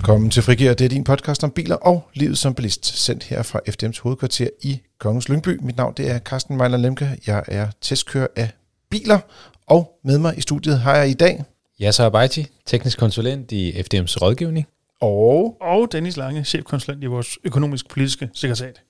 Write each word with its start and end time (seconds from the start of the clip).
Velkommen 0.00 0.30
til 0.30 0.42
Frigir. 0.42 0.74
Det 0.74 0.84
er 0.84 0.88
din 0.88 1.04
podcast 1.04 1.44
om 1.44 1.50
biler 1.50 1.76
og 1.76 2.08
livet 2.14 2.38
som 2.38 2.54
bilist, 2.54 2.86
sendt 2.86 3.22
her 3.22 3.42
fra 3.42 3.60
FDM's 3.68 4.02
hovedkvarter 4.02 4.48
i 4.62 4.80
Kongens 4.98 5.28
Lyngby. 5.28 5.58
Mit 5.62 5.76
navn 5.76 5.94
det 5.96 6.10
er 6.10 6.18
Carsten 6.18 6.56
Mejler 6.56 6.76
Lemke. 6.76 7.18
Jeg 7.26 7.44
er 7.48 7.68
testkører 7.80 8.26
af 8.36 8.50
biler, 8.90 9.18
og 9.66 10.00
med 10.04 10.18
mig 10.18 10.38
i 10.38 10.40
studiet 10.40 10.78
har 10.80 10.96
jeg 10.96 11.10
i 11.10 11.14
dag... 11.14 11.44
Yasser 11.82 12.06
Abaiti, 12.06 12.46
teknisk 12.66 12.98
konsulent 12.98 13.52
i 13.52 13.72
FDM's 13.72 14.16
rådgivning. 14.22 14.66
Og... 15.00 15.56
Og 15.60 15.92
Dennis 15.92 16.16
Lange, 16.16 16.44
chefkonsulent 16.44 17.02
i 17.02 17.06
vores 17.06 17.38
økonomisk-politiske 17.44 18.30
sekretariat. 18.34 18.82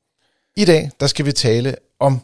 I 0.56 0.64
dag 0.64 0.90
der 1.00 1.06
skal 1.06 1.26
vi 1.26 1.32
tale 1.32 1.74
om 2.00 2.20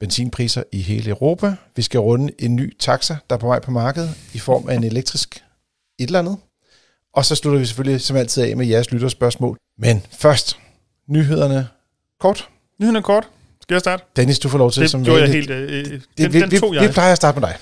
benzinpriser 0.00 0.62
i 0.72 0.80
hele 0.80 1.10
Europa. 1.10 1.54
Vi 1.76 1.82
skal 1.82 2.00
runde 2.00 2.32
en 2.38 2.56
ny 2.56 2.76
taxa, 2.78 3.16
der 3.30 3.36
er 3.36 3.40
på 3.40 3.46
vej 3.46 3.60
på 3.60 3.70
markedet 3.70 4.10
i 4.34 4.38
form 4.38 4.68
af 4.68 4.74
en 4.74 4.84
elektrisk 4.84 5.44
et 5.98 6.06
eller 6.06 6.18
andet. 6.18 6.36
Og 7.14 7.24
så 7.24 7.34
slutter 7.34 7.60
vi 7.60 7.66
selvfølgelig 7.66 8.00
som 8.00 8.16
altid 8.16 8.42
af 8.42 8.56
med 8.56 8.66
jeres 8.66 8.90
lytterspørgsmål. 8.90 9.56
Men 9.78 10.02
først, 10.18 10.58
nyhederne 11.08 11.68
kort. 12.20 12.48
Nyhederne 12.80 13.02
kort. 13.02 13.28
Skal 13.62 13.74
jeg 13.74 13.80
starte? 13.80 14.04
Dennis, 14.16 14.38
du 14.38 14.48
får 14.48 14.58
lov 14.58 14.70
til 14.70 14.82
det 14.82 14.90
som 14.90 15.04
gjorde 15.04 15.20
jeg 15.22 15.30
helt... 15.30 15.50
Øh, 15.50 15.84
det, 15.84 16.02
den, 16.18 16.32
vi, 16.32 16.40
den 16.40 16.50
vi, 16.50 16.58
tog 16.58 16.74
jeg. 16.74 16.88
vi 16.88 16.92
plejer 16.92 17.12
at 17.12 17.16
starte 17.16 17.40
med 17.40 17.48
dig. 17.48 17.56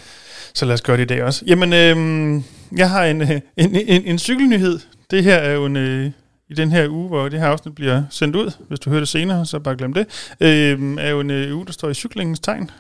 Så 0.55 0.65
lad 0.65 0.75
os 0.75 0.83
gøre 0.83 0.97
det 0.97 1.03
i 1.03 1.07
dag 1.07 1.23
også. 1.23 1.45
Jamen, 1.47 1.73
øh, 1.73 2.43
jeg 2.79 2.91
har 2.91 3.05
en, 3.05 3.23
øh, 3.23 3.31
en, 3.31 3.77
en, 3.77 4.03
en 4.05 4.19
cykelnyhed. 4.19 4.81
Det 5.11 5.25
her 5.25 5.37
er 5.37 5.53
jo 5.53 5.67
en, 5.67 5.77
øh, 5.77 6.11
i 6.51 6.55
den 6.55 6.73
her 6.73 6.89
uge, 6.89 7.09
hvor 7.09 7.29
det 7.29 7.41
her 7.41 7.47
afsnit 7.47 7.75
bliver 7.75 8.03
sendt 8.11 8.37
ud. 8.37 8.51
Hvis 8.69 8.81
du 8.81 8.91
hører 8.91 9.01
det 9.01 9.09
senere, 9.09 9.47
så 9.47 9.59
bare 9.59 9.77
glem 9.77 9.93
det. 9.93 10.07
Øh, 10.41 10.97
er 10.99 11.09
jo 11.09 11.21
en 11.21 11.31
øh, 11.31 11.57
uge, 11.57 11.67
der 11.67 11.73
står 11.73 11.89
i 11.89 11.95
cyklingens 11.95 12.41
tegn. 12.41 12.71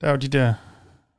Der 0.00 0.06
er 0.06 0.10
jo 0.10 0.16
de 0.16 0.28
der 0.28 0.54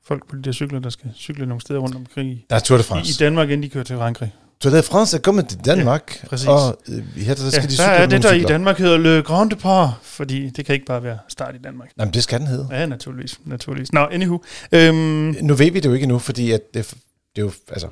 folk 0.07 0.29
på 0.29 0.35
de 0.35 0.41
der 0.41 0.51
cykler, 0.51 0.79
der 0.79 0.89
skal 0.89 1.09
cykle 1.15 1.45
nogle 1.45 1.61
steder 1.61 1.79
rundt 1.79 1.95
omkring 1.95 2.29
i, 2.29 2.45
Der 2.49 2.55
er 2.55 2.59
Tour 2.59 2.77
de 2.77 2.81
i, 2.81 2.83
i 2.83 2.87
France. 2.87 3.23
Danmark, 3.23 3.49
inden 3.49 3.63
de 3.63 3.69
kører 3.69 3.83
til 3.83 3.95
Frankrig. 3.95 4.33
Tour 4.61 4.75
de 4.75 4.83
France 4.83 5.17
er 5.17 5.21
kommet 5.21 5.47
til 5.47 5.59
Danmark, 5.65 6.19
Ja, 6.23 6.27
præcis. 6.27 6.47
og 6.47 6.77
øh, 6.89 7.17
her 7.17 7.33
der 7.35 7.49
skal 7.49 7.61
Ja, 7.61 7.67
de 7.67 7.77
der 7.77 7.83
er 7.83 8.05
det, 8.05 8.23
der 8.23 8.31
i 8.31 8.35
cykler. 8.35 8.47
Danmark 8.47 8.77
hedder 8.77 8.97
Le 8.97 9.23
Grand 9.23 9.49
Depart, 9.49 9.89
fordi 10.01 10.49
det 10.49 10.65
kan 10.65 10.73
ikke 10.73 10.85
bare 10.85 11.03
være 11.03 11.17
start 11.29 11.55
i 11.55 11.57
Danmark. 11.63 11.89
Jamen, 11.99 12.13
det 12.13 12.23
skal 12.23 12.39
den 12.39 12.47
hedde. 12.47 12.67
Ja, 12.71 12.85
naturligvis. 12.85 13.39
naturligvis. 13.45 13.93
Nå, 13.93 14.07
anywho. 14.11 14.39
Øhm, 14.71 14.95
Nu 15.41 15.53
ved 15.53 15.71
vi 15.71 15.79
det 15.79 15.85
jo 15.89 15.93
ikke 15.93 16.03
endnu, 16.03 16.19
fordi 16.19 16.51
at 16.51 16.61
det, 16.73 16.89
det 17.35 17.41
er 17.41 17.45
jo, 17.45 17.51
altså, 17.69 17.87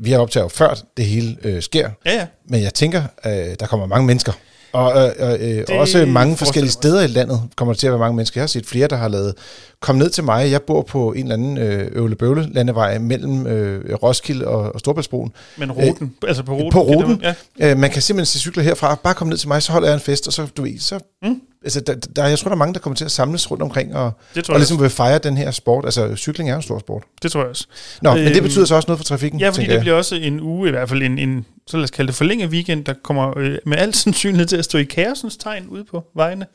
vi 0.00 0.10
har 0.10 0.18
optaget 0.18 0.52
før 0.52 0.74
det 0.96 1.04
hele 1.04 1.36
øh, 1.44 1.62
sker, 1.62 1.90
ja, 2.06 2.12
ja. 2.14 2.26
men 2.48 2.62
jeg 2.62 2.74
tænker, 2.74 3.02
øh, 3.26 3.32
der 3.60 3.66
kommer 3.66 3.86
mange 3.86 4.06
mennesker. 4.06 4.32
Og 4.76 5.06
øh, 5.20 5.32
øh, 5.32 5.32
øh, 5.32 5.38
Det 5.56 5.70
også 5.70 6.06
mange 6.06 6.36
forskellige 6.36 6.72
steder 6.72 7.02
i 7.02 7.06
landet 7.06 7.40
kommer 7.56 7.74
der 7.74 7.78
til 7.78 7.86
at 7.86 7.90
være 7.90 7.98
mange 8.00 8.16
mennesker. 8.16 8.40
Jeg 8.40 8.42
har 8.42 8.46
set 8.48 8.66
flere, 8.66 8.88
der 8.88 8.96
har 8.96 9.08
lavet, 9.08 9.34
kom 9.80 9.96
ned 9.96 10.10
til 10.10 10.24
mig. 10.24 10.50
Jeg 10.50 10.62
bor 10.62 10.82
på 10.82 11.12
en 11.12 11.22
eller 11.22 11.34
anden 11.34 11.58
øh, 11.58 11.88
øvlebøvle 11.92 12.48
landevej 12.52 12.98
mellem 12.98 13.46
øh, 13.46 13.94
Roskilde 14.02 14.46
og, 14.48 14.74
og 14.74 14.80
Storbæltsbroen. 14.80 15.32
Men 15.56 15.72
ruten, 15.72 16.12
øh, 16.24 16.28
altså 16.28 16.42
på 16.42 16.52
ruten. 16.54 16.70
på 16.72 16.80
ruten? 16.82 17.18
det- 17.20 17.34
Ja. 17.60 17.70
Øh, 17.70 17.78
man 17.78 17.90
kan 17.90 18.02
simpelthen 18.02 18.26
se 18.26 18.38
cykler 18.38 18.62
herfra. 18.62 18.94
Bare 18.94 19.14
kom 19.14 19.28
ned 19.28 19.36
til 19.36 19.48
mig, 19.48 19.62
så 19.62 19.72
holder 19.72 19.88
jeg 19.88 19.94
en 19.94 20.00
fest, 20.00 20.26
og 20.26 20.32
så, 20.32 20.46
du 20.56 20.62
ved, 20.62 20.78
så... 20.78 20.98
Mm. 21.22 21.40
Altså, 21.64 21.80
der, 21.80 21.94
der, 21.94 22.26
jeg 22.26 22.38
tror, 22.38 22.48
der 22.48 22.54
er 22.54 22.58
mange, 22.58 22.74
der 22.74 22.80
kommer 22.80 22.96
til 22.96 23.04
at 23.04 23.10
samles 23.10 23.50
rundt 23.50 23.62
omkring 23.62 23.96
og, 23.96 24.04
og 24.48 24.56
ligesom 24.56 24.80
vil 24.80 24.90
fejre 24.90 25.18
den 25.18 25.36
her 25.36 25.50
sport. 25.50 25.84
Altså, 25.84 26.16
cykling 26.16 26.50
er 26.50 26.56
en 26.56 26.62
stor 26.62 26.78
sport. 26.78 27.02
Det 27.22 27.32
tror 27.32 27.40
jeg 27.40 27.48
også. 27.50 27.66
Nå, 28.02 28.14
men 28.14 28.24
det 28.26 28.36
Øhm, 28.36 28.42
betyder 28.42 28.64
så 28.64 28.74
også 28.74 28.86
noget 28.88 28.98
for 28.98 29.04
trafikken, 29.04 29.40
Ja, 29.40 29.48
fordi 29.48 29.66
det 29.66 29.72
jeg. 29.72 29.80
bliver 29.80 29.96
også 29.96 30.14
en 30.14 30.40
uge, 30.40 30.68
i 30.68 30.70
hvert 30.70 30.88
fald 30.88 31.02
en, 31.02 31.18
en 31.18 31.46
så 31.66 31.76
lad 31.76 31.84
os 31.84 31.90
kalde 31.90 32.06
det 32.06 32.14
forlænget 32.16 32.48
weekend, 32.50 32.84
der 32.84 32.94
kommer 33.02 33.38
øh, 33.38 33.58
med 33.66 33.78
al 33.78 33.94
sandsynlighed 33.94 34.46
til 34.46 34.56
at 34.56 34.64
stå 34.64 34.78
i 34.78 34.84
kaosens 34.84 35.36
tegn 35.36 35.66
ude 35.68 35.84
på 35.84 36.04
vejene. 36.14 36.46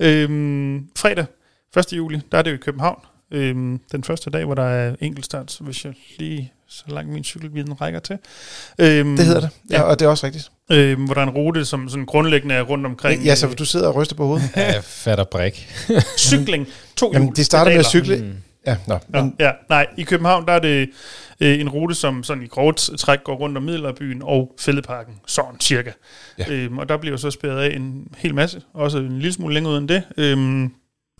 Øhm, 0.00 0.88
fredag 0.96 1.26
1. 1.76 1.92
juli, 1.92 2.20
der 2.32 2.38
er 2.38 2.42
det 2.42 2.50
jo 2.50 2.54
i 2.54 2.58
København. 2.58 2.98
Øhm, 3.30 3.80
den 3.92 4.04
første 4.04 4.30
dag, 4.30 4.44
hvor 4.44 4.54
der 4.54 4.62
er 4.64 4.94
enkeltstart, 5.00 5.56
hvis 5.60 5.84
jeg 5.84 5.92
lige 6.18 6.52
så 6.68 6.82
langt 6.88 7.12
min 7.12 7.24
cykelviden 7.24 7.80
rækker 7.80 8.00
til. 8.00 8.18
Øhm, 8.78 9.16
Det 9.16 9.26
hedder 9.26 9.40
det, 9.40 9.50
ja, 9.70 9.76
Ja. 9.76 9.82
og 9.82 9.98
det 9.98 10.04
er 10.06 10.08
også 10.10 10.26
rigtigt. 10.26 10.50
Øhm, 10.72 11.04
hvor 11.04 11.14
der 11.14 11.20
er 11.20 11.26
en 11.26 11.30
rute, 11.32 11.64
som 11.64 11.88
sådan 11.88 12.06
grundlæggende 12.06 12.54
er 12.54 12.62
rundt 12.62 12.86
omkring 12.86 13.22
Ja, 13.24 13.34
så 13.34 13.46
øh, 13.48 13.58
du 13.58 13.64
sidder 13.64 13.88
og 13.88 13.94
ryster 13.96 14.16
på 14.16 14.26
hovedet. 14.26 14.50
Ja, 14.56 14.78
fatter 14.82 15.24
brik. 15.24 15.68
cykling. 16.18 16.66
To 16.96 17.10
Jamen, 17.14 17.32
de 17.36 17.44
starter 17.44 17.70
med 17.70 17.78
at 17.78 17.86
cykle. 17.86 18.16
Mm. 18.16 18.32
Ja, 18.66 18.76
nå, 18.86 18.98
Ja, 19.14 19.22
men, 19.22 19.36
ja, 19.40 19.50
nej, 19.68 19.86
i 19.98 20.02
København 20.02 20.46
der 20.46 20.52
er 20.52 20.58
det 20.58 20.90
øh, 21.40 21.60
en 21.60 21.68
rute, 21.68 21.94
som 21.94 22.22
sådan 22.22 22.42
i 22.42 22.46
grovt 22.46 22.90
træk 22.98 23.24
går 23.24 23.34
rundt 23.34 23.56
om 23.56 23.62
Middelalderbyen 23.62 24.22
og 24.22 24.54
Fældeparken, 24.58 25.20
sådan 25.26 25.60
cirka. 25.60 25.92
Ja. 26.38 26.52
Øhm, 26.52 26.78
og 26.78 26.88
der 26.88 26.96
bliver 26.96 27.16
så 27.16 27.30
spærret 27.30 27.60
af 27.60 27.76
en 27.76 28.08
hel 28.16 28.34
masse, 28.34 28.62
også 28.74 28.98
en 28.98 29.18
lille 29.18 29.32
smule 29.32 29.54
længere 29.54 29.72
ud 29.72 29.78
end 29.78 29.88
det. 29.88 30.02
Øhm, 30.16 30.70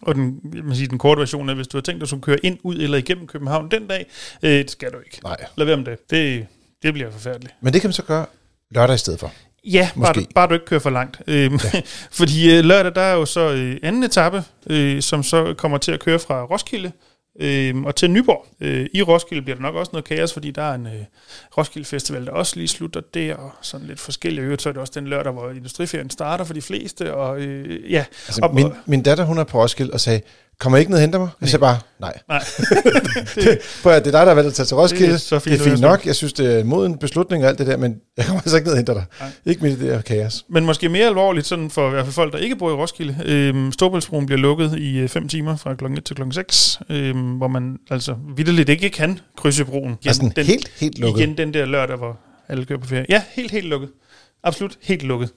og 0.02 0.14
den, 0.14 0.40
man 0.64 0.76
siger, 0.76 0.88
den 0.88 0.98
korte 0.98 1.20
version 1.20 1.48
er, 1.48 1.54
hvis 1.54 1.68
du 1.68 1.76
har 1.76 1.82
tænkt 1.82 2.00
dig 2.00 2.16
at 2.16 2.22
køre 2.22 2.38
ind, 2.42 2.58
ud 2.62 2.76
eller 2.76 2.98
igennem 2.98 3.26
København 3.26 3.70
den 3.70 3.86
dag, 3.86 4.06
øh, 4.42 4.50
det 4.50 4.70
skal 4.70 4.92
du 4.92 4.98
ikke. 4.98 5.20
nej. 5.24 5.36
Lad 5.56 5.66
være 5.66 5.76
med 5.76 5.84
det. 5.84 6.10
Det, 6.10 6.46
det 6.82 6.92
bliver 6.94 7.10
forfærdeligt. 7.10 7.54
Men 7.60 7.72
det 7.72 7.80
kan 7.80 7.88
man 7.88 7.92
så 7.92 8.02
gøre 8.02 8.26
lørdag 8.70 8.94
i 8.94 8.98
stedet 8.98 9.20
for. 9.20 9.32
Ja, 9.64 9.88
bare 9.94 10.00
Måske. 10.00 10.20
du, 10.20 10.26
bare 10.34 10.48
du 10.48 10.54
ikke 10.54 10.66
kører 10.66 10.80
for 10.80 10.90
langt. 10.90 11.22
Øhm, 11.26 11.58
ja. 11.74 11.80
fordi 12.18 12.56
øh, 12.56 12.64
lørdag, 12.64 12.94
der 12.94 13.00
er 13.00 13.14
jo 13.14 13.24
så 13.24 13.52
øh, 13.52 13.76
anden 13.82 14.02
etape, 14.02 14.44
øh, 14.66 15.02
som 15.02 15.22
så 15.22 15.54
kommer 15.58 15.78
til 15.78 15.92
at 15.92 16.00
køre 16.00 16.18
fra 16.18 16.44
Roskilde 16.44 16.92
øh, 17.40 17.82
og 17.82 17.96
til 17.96 18.10
Nyborg. 18.10 18.46
Øh, 18.60 18.86
I 18.92 19.02
Roskilde 19.02 19.42
bliver 19.42 19.56
der 19.56 19.62
nok 19.62 19.74
også 19.74 19.90
noget 19.92 20.04
kaos, 20.04 20.32
fordi 20.32 20.50
der 20.50 20.62
er 20.62 20.74
en 20.74 20.86
øh, 20.86 20.92
Roskilde 21.58 21.86
Festival, 21.86 22.26
der 22.26 22.32
også 22.32 22.56
lige 22.56 22.68
slutter 22.68 23.00
der, 23.14 23.34
og 23.34 23.52
sådan 23.62 23.86
lidt 23.86 24.00
forskellige. 24.00 24.42
I 24.42 24.44
øvrigt, 24.44 24.62
så 24.62 24.68
er 24.68 24.72
det 24.72 24.80
også 24.80 24.92
den 24.96 25.06
lørdag, 25.06 25.32
hvor 25.32 25.50
industriferien 25.50 26.10
starter 26.10 26.44
for 26.44 26.54
de 26.54 26.62
fleste, 26.62 27.14
og 27.14 27.40
øh, 27.40 27.92
ja. 27.92 28.04
Altså, 28.26 28.40
og, 28.42 28.54
min, 28.54 28.72
min 28.86 29.02
datter, 29.02 29.24
hun 29.24 29.38
er 29.38 29.44
på 29.44 29.62
Roskilde 29.62 29.92
og 29.92 30.00
sagde, 30.00 30.20
kommer 30.58 30.78
ikke 30.78 30.90
ned 30.90 30.98
og 30.98 31.00
henter 31.00 31.18
mig? 31.18 31.28
Jeg 31.40 31.48
sagde 31.48 31.60
bare, 31.60 31.78
nej. 32.00 32.18
Nej. 32.28 32.44
Prøv 33.82 33.92
at, 33.92 34.04
det 34.04 34.14
er 34.14 34.18
dig, 34.18 34.26
der 34.26 34.26
har 34.26 34.34
valgt 34.34 34.48
at 34.48 34.54
tage 34.54 34.66
til 34.66 34.76
Roskilde. 34.76 35.06
Det 35.06 35.14
er 35.14 35.18
så 35.18 35.38
fint 35.38 35.58
det 35.58 35.66
er 35.66 35.70
fint 35.70 35.80
nok. 35.80 36.06
Jeg 36.06 36.14
synes, 36.14 36.32
det 36.32 36.54
er 36.54 36.58
en 36.60 36.66
moden 36.66 36.98
beslutning 36.98 37.42
og 37.44 37.48
alt 37.48 37.58
det 37.58 37.66
der, 37.66 37.76
men 37.76 37.96
jeg 38.16 38.24
kommer 38.24 38.40
altså 38.40 38.56
ikke 38.56 38.66
ned 38.66 38.72
og 38.72 38.76
henter 38.78 38.94
dig. 38.94 39.04
Nej. 39.20 39.30
Ikke 39.46 39.68
i 39.68 39.70
det 39.70 39.78
her 39.78 40.00
kaos. 40.00 40.44
Men 40.48 40.64
måske 40.64 40.88
mere 40.88 41.06
alvorligt, 41.06 41.46
sådan 41.46 41.70
for 41.70 41.86
i 41.86 41.90
hvert 41.90 42.04
fald 42.04 42.14
folk, 42.14 42.32
der 42.32 42.38
ikke 42.38 42.56
bor 42.56 42.70
i 42.70 42.74
Roskilde. 42.74 43.16
Øhm, 43.24 43.72
Storbæltsbroen 43.72 44.26
bliver 44.26 44.38
lukket 44.38 44.78
i 44.78 45.08
5 45.08 45.28
timer 45.28 45.56
fra 45.56 45.74
kl. 45.74 45.84
1 45.84 46.04
til 46.04 46.16
kl. 46.16 46.22
6, 46.32 46.80
øhm, 46.90 47.18
hvor 47.18 47.48
man 47.48 47.76
altså 47.90 48.16
vidderligt 48.36 48.68
ikke 48.68 48.90
kan 48.90 49.18
krydse 49.36 49.64
broen. 49.64 49.84
Igen, 49.84 49.98
Altså, 50.06 50.30
den, 50.36 50.46
helt, 50.46 50.70
helt 50.80 50.98
lukket. 50.98 51.20
Igen 51.22 51.36
den 51.36 51.54
der 51.54 51.64
lørdag, 51.64 51.96
hvor 51.96 52.18
alle 52.48 52.64
kører 52.64 52.78
på 52.78 52.86
ferie. 52.86 53.06
Ja, 53.08 53.22
helt, 53.32 53.50
helt 53.50 53.66
lukket. 53.66 53.88
Absolut 54.44 54.76
helt 54.82 55.02
lukket. 55.02 55.30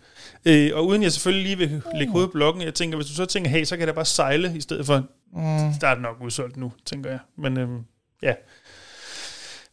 Øh, 0.48 0.72
og 0.74 0.88
uden 0.88 1.04
jeg 1.04 1.12
selvfølgelig 1.12 1.44
lige 1.46 1.58
vil 1.70 1.82
lægge 1.96 2.12
hovedet 2.12 2.30
på 2.30 2.34
blokken, 2.34 2.62
jeg 2.64 2.74
tænker, 2.74 2.98
hvis 2.98 3.08
du 3.08 3.14
så 3.14 3.26
tænker, 3.26 3.50
hey, 3.50 3.64
så 3.64 3.78
kan 3.78 3.88
da 3.88 3.94
bare 3.94 4.06
sejle, 4.06 4.54
i 4.56 4.62
stedet 4.62 4.86
for, 4.86 5.04
Mm. 5.34 5.74
der 5.82 5.88
er 5.88 5.94
det 5.94 6.02
nok 6.04 6.16
udsolgt 6.26 6.58
nu, 6.58 6.72
tænker 6.86 7.10
jeg. 7.10 7.20
Men 7.38 7.58
øhm, 7.58 7.78
ja, 8.24 8.34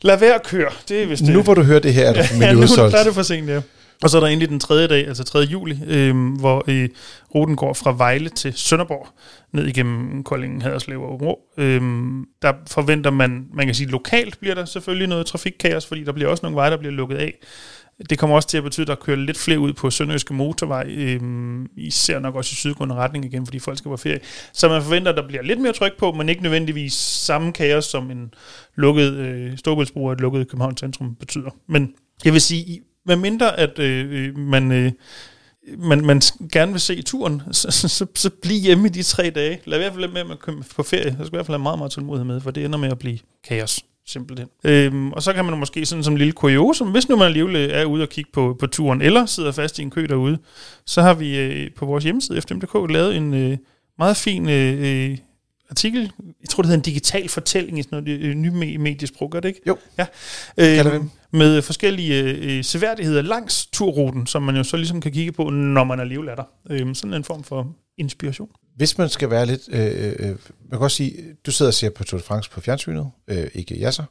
lad 0.02 0.18
være 0.18 0.34
at 0.34 0.42
køre. 0.42 0.70
Det 0.88 1.02
er 1.02 1.06
vist 1.06 1.22
det. 1.24 1.34
Nu 1.34 1.42
hvor 1.42 1.54
du 1.54 1.62
hører 1.62 1.80
det 1.80 1.94
her, 1.94 2.06
er 2.08 2.12
du 2.12 2.20
Ja, 2.44 2.52
nu 2.54 2.60
udsolgt. 2.60 2.92
der 2.92 2.98
er 3.00 3.04
det 3.04 3.14
for 3.14 3.22
sent, 3.22 3.48
ja. 3.48 3.60
Og 4.02 4.10
så 4.10 4.16
er 4.16 4.20
der 4.20 4.28
endelig 4.28 4.48
den 4.48 4.60
tredje 4.60 4.86
dag, 4.86 5.08
altså 5.08 5.24
3. 5.24 5.38
juli, 5.38 5.78
øhm, 5.86 6.28
hvor 6.28 6.64
øh, 6.68 6.88
ruten 7.34 7.56
går 7.56 7.72
fra 7.72 7.94
Vejle 7.96 8.28
til 8.28 8.52
Sønderborg, 8.56 9.08
ned 9.52 9.66
igennem 9.66 10.22
Koldingen, 10.24 10.62
Haderslev 10.62 11.02
og 11.02 11.12
Uro. 11.22 11.38
Øhm, 11.58 12.24
der 12.42 12.52
forventer 12.70 13.10
man, 13.10 13.46
man 13.54 13.66
kan 13.66 13.74
sige, 13.74 13.90
lokalt 13.90 14.40
bliver 14.40 14.54
der 14.54 14.64
selvfølgelig 14.64 15.08
noget 15.08 15.26
trafikkaos, 15.26 15.86
fordi 15.86 16.04
der 16.04 16.12
bliver 16.12 16.28
også 16.30 16.40
nogle 16.42 16.56
veje, 16.56 16.70
der 16.70 16.76
bliver 16.76 16.92
lukket 16.92 17.16
af. 17.16 17.34
Det 18.10 18.18
kommer 18.18 18.36
også 18.36 18.48
til 18.48 18.56
at 18.56 18.64
betyde, 18.64 18.82
at 18.82 18.88
der 18.88 18.94
kører 18.94 19.16
lidt 19.16 19.38
flere 19.38 19.58
ud 19.58 19.72
på 19.72 19.90
Sønderjyske 19.90 20.34
Motorvej, 20.34 20.84
øhm, 20.88 21.66
især 21.76 22.18
nok 22.18 22.34
også 22.34 22.50
i 22.52 22.54
sydgående 22.54 22.94
retning 22.94 23.24
igen, 23.24 23.46
fordi 23.46 23.58
folk 23.58 23.78
skal 23.78 23.88
på 23.88 23.96
ferie. 23.96 24.20
Så 24.52 24.68
man 24.68 24.82
forventer, 24.82 25.10
at 25.12 25.16
der 25.16 25.26
bliver 25.28 25.42
lidt 25.42 25.60
mere 25.60 25.72
tryk 25.72 25.92
på, 25.98 26.12
men 26.12 26.28
ikke 26.28 26.42
nødvendigvis 26.42 26.92
samme 26.92 27.52
kaos, 27.52 27.84
som 27.84 28.10
en 28.10 28.34
lukket 28.76 29.12
øh, 29.14 29.58
Storbæltsbro 29.58 30.04
og 30.04 30.12
et 30.12 30.20
lukket 30.20 30.48
København 30.48 30.76
Centrum 30.76 31.14
betyder. 31.14 31.50
Men 31.68 31.94
jeg 32.24 32.32
vil 32.32 32.40
sige, 32.40 32.60
i- 32.60 32.80
mindre 33.16 33.58
at 33.58 33.78
øh, 33.78 34.12
øh, 34.28 34.38
man, 34.38 34.72
øh, 34.72 34.92
man, 35.78 36.04
man 36.04 36.20
gerne 36.52 36.72
vil 36.72 36.80
se 36.80 37.02
turen, 37.02 37.42
så, 37.52 37.70
så, 37.70 37.88
så, 37.88 38.06
så 38.14 38.30
bliv 38.42 38.60
hjemme 38.60 38.86
i 38.86 38.90
de 38.90 39.02
tre 39.02 39.30
dage. 39.30 39.60
Lad 39.64 39.78
i 39.78 39.82
hvert 39.82 39.92
fald 39.94 40.12
med 40.12 40.20
at 40.20 40.26
man 40.26 40.36
kommer 40.40 40.62
på 40.76 40.82
ferie. 40.82 41.10
Så 41.10 41.16
skal 41.16 41.26
i 41.26 41.30
hvert 41.30 41.46
fald 41.46 41.56
have 41.56 41.62
meget, 41.62 41.78
meget 41.78 41.92
tålmodighed 41.92 42.24
med, 42.26 42.40
for 42.40 42.50
det 42.50 42.64
ender 42.64 42.78
med 42.78 42.90
at 42.90 42.98
blive 42.98 43.18
kaos. 43.48 43.80
Simpelthen. 44.06 44.48
Øhm, 44.64 45.12
og 45.12 45.22
så 45.22 45.32
kan 45.32 45.44
man 45.44 45.58
måske 45.58 45.86
sådan 45.86 46.04
som 46.04 46.14
en 46.14 46.18
lille 46.18 46.32
kuriosum, 46.32 46.90
hvis 46.90 47.08
nu 47.08 47.16
man 47.16 47.26
alligevel 47.26 47.56
øh, 47.56 47.68
er 47.70 47.84
ude 47.84 48.02
og 48.02 48.08
kigge 48.08 48.30
på, 48.32 48.56
på 48.60 48.66
turen, 48.66 49.02
eller 49.02 49.26
sidder 49.26 49.52
fast 49.52 49.78
i 49.78 49.82
en 49.82 49.90
kø 49.90 50.06
derude, 50.08 50.38
så 50.86 51.02
har 51.02 51.14
vi 51.14 51.38
øh, 51.38 51.70
på 51.76 51.86
vores 51.86 52.04
hjemmeside, 52.04 52.42
fdm.dk, 52.42 52.90
lavet 52.90 53.16
en 53.16 53.34
øh, 53.34 53.58
meget 53.98 54.16
fin 54.16 54.48
øh, 54.48 55.10
øh, 55.10 55.18
artikel. 55.70 56.12
Jeg 56.40 56.48
tror, 56.48 56.62
det 56.62 56.68
hedder 56.68 56.78
en 56.78 56.84
digital 56.84 57.28
fortælling 57.28 57.78
i 57.78 57.82
sådan 57.82 58.04
noget 58.04 58.20
øh, 58.20 58.34
ny 58.34 58.48
me- 58.48 58.78
mediesprog, 58.78 59.30
gør 59.30 59.40
det 59.40 59.48
ikke? 59.48 59.60
Jo. 59.66 59.76
Ja. 59.98 60.06
Øh, 60.58 61.04
med 61.30 61.62
forskellige 61.62 62.22
øh, 62.22 62.64
seværdigheder 62.64 63.22
langs 63.22 63.66
turruten, 63.66 64.26
som 64.26 64.42
man 64.42 64.56
jo 64.56 64.62
så 64.62 64.76
ligesom 64.76 65.00
kan 65.00 65.12
kigge 65.12 65.32
på, 65.32 65.50
når 65.50 65.84
man 65.84 66.00
alligevel 66.00 66.28
er 66.28 66.34
der. 66.34 66.44
Øh, 66.70 66.94
sådan 66.94 67.14
en 67.14 67.24
form 67.24 67.44
for 67.44 67.76
inspiration. 67.98 68.48
Hvis 68.76 68.98
man 68.98 69.08
skal 69.08 69.30
være 69.30 69.46
lidt... 69.46 69.62
Øh, 69.68 70.12
øh, 70.18 70.28
man 70.28 70.38
kan 70.70 70.80
også 70.80 70.96
sige, 70.96 71.16
du 71.46 71.50
sidder 71.50 71.70
og 71.70 71.74
ser 71.74 71.90
på 71.90 72.04
Tour 72.04 72.18
de 72.18 72.24
France 72.24 72.50
på 72.50 72.60
fjernsynet, 72.60 73.10
øh, 73.28 73.46
ikke 73.54 73.78
Jasser, 73.78 74.04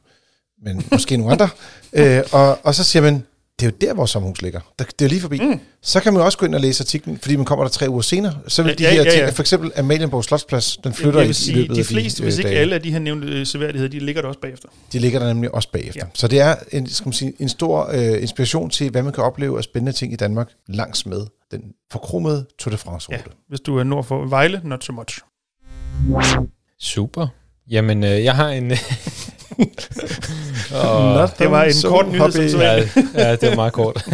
men 0.62 0.84
måske 0.92 1.16
nogle 1.16 1.32
andre, 1.32 1.48
øh, 1.98 2.22
og, 2.32 2.58
og 2.66 2.74
så 2.74 2.84
siger 2.84 3.02
man, 3.02 3.26
det 3.60 3.66
er 3.66 3.70
jo 3.70 3.76
der, 3.80 3.94
vores 3.94 4.10
sommerhus 4.10 4.42
ligger. 4.42 4.60
Der, 4.78 4.84
det 4.84 4.92
er 5.02 5.04
jo 5.04 5.08
lige 5.08 5.20
forbi. 5.20 5.40
Mm. 5.40 5.60
Så 5.82 6.00
kan 6.00 6.12
man 6.12 6.20
jo 6.20 6.24
også 6.24 6.38
gå 6.38 6.46
ind 6.46 6.54
og 6.54 6.60
læse 6.60 6.82
artiklen, 6.82 7.18
fordi 7.18 7.36
man 7.36 7.44
kommer 7.44 7.64
der 7.64 7.70
tre 7.70 7.90
uger 7.90 8.00
senere. 8.02 8.38
Så 8.48 8.62
vil 8.62 8.70
Ja, 8.70 8.74
de 8.74 8.82
ja, 8.82 8.90
her 8.90 9.02
ja, 9.04 9.18
ja. 9.18 9.24
ting, 9.24 9.36
for 9.36 9.42
eksempel 9.42 9.72
Amalienborg 9.76 10.24
Slotsplads, 10.24 10.76
den 10.76 10.94
flytter 10.94 11.20
jeg 11.20 11.24
i, 11.24 11.28
vil 11.28 11.30
i 11.30 11.34
sige, 11.34 11.56
løbet 11.56 11.74
de 11.76 11.80
af 11.80 11.86
fleste, 11.86 12.18
de 12.18 12.22
hvis 12.24 12.38
ikke 12.38 12.48
dage. 12.48 12.60
alle 12.60 12.74
af 12.74 12.82
de 12.82 12.90
her 12.92 12.98
nævnte 12.98 13.26
øh, 13.28 13.46
seværdigheder, 13.46 13.90
de 13.90 13.98
ligger 13.98 14.22
der 14.22 14.28
også 14.28 14.40
bagefter. 14.40 14.68
De 14.92 14.98
ligger 14.98 15.18
der 15.18 15.26
nemlig 15.26 15.54
også 15.54 15.68
bagefter. 15.72 16.00
Ja. 16.00 16.04
Ja. 16.06 16.10
Så 16.14 16.28
det 16.28 16.40
er 16.40 16.54
en, 16.72 16.88
skal 16.90 17.06
man 17.08 17.12
sige, 17.12 17.32
en 17.38 17.48
stor 17.48 17.90
øh, 17.92 18.22
inspiration 18.22 18.70
til, 18.70 18.90
hvad 18.90 19.02
man 19.02 19.12
kan 19.12 19.24
opleve 19.24 19.58
af 19.58 19.64
spændende 19.64 19.92
ting 19.92 20.12
i 20.12 20.16
Danmark 20.16 20.48
langs 20.68 21.06
med 21.06 21.26
den 21.50 21.60
forkromede 21.92 22.46
Tour 22.58 22.70
de 22.70 22.76
France-rute. 22.78 23.22
Ja. 23.26 23.32
Hvis 23.48 23.60
du 23.60 23.78
er 23.78 23.82
nord 23.84 24.04
for 24.04 24.26
Vejle, 24.26 24.60
not 24.64 24.84
so 24.84 24.92
much. 24.92 25.18
Super. 26.80 27.26
Jamen, 27.70 28.04
øh, 28.04 28.24
jeg 28.24 28.34
har 28.36 28.48
en... 28.48 28.72
og, 30.74 31.30
Det 31.38 31.50
var 31.50 31.64
en 31.64 31.72
so 31.72 31.88
kort 31.88 32.08
nyhed, 32.08 32.32
som 32.32 32.48
så 32.48 32.62
ja, 32.62 32.82
ja, 33.14 33.36
det 33.36 33.48
var 33.48 33.54
meget 33.54 33.72
kort. 33.72 34.08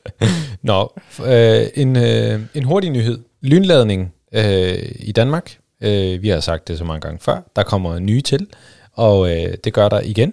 Nå, 0.62 0.92
øh, 1.26 1.66
en, 1.74 1.96
øh, 1.96 2.40
en 2.54 2.64
hurtig 2.64 2.90
nyhed. 2.90 3.18
Lynladning 3.42 4.14
øh, 4.34 4.92
i 4.94 5.12
Danmark. 5.12 5.56
Øh, 5.82 6.22
vi 6.22 6.28
har 6.28 6.40
sagt 6.40 6.68
det 6.68 6.78
så 6.78 6.84
mange 6.84 7.00
gange 7.00 7.18
før. 7.20 7.50
Der 7.56 7.62
kommer 7.62 7.98
nye 7.98 8.20
til, 8.20 8.46
og 8.92 9.30
øh, 9.30 9.54
det 9.64 9.72
gør 9.72 9.88
der 9.88 10.00
igen. 10.00 10.32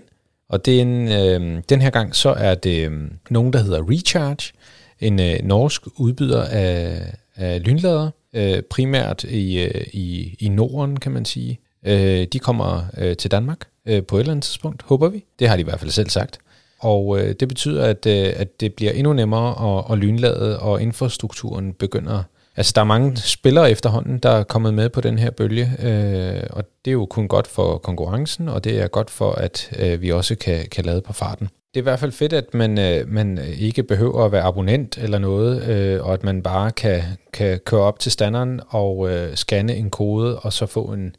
Og 0.50 0.66
det 0.66 0.77
er 0.77 0.81
en, 0.81 1.12
øh, 1.12 1.62
den 1.69 1.81
her 1.81 1.89
gang, 1.89 2.16
så 2.16 2.30
er 2.30 2.56
det 2.56 2.89
øh, 2.89 3.01
nogen, 3.30 3.54
der 3.54 3.60
hedder 3.60 3.89
Recharge. 3.89 4.54
En 5.00 5.19
øh, 5.19 5.36
norsk 5.44 5.81
udbyder 5.95 6.44
af, 6.44 7.01
af 7.36 7.63
lynlader. 7.66 8.10
Øh, 8.33 8.62
primært 8.62 9.24
i, 9.24 9.60
øh, 9.60 9.86
i, 9.94 10.36
i 10.39 10.50
Norden, 10.50 11.00
kan 11.00 11.12
man 11.12 11.25
sige. 11.25 11.60
Øh, 11.86 12.28
de 12.33 12.39
kommer 12.39 12.86
øh, 12.98 13.18
til 13.18 13.31
Danmark 13.31 13.60
øh, 13.86 14.04
på 14.04 14.16
et 14.16 14.20
eller 14.20 14.32
andet 14.32 14.44
tidspunkt, 14.44 14.84
håber 14.84 15.10
vi. 15.10 15.26
Det 15.40 15.48
har 15.48 15.56
de 15.56 15.62
i 15.62 15.64
hvert 15.64 15.80
fald 15.80 15.92
selv 15.92 16.10
sagt. 16.10 16.40
Og 16.80 17.20
øh, 17.20 17.36
det 17.40 17.48
betyder, 17.48 17.86
at, 17.86 18.06
øh, 18.06 18.34
at 18.36 18.60
det 18.60 18.74
bliver 18.74 18.92
endnu 18.92 19.14
nemmere 19.14 19.78
at, 19.78 19.92
at 19.92 19.98
lynlade, 19.98 20.60
og 20.60 20.82
infrastrukturen 20.82 21.74
begynder... 21.74 22.24
Altså, 22.58 22.72
der 22.76 22.82
er 22.82 22.86
mange 22.86 23.18
spillere 23.18 23.72
efterhånden, 23.72 24.18
der 24.18 24.30
er 24.30 24.44
kommet 24.44 24.74
med 24.74 24.90
på 24.90 25.02
den 25.02 25.20
her 25.20 25.32
bølge, 25.32 25.72
øh, 25.84 26.44
og 26.50 26.64
det 26.86 26.92
er 26.92 26.94
jo 26.94 27.06
kun 27.06 27.28
godt 27.28 27.48
for 27.48 27.78
konkurrencen, 27.78 28.50
og 28.50 28.64
det 28.64 28.82
er 28.82 28.88
godt 28.88 29.10
for, 29.10 29.32
at 29.32 29.70
øh, 29.80 30.02
vi 30.02 30.12
også 30.12 30.36
kan, 30.36 30.66
kan 30.72 30.86
lade 30.86 31.02
på 31.02 31.14
farten. 31.14 31.46
Det 31.46 31.80
er 31.80 31.81
i 31.81 31.90
hvert 31.90 32.00
fald 32.00 32.12
fedt, 32.12 32.34
at 32.34 32.54
man, 32.54 32.80
øh, 32.80 33.10
man 33.10 33.40
ikke 33.58 33.84
behøver 33.84 34.26
at 34.26 34.31
være 34.31 34.44
abonnent 34.44 34.98
eller 34.98 35.18
noget, 35.18 35.64
øh, 35.64 36.06
og 36.06 36.14
at 36.14 36.24
man 36.24 36.42
bare 36.42 36.72
kan, 36.72 37.02
kan 37.34 37.60
køre 37.66 37.81
op 37.81 38.00
til 38.00 38.12
standeren 38.12 38.62
og 38.68 39.12
øh, 39.12 39.36
scanne 39.36 39.76
en 39.76 39.90
kode, 39.90 40.40
og 40.40 40.54
så 40.54 40.66
få 40.66 40.84
en, 40.84 41.16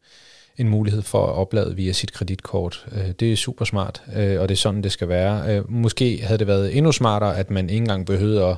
en 0.59 0.69
mulighed 0.69 1.03
for 1.03 1.27
at 1.27 1.33
oplade 1.35 1.77
via 1.77 1.93
sit 1.93 2.13
kreditkort. 2.13 2.87
Øh, 2.93 3.11
Det 3.21 3.33
er 3.33 3.37
super 3.37 3.65
smart, 3.65 4.03
øh, 4.17 4.41
og 4.41 4.49
det 4.49 4.55
er 4.55 4.59
sådan, 4.59 4.83
det 4.83 4.93
skal 4.93 5.09
være. 5.09 5.57
Øh, 5.57 5.71
Måske 5.71 6.21
havde 6.23 6.39
det 6.39 6.47
været 6.47 6.77
endnu 6.77 6.93
smartere, 6.93 7.37
at 7.37 7.51
man 7.51 7.71
ikke 7.71 7.83
engang 7.83 8.07
behøvede 8.07 8.45
at, 8.45 8.57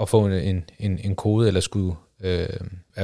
at 0.00 0.08
få 0.08 0.26
en, 0.26 0.64
en, 0.78 0.98
en 1.04 1.14
kode, 1.16 1.46
eller 1.48 1.60
skulle, 1.60 1.94
øh, 2.22 2.46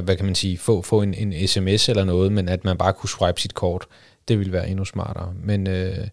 hvad 0.03 0.17
kan 0.17 0.27
man 0.27 0.35
sige, 0.35 0.59
få, 0.59 0.83
få 0.83 1.03
en, 1.03 1.15
en 1.15 1.49
sms 1.49 1.89
eller 1.89 2.05
noget, 2.05 2.33
men 2.33 2.49
at 2.49 2.65
man 2.65 2.79
bare 2.79 2.93
kunne 2.93 3.09
swipe 3.09 3.41
sit 3.41 3.55
kort. 3.55 3.87
Det 4.29 4.39
ville 4.39 4.53
være 4.53 4.69
endnu 4.69 4.85
smartere. 4.85 5.33
Men 5.43 5.67
øh, 5.67 6.09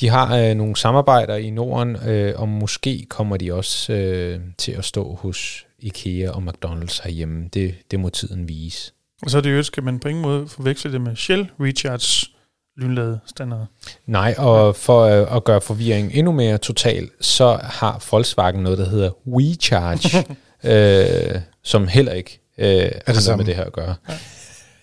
de 0.00 0.08
har 0.08 0.36
øh, 0.38 0.54
nogle 0.54 0.76
samarbejder 0.76 1.36
i 1.36 1.50
Norden, 1.50 1.96
øh, 2.08 2.40
og 2.40 2.48
måske 2.48 3.06
kommer 3.08 3.36
de 3.36 3.54
også 3.54 3.92
øh, 3.92 4.40
til 4.58 4.72
at 4.72 4.84
stå 4.84 5.14
hos 5.14 5.66
IKEA 5.78 6.30
og 6.30 6.42
McDonald's 6.42 7.02
herhjemme. 7.04 7.48
Det, 7.54 7.74
det 7.90 8.00
må 8.00 8.08
tiden 8.08 8.48
vise. 8.48 8.92
Og 9.22 9.30
så 9.30 9.36
er 9.38 9.42
det 9.42 9.56
jo, 9.56 9.62
skal 9.62 9.82
man 9.82 9.98
på 9.98 10.08
ingen 10.08 10.22
måde 10.22 10.48
forveksle 10.48 10.92
det 10.92 11.00
med 11.00 11.16
Shell 11.16 11.50
Recharge 11.60 12.30
lynlade 12.76 13.20
standard. 13.26 13.66
Nej, 14.06 14.34
og 14.38 14.76
for 14.76 15.00
øh, 15.00 15.36
at 15.36 15.44
gøre 15.44 15.60
forvirringen 15.60 16.12
endnu 16.12 16.32
mere 16.32 16.58
total, 16.58 17.10
så 17.20 17.58
har 17.62 18.06
Volkswagen 18.10 18.62
noget, 18.62 18.78
der 18.78 18.88
hedder 18.88 19.10
WeCharge, 19.26 20.26
øh, 21.34 21.40
som 21.62 21.88
heller 21.88 22.12
ikke 22.12 22.40
øh, 22.58 22.66
er 22.66 22.90
har 23.06 23.26
noget 23.26 23.38
med 23.38 23.44
det 23.46 23.56
her 23.56 23.64
at 23.64 23.72
gøre. 23.72 23.94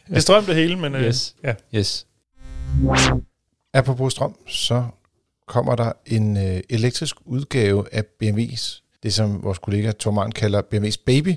Det 0.08 0.16
er 0.16 0.20
strøm 0.20 0.46
det 0.46 0.56
hele, 0.56 0.76
men 0.76 0.96
øh, 0.96 1.02
Yes. 1.02 1.36
ja. 1.44 1.54
Yes. 1.76 2.08
Apropos 3.74 4.14
strøm, 4.14 4.36
så 4.48 4.84
kommer 5.48 5.76
der 5.76 5.92
en 6.06 6.38
øh, 6.38 6.62
elektrisk 6.70 7.16
udgave 7.26 7.86
af 7.92 8.04
BMW's, 8.24 8.82
det 9.04 9.14
som 9.14 9.44
vores 9.44 9.60
kollega 9.60 9.92
Tormann 9.92 10.32
kalder 10.32 10.62
BMW's 10.74 11.04
Baby, 11.06 11.36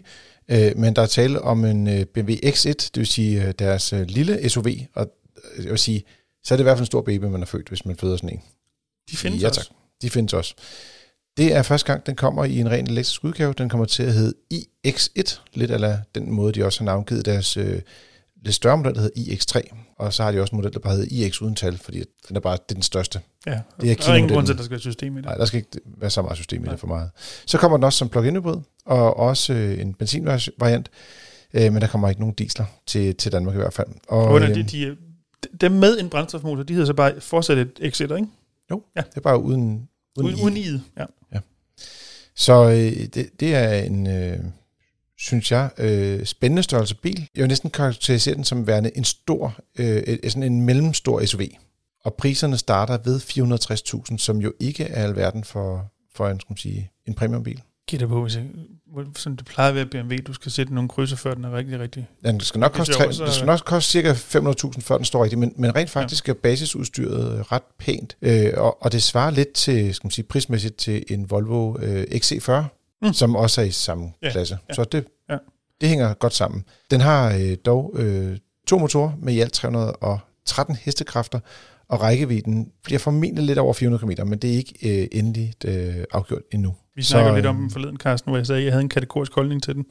øh, 0.48 0.78
men 0.78 0.96
der 0.96 1.02
er 1.02 1.06
tale 1.06 1.40
om 1.40 1.64
en 1.64 1.88
øh, 1.88 2.04
BMW 2.04 2.32
X1, 2.32 2.68
det 2.68 2.90
vil 2.94 3.06
sige 3.06 3.46
øh, 3.46 3.54
deres 3.58 3.92
øh, 3.92 4.00
lille 4.00 4.48
SUV, 4.48 4.66
og 4.94 5.10
øh, 5.56 5.64
jeg 5.64 5.70
vil 5.70 5.78
sige, 5.78 6.04
så 6.44 6.54
er 6.54 6.56
det 6.56 6.62
i 6.62 6.66
hvert 6.66 6.76
fald 6.76 6.82
en 6.82 6.86
stor 6.86 7.02
baby, 7.02 7.24
man 7.24 7.40
har 7.40 7.46
født, 7.46 7.68
hvis 7.68 7.84
man 7.84 7.96
føder 7.96 8.16
sådan 8.16 8.30
en. 8.30 8.42
De 9.10 9.16
findes 9.16 9.42
ja, 9.42 9.48
også. 9.48 9.60
tak. 9.60 9.76
De 10.02 10.10
findes 10.10 10.32
også. 10.32 10.54
Det 11.36 11.54
er 11.54 11.62
første 11.62 11.86
gang, 11.86 12.06
den 12.06 12.16
kommer 12.16 12.44
i 12.44 12.58
en 12.58 12.70
ren 12.70 12.86
elektrisk 12.86 13.24
udgave. 13.24 13.52
Den 13.52 13.68
kommer 13.68 13.86
til 13.86 14.02
at 14.02 14.12
hedde 14.12 14.34
iX1, 14.54 15.38
lidt 15.54 15.70
af 15.70 15.98
den 16.14 16.32
måde, 16.32 16.52
de 16.52 16.64
også 16.64 16.80
har 16.80 16.84
navngivet 16.84 17.26
deres 17.26 17.56
øh, 17.56 17.80
lidt 18.44 18.54
større 18.54 18.76
model, 18.76 18.94
der 18.94 19.00
hedder 19.00 19.20
iX3. 19.20 19.76
Og 19.98 20.12
så 20.12 20.22
har 20.22 20.32
de 20.32 20.40
også 20.40 20.50
en 20.52 20.56
model, 20.56 20.72
der 20.72 20.78
bare 20.78 20.96
hedder 20.96 21.26
iX 21.26 21.42
uden 21.42 21.54
tal, 21.54 21.78
fordi 21.78 22.04
den 22.28 22.36
er 22.36 22.40
bare 22.40 22.52
det 22.56 22.70
er 22.70 22.74
den 22.74 22.82
største. 22.82 23.20
Ja. 23.46 23.60
Det 23.80 23.90
er 23.90 23.94
der 23.94 24.12
er 24.12 24.16
ingen 24.16 24.32
grund 24.32 24.46
til, 24.46 24.52
at 24.52 24.58
der 24.58 24.64
skal 24.64 24.70
være 24.70 24.80
system 24.80 25.12
i 25.14 25.16
det. 25.16 25.24
Nej, 25.24 25.34
der 25.36 25.44
skal 25.44 25.56
ikke 25.58 25.70
være 25.98 26.10
så 26.10 26.22
meget 26.22 26.36
system 26.36 26.60
i 26.62 26.64
Nej. 26.64 26.72
det 26.72 26.80
for 26.80 26.86
meget. 26.86 27.10
Så 27.46 27.58
kommer 27.58 27.76
den 27.76 27.84
også 27.84 27.98
som 27.98 28.08
plug-in 28.08 28.36
hybrid, 28.36 28.56
og 28.86 29.16
også 29.16 29.52
øh, 29.52 29.80
en 29.80 29.94
benzinvariant, 29.94 30.90
øh, 31.54 31.72
men 31.72 31.82
der 31.82 31.86
kommer 31.88 32.08
ikke 32.08 32.20
nogen 32.20 32.34
diesler 32.34 32.64
til, 32.86 33.14
til 33.16 33.32
Danmark 33.32 33.54
i 33.54 33.58
hvert 33.58 33.72
fald. 33.72 33.88
Og, 34.08 34.24
Under 34.24 34.48
øh, 34.50 34.54
de, 34.54 34.62
de, 34.62 34.96
dem 35.60 35.72
med 35.72 35.98
en 36.00 36.08
brændstofmotor, 36.10 36.62
de 36.62 36.72
hedder 36.72 36.86
så 36.86 36.94
bare 36.94 37.20
fortsat 37.20 37.58
et 37.58 37.70
X1, 37.80 38.02
ikke? 38.02 38.26
jo, 38.70 38.82
Ja. 38.96 39.00
det 39.00 39.16
er 39.16 39.20
bare 39.20 39.42
uden, 39.42 39.88
uden, 40.18 40.34
Uden, 40.34 40.40
uden 40.44 40.56
i. 40.56 40.64
Ja. 40.98 41.04
Så 42.36 42.68
øh, 42.70 43.06
det, 43.14 43.40
det 43.40 43.54
er 43.54 43.74
en, 43.74 44.06
øh, 44.06 44.38
synes 45.24 45.52
jeg, 45.52 45.70
øh, 45.78 46.24
spændende 46.24 46.62
størrelse 46.62 46.94
bil. 46.94 47.28
Jeg 47.34 47.42
vil 47.42 47.48
næsten 47.48 47.70
karakterisere 47.70 48.34
den 48.34 48.44
som 48.44 48.66
værende 48.66 48.96
en 48.96 49.04
stor, 49.04 49.54
øh, 49.78 50.18
sådan 50.28 50.42
en 50.42 50.60
mellemstor 50.60 51.24
SUV. 51.26 51.40
Og 52.04 52.14
priserne 52.14 52.56
starter 52.58 52.98
ved 53.04 53.20
460.000, 54.10 54.18
som 54.18 54.38
jo 54.38 54.52
ikke 54.60 54.84
er 54.84 55.02
alverden 55.04 55.44
for, 55.44 55.92
for 56.14 56.28
en, 56.28 56.40
skal 56.40 56.50
man 56.50 56.56
sige, 56.56 56.90
en 57.06 57.14
premiumbil. 57.14 57.62
Giv 57.88 57.98
dig 57.98 58.08
på, 58.08 58.22
hvis 58.22 58.36
jeg, 58.36 58.44
sådan 59.16 59.36
det 59.36 59.44
plejer 59.46 59.68
at 59.68 59.74
være 59.74 59.86
BMW, 59.86 60.16
du 60.26 60.32
skal 60.32 60.52
sætte 60.52 60.74
nogle 60.74 60.88
krydser, 60.88 61.16
før 61.16 61.34
den 61.34 61.44
er 61.44 61.52
rigtig, 61.56 61.78
rigtig... 61.80 62.08
Den 62.24 62.40
skal 62.40 62.58
nok 62.60 62.72
koste, 62.72 62.92
tre, 62.92 63.08
det 63.08 63.32
skal 63.34 63.46
nok 63.46 63.60
koste 63.66 63.90
cirka 63.90 64.12
500.000, 64.12 64.80
før 64.80 64.96
den 64.96 65.04
står 65.04 65.22
rigtigt, 65.24 65.38
men, 65.38 65.52
men 65.56 65.76
rent 65.76 65.90
faktisk 65.90 66.28
er 66.28 66.34
basisudstyret 66.34 67.34
øh, 67.38 67.40
ret 67.40 67.62
pænt, 67.78 68.16
øh, 68.22 68.52
og, 68.56 68.82
og 68.82 68.92
det 68.92 69.02
svarer 69.02 69.30
lidt 69.30 69.52
til, 69.52 69.94
skal 69.94 70.06
man 70.06 70.10
sige, 70.10 70.24
prismæssigt 70.24 70.76
til 70.76 71.04
en 71.10 71.30
Volvo 71.30 71.78
øh, 71.78 72.02
XC40, 72.02 72.62
Mm. 73.02 73.06
mm. 73.08 73.12
som 73.14 73.36
også 73.36 73.60
er 73.60 73.64
i 73.64 73.70
samme 73.70 74.04
Ja, 74.22 74.26
ja, 74.26 74.32
klasse. 74.32 74.54
ja, 74.54 74.58
Ja, 74.68 74.74
Så 74.74 74.84
det, 74.84 74.94
ja. 74.94 74.98
ja. 74.98 75.04
Det 75.84 75.90
hænger 75.90 76.14
godt 76.14 76.34
sammen. 76.34 76.64
Den 76.90 77.00
har 77.00 77.34
øh, 77.34 77.56
dog 77.66 77.94
øh, 77.98 78.36
to 78.66 78.78
motorer 78.78 79.12
med 79.22 79.34
i 79.34 79.40
alt 79.40 79.52
313 79.52 80.76
hestekræfter, 80.76 81.40
og 81.88 82.00
rækkevidden 82.00 82.68
bliver 82.84 82.98
formentlig 82.98 83.44
lidt 83.44 83.58
over 83.58 83.72
400 83.72 84.04
km, 84.04 84.28
men 84.28 84.38
det 84.38 84.50
er 84.52 84.56
ikke 84.56 85.02
øh, 85.02 85.08
endeligt 85.12 85.64
øh, 85.64 85.94
afgjort 86.12 86.42
endnu. 86.52 86.74
Vi 86.96 87.02
snakker 87.02 87.30
Så, 87.30 87.34
lidt 87.34 87.46
om 87.46 87.56
den 87.56 87.70
forleden, 87.70 87.96
Carsten, 87.96 88.30
hvor 88.30 88.38
jeg 88.38 88.46
sagde, 88.46 88.58
at 88.60 88.64
jeg 88.64 88.72
havde 88.72 88.82
en 88.82 88.88
kategorisk 88.88 89.34
holdning 89.34 89.62
til 89.62 89.74
den. 89.74 89.84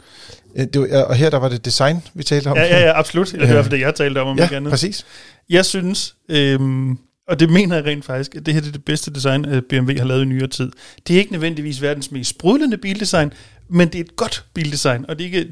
Øh, 0.55 0.65
det 0.73 0.81
var, 0.81 1.03
og 1.03 1.15
her 1.15 1.29
der 1.29 1.37
var 1.37 1.49
det 1.49 1.65
design, 1.65 2.01
vi 2.13 2.23
talte 2.23 2.47
om. 2.47 2.57
Ja, 2.57 2.63
ja, 2.63 2.79
ja, 2.79 2.99
absolut. 2.99 3.33
Eller 3.33 3.39
det 3.39 3.47
er 3.47 3.51
i 3.51 3.55
hvert 3.55 3.65
fald 3.65 3.79
det, 3.79 3.85
jeg 3.85 3.95
talte 3.95 4.21
om, 4.21 4.27
om 4.27 4.37
ikke 4.37 4.47
ja 4.51 4.55
andet. 4.57 4.71
præcis. 4.71 5.05
Jeg 5.49 5.65
synes, 5.65 6.15
øhm, 6.29 6.97
og 7.27 7.39
det 7.39 7.49
mener 7.49 7.75
jeg 7.75 7.85
rent 7.85 8.05
faktisk, 8.05 8.35
at 8.35 8.45
det 8.45 8.53
her 8.53 8.61
det 8.61 8.67
er 8.67 8.71
det 8.71 8.85
bedste 8.85 9.13
design, 9.13 9.45
øh, 9.45 9.61
BMW 9.69 9.97
har 9.97 10.05
lavet 10.05 10.21
i 10.21 10.25
nyere 10.25 10.47
tid. 10.47 10.71
Det 11.07 11.13
er 11.13 11.19
ikke 11.19 11.31
nødvendigvis 11.31 11.81
verdens 11.81 12.11
mest 12.11 12.29
sprudlende 12.29 12.77
bildesign, 12.77 13.33
men 13.69 13.87
det 13.87 13.95
er 13.95 14.03
et 14.03 14.15
godt 14.15 14.45
bildesign, 14.53 15.05
og 15.09 15.19
det, 15.19 15.23
er 15.23 15.25
ikke, 15.25 15.51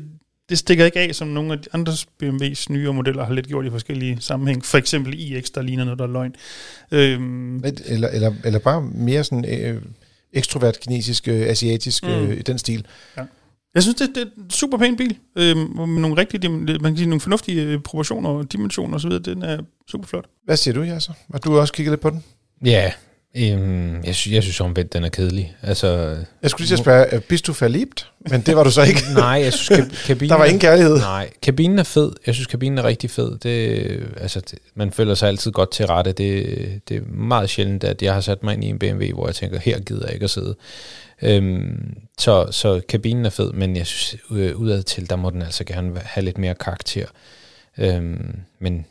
det 0.51 0.59
stikker 0.59 0.85
ikke 0.85 0.99
af, 0.99 1.15
som 1.15 1.27
nogle 1.27 1.53
af 1.53 1.59
de 1.59 1.67
andre 1.73 1.93
BMW's 2.23 2.65
nyere 2.69 2.93
modeller 2.93 3.25
har 3.25 3.33
lidt 3.33 3.47
gjort 3.47 3.65
i 3.65 3.69
forskellige 3.69 4.17
sammenhæng. 4.19 4.65
For 4.65 4.77
eksempel 4.77 5.13
iX, 5.19 5.49
der 5.55 5.61
ligner 5.61 5.83
noget, 5.83 5.99
der 5.99 6.05
er 6.05 6.11
løgn. 6.11 6.35
Øhm, 6.91 7.55
Eller, 7.85 8.07
eller, 8.07 8.33
eller 8.45 8.59
bare 8.59 8.81
mere 8.81 9.23
sådan 9.23 9.45
øh, 9.61 9.81
ekstrovert, 10.33 10.79
kinesisk, 10.79 11.27
øh, 11.27 11.41
asiatisk, 11.41 12.03
Mm. 12.03 12.09
mm. 12.09 12.15
øh, 12.15 12.37
i 12.37 12.41
den 12.41 12.57
stil. 12.57 12.85
jeg 13.75 13.83
synes, 13.83 13.95
det, 13.95 14.09
det 14.15 14.21
er 14.21 14.25
en 14.43 14.49
super 14.49 14.77
pæn 14.77 14.97
bil, 14.97 15.17
øhm, 15.35 15.57
med 15.59 15.87
nogle 15.87 16.17
rigtige, 16.17 16.49
man 16.49 16.79
kan 16.83 16.97
sige, 16.97 17.07
nogle 17.09 17.21
fornuftige 17.21 17.61
øh, 17.63 17.79
proportioner 17.79 18.29
og 18.29 18.51
dimensioner 18.51 18.95
osv. 18.95 19.11
Den 19.11 19.41
er 19.43 19.59
super 19.91 20.07
flot. 20.07 20.25
Hvad 20.45 20.57
siger 20.57 20.73
du, 20.73 20.81
Jasser? 20.81 21.13
Har 21.31 21.39
du 21.39 21.59
også 21.59 21.73
kigget 21.73 21.91
lidt 21.91 22.01
på 22.01 22.09
den? 22.09 22.23
Ja, 22.65 22.91
øhm, 23.37 24.03
jeg, 24.03 24.15
synes, 24.15 24.33
jeg 24.35 24.43
synes 24.43 24.61
omvendt, 24.61 24.93
den 24.93 25.03
er 25.03 25.09
kedelig. 25.09 25.55
Altså, 25.61 26.17
Jeg 26.41 26.49
skulle 26.49 26.67
lige 26.67 26.77
spørge, 26.77 27.15
øh, 27.15 27.21
bist 27.21 27.47
du 27.47 27.53
forlibt? 27.53 28.11
Men 28.29 28.41
det 28.41 28.55
var 28.55 28.63
du 28.63 28.71
så 28.71 28.81
ikke. 28.83 29.01
nej, 29.15 29.41
jeg 29.43 29.53
synes, 29.53 29.79
kab- 29.79 29.95
kabinen... 30.07 30.29
Der 30.29 30.35
var 30.35 30.45
ingen 30.45 30.59
kærlighed. 30.59 30.97
Nej, 30.97 31.29
kabinen 31.41 31.79
er 31.79 31.83
fed. 31.83 32.11
Jeg 32.25 32.33
synes, 32.35 32.47
kabinen 32.47 32.77
er 32.77 32.83
rigtig 32.83 33.09
fed. 33.09 33.37
Det, 33.37 34.07
altså, 34.17 34.39
det, 34.39 34.59
man 34.75 34.91
føler 34.91 35.15
sig 35.15 35.27
altid 35.29 35.51
godt 35.51 35.71
til 35.71 35.87
rette. 35.87 36.11
Det, 36.11 36.45
det 36.89 36.97
er 36.97 37.01
meget 37.07 37.49
sjældent, 37.49 37.83
at 37.83 38.01
jeg 38.01 38.13
har 38.13 38.21
sat 38.21 38.43
mig 38.43 38.53
ind 38.53 38.63
i 38.63 38.67
en 38.67 38.79
BMW, 38.79 39.13
hvor 39.13 39.27
jeg 39.27 39.35
tænker, 39.35 39.59
her 39.59 39.79
gider 39.79 40.05
jeg 40.05 40.13
ikke 40.13 40.23
at 40.23 40.29
sidde. 40.29 40.55
Øhm, 41.21 41.93
så, 42.19 42.47
så 42.51 42.81
kabinen 42.89 43.25
er 43.25 43.29
fed, 43.29 43.51
men 43.51 43.75
jeg 43.75 43.85
synes, 43.87 44.21
øh, 44.31 44.55
udad 44.55 44.83
til, 44.83 45.09
der 45.09 45.15
må 45.15 45.29
den 45.29 45.41
altså 45.41 45.63
gerne 45.63 45.99
have 46.03 46.25
lidt 46.25 46.37
mere 46.37 46.55
karakter. 46.55 47.05
Øhm, 47.77 48.35
men 48.59 48.85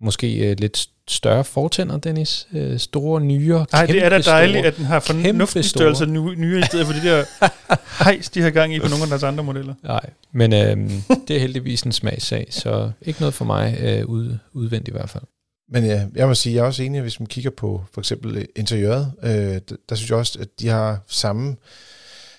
måske 0.00 0.36
øh, 0.50 0.56
lidt 0.58 0.86
større 1.08 1.44
fortænder, 1.44 1.96
Dennis. 1.98 2.48
Øh, 2.52 2.78
store, 2.78 3.20
nyere, 3.20 3.66
Nej, 3.72 3.86
det 3.86 4.04
er 4.04 4.08
da 4.08 4.18
dejligt, 4.18 4.58
store. 4.58 4.66
at 4.66 4.76
den 4.76 4.84
har 4.84 5.00
fornuftig 5.00 5.64
størrelse 5.64 6.06
nye, 6.06 6.34
nye 6.36 6.58
i 6.58 6.62
stedet 6.62 6.86
for 6.86 6.92
det 6.92 7.02
der 7.02 7.24
hejs, 8.04 8.30
de 8.30 8.42
har 8.42 8.50
gang 8.50 8.74
i 8.74 8.80
på 8.80 8.88
nogle 8.88 9.02
af 9.02 9.08
deres 9.08 9.22
andre 9.22 9.44
modeller. 9.44 9.74
Nej, 9.84 10.10
men 10.32 10.52
øh, 10.52 10.90
det 11.28 11.36
er 11.36 11.40
heldigvis 11.40 11.82
en 11.82 11.92
smagssag, 11.92 12.46
så 12.50 12.90
ikke 13.02 13.20
noget 13.20 13.34
for 13.34 13.44
mig 13.44 13.78
øh, 13.80 14.06
ud, 14.06 14.38
udvendigt 14.52 14.88
i 14.88 14.96
hvert 14.98 15.10
fald. 15.10 15.24
Men 15.72 15.84
ja, 15.84 16.06
jeg 16.14 16.26
må 16.28 16.34
sige, 16.34 16.54
jeg 16.54 16.62
er 16.62 16.66
også 16.66 16.82
enig, 16.82 16.98
at 16.98 17.04
hvis 17.04 17.20
man 17.20 17.26
kigger 17.26 17.50
på 17.50 17.84
for 17.92 18.00
eksempel 18.00 18.36
øh, 18.36 18.44
interiøret, 18.56 19.12
øh, 19.22 19.30
der, 19.30 19.76
der 19.88 19.94
synes 19.94 20.10
jeg 20.10 20.18
også, 20.18 20.38
at 20.40 20.48
de 20.60 20.68
har 20.68 21.00
samme, 21.08 21.56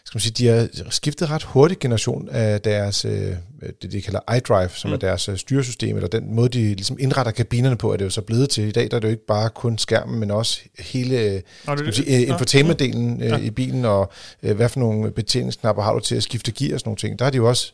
skal 0.07 0.17
man 0.17 0.21
sige, 0.21 0.33
de 0.33 0.47
har 0.47 0.89
skiftet 0.89 1.29
ret 1.29 1.43
hurtigt 1.43 1.79
generation 1.79 2.29
af 2.29 2.61
deres, 2.61 3.05
øh, 3.05 3.33
det 3.81 3.91
de 3.91 4.01
kalder 4.01 4.35
iDrive, 4.35 4.69
som 4.69 4.89
mm. 4.89 4.93
er 4.93 4.97
deres 4.97 5.29
øh, 5.29 5.37
styresystem, 5.37 5.95
eller 5.95 6.09
den 6.09 6.35
måde, 6.35 6.49
de 6.49 6.63
ligesom 6.63 6.97
indretter 6.99 7.31
kabinerne 7.31 7.77
på, 7.77 7.93
er 7.93 7.97
det 7.97 8.05
jo 8.05 8.09
så 8.09 8.21
blevet 8.21 8.49
til. 8.49 8.63
I 8.63 8.71
dag 8.71 8.91
der 8.91 8.97
er 8.97 8.99
det 8.99 9.07
jo 9.07 9.11
ikke 9.11 9.25
bare 9.25 9.49
kun 9.49 9.77
skærmen, 9.77 10.19
men 10.19 10.31
også 10.31 10.59
hele 10.79 11.19
øh, 11.19 11.41
Nå, 11.67 11.75
det, 11.75 11.95
sige, 11.95 12.25
infotainment-delen 12.25 13.23
Ja. 13.23 13.37
i 13.37 13.49
bilen, 13.49 13.85
og 13.85 14.11
hvad 14.41 14.69
for 14.69 14.79
nogle 14.79 15.11
betjeningsknapper 15.11 15.83
har 15.83 15.93
du 15.93 15.99
til 15.99 16.15
at 16.15 16.23
skifte 16.23 16.51
gear 16.51 16.73
og 16.73 16.79
sådan 16.79 16.89
nogle 16.89 16.97
ting. 16.97 17.19
Der 17.19 17.25
har 17.25 17.31
de 17.31 17.37
jo 17.37 17.49
også 17.49 17.73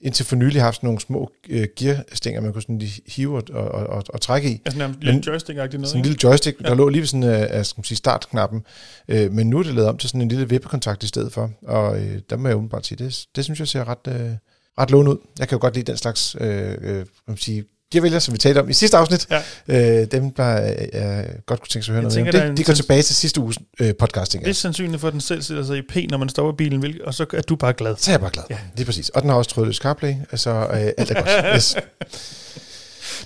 indtil 0.00 0.26
for 0.26 0.36
nylig 0.36 0.62
haft 0.62 0.76
sådan 0.76 0.86
nogle 0.86 1.00
små 1.00 1.30
øh, 1.48 1.66
gearstænger, 1.78 2.40
man 2.40 2.52
kunne 2.52 2.62
sådan 2.62 2.78
lige 2.78 3.02
hive 3.06 3.36
og, 3.36 3.42
og, 3.50 3.86
og, 3.86 4.04
og 4.08 4.20
trække 4.20 4.50
i. 4.50 4.60
Sådan 4.66 4.90
en 4.90 4.96
lille 5.00 5.22
joystick-agtig 5.26 5.76
noget, 5.76 5.88
Sådan 5.88 6.00
en 6.00 6.02
lille 6.02 6.18
joystick, 6.22 6.58
der 6.58 6.68
Ja. 6.68 6.74
lå 6.74 6.88
lige 6.88 7.00
ved 7.00 7.06
sådan 7.06 7.22
øh, 7.22 7.46
af 7.50 7.66
skal 7.66 7.78
man 7.80 7.84
sige, 7.84 7.96
startknappen. 7.96 8.62
Øh, 9.08 9.32
men 9.32 9.50
nu 9.50 9.58
er 9.58 9.62
det 9.62 9.74
lavet 9.74 9.88
om 9.88 9.96
til 9.96 10.08
sådan 10.08 10.22
en 10.22 10.28
lille 10.28 10.48
vippekontakt 10.48 11.02
i 11.02 11.06
stedet 11.06 11.32
for. 11.32 11.50
Og 11.62 11.98
øh, 12.02 12.20
der 12.30 12.36
må 12.36 12.48
jeg 12.48 12.56
umiddelbart 12.56 12.86
sige, 12.86 13.04
det, 13.04 13.26
det 13.36 13.44
synes 13.44 13.60
jeg 13.60 13.68
ser 13.68 13.88
ret, 13.88 14.14
øh, 14.20 14.30
ret 14.78 14.90
lovende 14.90 15.12
ud. 15.12 15.18
Jeg 15.38 15.48
kan 15.48 15.56
jo 15.56 15.60
godt 15.60 15.74
lide 15.74 15.86
den 15.90 15.96
slags 15.96 16.36
øh, 16.40 16.70
øh, 16.80 16.96
kan 16.96 17.06
man 17.26 17.36
sige, 17.36 17.64
gearvælger, 17.94 18.18
som 18.18 18.32
vi 18.34 18.38
talte 18.38 18.58
om 18.58 18.70
i 18.70 18.72
sidste 18.72 18.96
afsnit. 18.96 19.26
Ja. 19.68 20.00
Øh, 20.00 20.06
dem, 20.12 20.30
der 20.30 20.74
øh, 20.92 21.24
godt 21.46 21.60
kunne 21.60 21.68
tænke 21.68 21.70
sig 21.70 21.78
at 21.78 21.86
høre 21.86 21.94
Jeg 21.94 22.02
noget 22.02 22.12
tænker, 22.12 22.40
er 22.40 22.42
om. 22.42 22.48
Det, 22.48 22.58
de 22.58 22.64
går 22.64 22.72
tilbage 22.72 23.02
til 23.02 23.14
sidste 23.14 23.40
uges 23.40 23.58
øh, 23.80 23.94
podcast, 23.94 24.32
tænker 24.32 24.44
Det 24.44 24.50
er 24.50 24.54
sandsynligt 24.54 25.00
for, 25.00 25.08
at 25.08 25.12
den 25.12 25.20
selv 25.20 25.42
sætter 25.42 25.64
sig 25.64 25.78
i 25.78 25.82
P, 25.82 26.10
når 26.10 26.18
man 26.18 26.28
stopper 26.28 26.52
bilen, 26.52 26.80
hvilket, 26.80 27.02
og 27.02 27.14
så 27.14 27.26
er 27.32 27.40
du 27.40 27.56
bare 27.56 27.72
glad. 27.72 27.96
Så 27.98 28.10
er 28.10 28.12
jeg 28.12 28.20
bare 28.20 28.30
glad. 28.30 28.44
Ja. 28.50 28.58
Er 28.78 28.84
præcis. 28.84 29.08
Og 29.08 29.22
den 29.22 29.30
har 29.30 29.36
også 29.36 29.50
trådløs 29.50 29.76
CarPlay, 29.76 30.14
så 30.34 30.50
øh, 30.50 30.92
alt 30.98 31.10
er 31.10 31.14
godt. 31.14 31.54
Yes. 31.56 31.76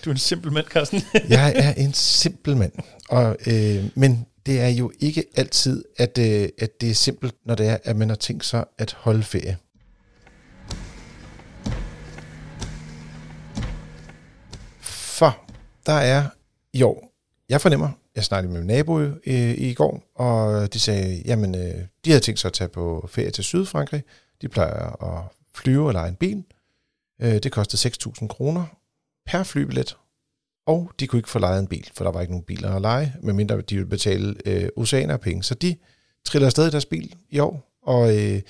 Du 0.04 0.10
er 0.10 0.14
en 0.14 0.18
simpel 0.18 0.52
mand, 0.52 0.66
Carsten. 0.66 1.02
Jeg 1.28 1.52
er 1.56 1.72
en 1.72 1.94
simpel 1.94 2.56
mand. 2.56 2.72
Og, 3.08 3.36
øh, 3.46 3.84
men 3.94 4.26
det 4.46 4.60
er 4.60 4.68
jo 4.68 4.92
ikke 5.00 5.24
altid, 5.36 5.84
at, 5.96 6.18
øh, 6.18 6.48
at 6.58 6.80
det 6.80 6.90
er 6.90 6.94
simpelt, 6.94 7.34
når 7.46 7.54
det 7.54 7.68
er, 7.68 7.76
at 7.84 7.96
man 7.96 8.08
har 8.08 8.16
tænkt 8.16 8.44
sig 8.44 8.64
at 8.78 8.96
holde 8.98 9.22
ferie. 9.22 9.56
For 15.18 15.38
der 15.86 15.92
er 15.92 16.26
i 16.72 16.82
år, 16.82 17.12
jeg 17.48 17.60
fornemmer, 17.60 17.90
jeg 18.16 18.24
snakkede 18.24 18.52
med 18.52 18.60
min 18.60 18.66
nabo 18.66 18.98
øh, 19.00 19.54
i 19.58 19.74
går, 19.74 20.02
og 20.14 20.72
de 20.72 20.80
sagde, 20.80 21.22
jamen, 21.24 21.54
øh, 21.54 21.74
de 22.04 22.10
havde 22.10 22.20
tænkt 22.20 22.40
sig 22.40 22.48
at 22.48 22.52
tage 22.52 22.68
på 22.68 23.08
ferie 23.10 23.30
til 23.30 23.44
Sydfrankrig. 23.44 24.02
De 24.42 24.48
plejer 24.48 25.02
at 25.04 25.24
flyve 25.54 25.88
eller 25.88 26.00
lege 26.00 26.08
en 26.08 26.14
bil. 26.14 26.44
Øh, 27.22 27.42
det 27.42 27.52
kostede 27.52 27.94
6.000 27.94 28.26
kroner 28.26 28.64
per 29.26 29.42
flybillet, 29.42 29.96
og 30.66 30.90
de 31.00 31.06
kunne 31.06 31.18
ikke 31.18 31.30
få 31.30 31.38
lejet 31.38 31.60
en 31.60 31.68
bil, 31.68 31.90
for 31.94 32.04
der 32.04 32.12
var 32.12 32.20
ikke 32.20 32.32
nogen 32.32 32.44
biler 32.44 32.74
at 32.74 32.82
lege, 32.82 33.14
medmindre 33.22 33.60
de 33.60 33.74
ville 33.74 33.90
betale 33.90 34.36
øh, 34.46 34.68
oceaner 34.76 35.14
af 35.14 35.20
penge. 35.20 35.42
Så 35.42 35.54
de 35.54 35.76
triller 36.24 36.46
afsted 36.46 36.66
i 36.66 36.70
deres 36.70 36.86
bil 36.86 37.14
i 37.30 37.38
år, 37.38 37.78
og 37.82 38.16
øh, 38.16 38.40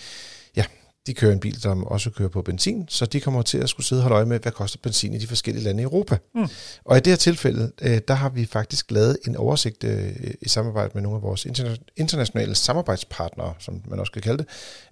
de 1.08 1.14
kører 1.14 1.32
en 1.32 1.40
bil, 1.40 1.60
som 1.60 1.84
også 1.84 2.10
kører 2.10 2.28
på 2.28 2.42
benzin, 2.42 2.84
så 2.88 3.06
de 3.06 3.20
kommer 3.20 3.42
til 3.42 3.58
at 3.58 3.68
skulle 3.68 3.86
sidde 3.86 4.00
og 4.00 4.02
holde 4.02 4.16
øje 4.16 4.26
med, 4.26 4.40
hvad 4.40 4.52
koster 4.52 4.78
benzin 4.82 5.14
i 5.14 5.18
de 5.18 5.26
forskellige 5.26 5.64
lande 5.64 5.80
i 5.80 5.84
Europa. 5.84 6.18
Mm. 6.34 6.48
Og 6.84 6.96
i 6.96 7.00
det 7.00 7.06
her 7.06 7.16
tilfælde, 7.16 7.72
øh, 7.82 8.00
der 8.08 8.14
har 8.14 8.28
vi 8.28 8.46
faktisk 8.46 8.90
lavet 8.90 9.18
en 9.26 9.36
oversigt 9.36 9.84
øh, 9.84 10.12
i 10.40 10.48
samarbejde 10.48 10.90
med 10.94 11.02
nogle 11.02 11.16
af 11.16 11.22
vores 11.22 11.46
interna- 11.46 11.92
internationale 11.96 12.54
samarbejdspartnere, 12.54 13.54
som 13.58 13.82
man 13.88 14.00
også 14.00 14.12
kan 14.12 14.22
kalde 14.22 14.44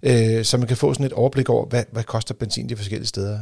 det, 0.03 0.37
øh, 0.37 0.45
så 0.45 0.57
man 0.57 0.67
kan 0.67 0.77
få 0.77 0.93
sådan 0.93 1.05
et 1.05 1.13
overblik 1.13 1.49
over, 1.49 1.65
hvad, 1.65 1.83
hvad 1.91 2.03
koster 2.03 2.33
benzin 2.33 2.69
de 2.69 2.75
forskellige 2.75 3.07
steder 3.07 3.39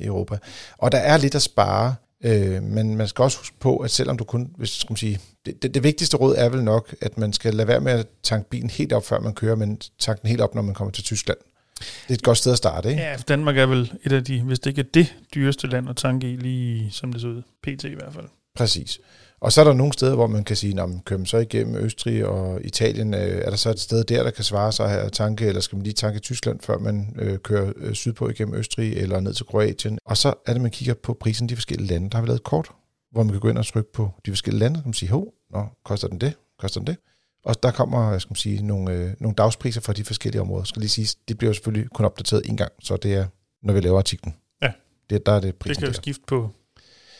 i 0.00 0.04
Europa. 0.04 0.38
Og 0.78 0.92
der 0.92 0.98
er 0.98 1.16
lidt 1.16 1.34
at 1.34 1.42
spare, 1.42 1.94
øh, 2.24 2.62
men 2.62 2.96
man 2.96 3.08
skal 3.08 3.22
også 3.22 3.38
huske 3.38 3.56
på, 3.60 3.76
at 3.76 3.90
selvom 3.90 4.18
du 4.18 4.24
kun, 4.24 4.50
hvis 4.58 4.70
skal 4.70 4.92
man 4.92 4.96
sige, 4.96 5.20
det, 5.46 5.62
det, 5.62 5.74
det 5.74 5.82
vigtigste 5.82 6.16
råd 6.16 6.34
er 6.38 6.48
vel 6.48 6.64
nok, 6.64 6.94
at 7.00 7.18
man 7.18 7.32
skal 7.32 7.54
lade 7.54 7.68
være 7.68 7.80
med 7.80 7.92
at 7.92 8.06
tanke 8.22 8.50
bilen 8.50 8.70
helt 8.70 8.92
op, 8.92 9.06
før 9.06 9.20
man 9.20 9.34
kører, 9.34 9.56
men 9.56 9.80
tanke 9.98 10.22
den 10.22 10.28
helt 10.28 10.40
op, 10.40 10.54
når 10.54 10.62
man 10.62 10.74
kommer 10.74 10.92
til 10.92 11.04
Tyskland. 11.04 11.38
Det 11.78 12.10
er 12.10 12.14
et 12.14 12.22
godt 12.22 12.38
sted 12.38 12.52
at 12.52 12.58
starte, 12.58 12.90
ikke? 12.90 13.02
Ja, 13.02 13.16
Danmark 13.28 13.58
er 13.58 13.66
vel 13.66 13.92
et 14.04 14.12
af 14.12 14.24
de, 14.24 14.42
hvis 14.42 14.58
det 14.58 14.70
ikke 14.70 14.80
er 14.80 14.86
det 14.94 15.14
dyreste 15.34 15.66
land 15.66 15.88
at 15.88 15.96
tanke 15.96 16.32
i, 16.32 16.36
lige 16.36 16.90
som 16.90 17.12
det 17.12 17.20
ser 17.20 17.28
ud. 17.28 17.42
PT 17.62 17.84
i 17.84 17.94
hvert 17.94 18.14
fald. 18.14 18.26
Præcis. 18.56 19.00
Og 19.40 19.52
så 19.52 19.60
er 19.60 19.64
der 19.64 19.72
nogle 19.72 19.92
steder, 19.92 20.14
hvor 20.14 20.26
man 20.26 20.44
kan 20.44 20.56
sige, 20.56 20.74
man 20.74 21.00
kører 21.04 21.24
så 21.24 21.38
igennem 21.38 21.76
Østrig 21.76 22.26
og 22.26 22.64
Italien, 22.64 23.14
øh, 23.14 23.20
er 23.20 23.50
der 23.50 23.56
så 23.56 23.70
et 23.70 23.80
sted 23.80 24.04
der, 24.04 24.22
der 24.22 24.30
kan 24.30 24.44
svare 24.44 24.72
sig 24.72 25.00
at 25.00 25.12
tanke, 25.12 25.46
eller 25.46 25.60
skal 25.60 25.76
man 25.76 25.82
lige 25.82 25.94
tanke 25.94 26.18
Tyskland, 26.20 26.60
før 26.60 26.78
man 26.78 27.16
øh, 27.18 27.38
kører 27.38 27.72
øh, 27.76 27.94
sydpå 27.94 28.28
igennem 28.28 28.54
Østrig 28.54 28.92
eller 28.96 29.20
ned 29.20 29.34
til 29.34 29.46
Kroatien. 29.46 29.98
Og 30.04 30.16
så 30.16 30.34
er 30.46 30.52
det, 30.52 30.62
man 30.62 30.70
kigger 30.70 30.94
på 30.94 31.14
prisen 31.20 31.46
i 31.46 31.48
de 31.48 31.56
forskellige 31.56 31.88
lande. 31.88 32.10
Der 32.10 32.16
har 32.16 32.22
vi 32.22 32.28
lavet 32.28 32.38
et 32.38 32.44
kort, 32.44 32.68
hvor 33.12 33.22
man 33.22 33.32
kan 33.32 33.40
gå 33.40 33.48
ind 33.48 33.58
og 33.58 33.66
trykke 33.66 33.92
på 33.92 34.10
de 34.26 34.30
forskellige 34.30 34.60
lande, 34.60 34.78
og 34.78 34.82
man 34.84 34.94
sige, 34.94 35.10
hov, 35.10 35.34
nå, 35.50 35.66
koster 35.84 36.08
den 36.08 36.20
det? 36.20 36.32
Koster 36.58 36.80
den 36.80 36.86
det? 36.86 36.96
Og 37.46 37.62
der 37.62 37.70
kommer, 37.70 38.10
jeg 38.12 38.20
skal 38.20 38.30
man 38.30 38.36
sige, 38.36 38.62
nogle, 38.66 38.92
øh, 38.92 39.10
nogle 39.20 39.34
dagspriser 39.34 39.80
for 39.80 39.92
de 39.92 40.04
forskellige 40.04 40.40
områder. 40.40 40.64
Skal 40.64 40.80
lige 40.80 40.90
sige, 40.90 41.08
det 41.28 41.38
bliver 41.38 41.52
selvfølgelig 41.52 41.90
kun 41.90 42.04
opdateret 42.04 42.42
en 42.44 42.56
gang, 42.56 42.72
så 42.80 42.96
det 42.96 43.14
er, 43.14 43.26
når 43.62 43.72
vi 43.72 43.80
laver 43.80 43.98
artiklen. 43.98 44.34
Ja. 44.62 44.72
Det, 45.10 45.26
der 45.26 45.32
er 45.32 45.40
det 45.40 45.46
Det 45.46 45.54
prisen 45.54 45.80
kan 45.80 45.88
jo 45.88 45.94
skifte 45.94 46.22
på 46.26 46.50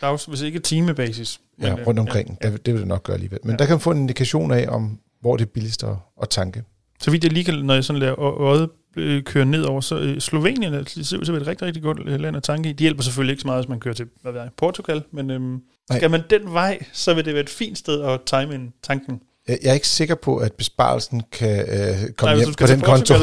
dags, 0.01 0.25
hvis 0.25 0.41
ikke 0.43 0.59
timebasis. 0.59 1.41
Ja, 1.63 1.73
øh, 1.73 1.87
rundt 1.87 2.01
omkring. 2.01 2.39
Ja, 2.43 2.49
Ja, 2.49 2.57
det 2.57 2.75
vil 2.75 2.81
det 2.81 2.89
nok 2.89 3.03
gøre 3.03 3.15
alligevel. 3.15 3.39
Men 3.43 3.51
Ja. 3.51 3.57
der 3.57 3.65
kan 3.67 3.73
man 3.73 3.81
få 3.81 3.91
en 3.91 3.99
indikation 3.99 4.53
af, 4.53 4.67
om 4.69 4.99
hvor 5.21 5.37
det 5.37 5.45
er 5.45 5.51
billigst 5.51 5.85
at, 5.85 5.97
at 6.23 6.29
tanke. 6.29 6.65
Så 7.01 7.11
vidt 7.11 7.25
jeg 7.25 7.33
lige 7.33 7.45
kan, 7.45 7.55
når 7.55 7.75
jeg 7.75 7.85
sådan 7.85 8.01
lader 8.01 8.19
øjet 8.21 8.71
øh, 8.97 9.23
køre 9.23 9.45
ned 9.45 9.63
over, 9.63 9.81
så 9.81 9.99
øh, 9.99 10.21
Slovenien 10.21 10.75
er, 10.75 10.79
det 10.83 11.07
ser 11.07 11.19
ud 11.19 11.25
til 11.25 11.33
at 11.33 11.35
være 11.35 11.43
et 11.43 11.49
rigtig, 11.49 11.67
rigtig 11.67 11.83
godt 11.83 11.99
øh, 12.07 12.21
land 12.21 12.37
at 12.37 12.43
tanke 12.43 12.71
i. 12.71 12.73
De 12.73 12.85
hjælper 12.85 13.03
selvfølgelig 13.03 13.33
ikke 13.33 13.41
så 13.41 13.47
meget, 13.49 13.65
hvis 13.65 13.69
man 13.69 13.81
kører 13.81 13.95
til 13.95 14.07
hvad 14.23 14.33
ved 14.33 14.41
jeg, 14.41 14.51
Portugal, 14.57 15.03
men 15.11 15.31
øhm, 15.31 15.43
Nej. 15.91 15.99
skal 15.99 16.11
man 16.11 16.23
den 16.31 16.53
vej, 16.53 16.79
så 16.93 17.15
vil 17.15 17.25
det 17.25 17.35
være 17.35 17.43
et 17.43 17.51
fint 17.51 17.79
sted 17.79 18.03
at 18.03 18.21
time 18.27 18.55
en 18.55 18.73
tanken. 18.83 19.21
Jeg 19.49 19.59
er 19.65 19.73
ikke 19.73 19.89
sikker 19.89 20.15
på, 20.15 20.37
at 20.37 20.53
besparelsen 20.53 21.23
kan 21.33 21.59
øh, 21.59 22.11
komme 22.17 22.35
Nej, 22.35 22.45
hjem 22.45 22.55
på 22.55 22.67
den 22.67 22.81
konto. 22.81 23.15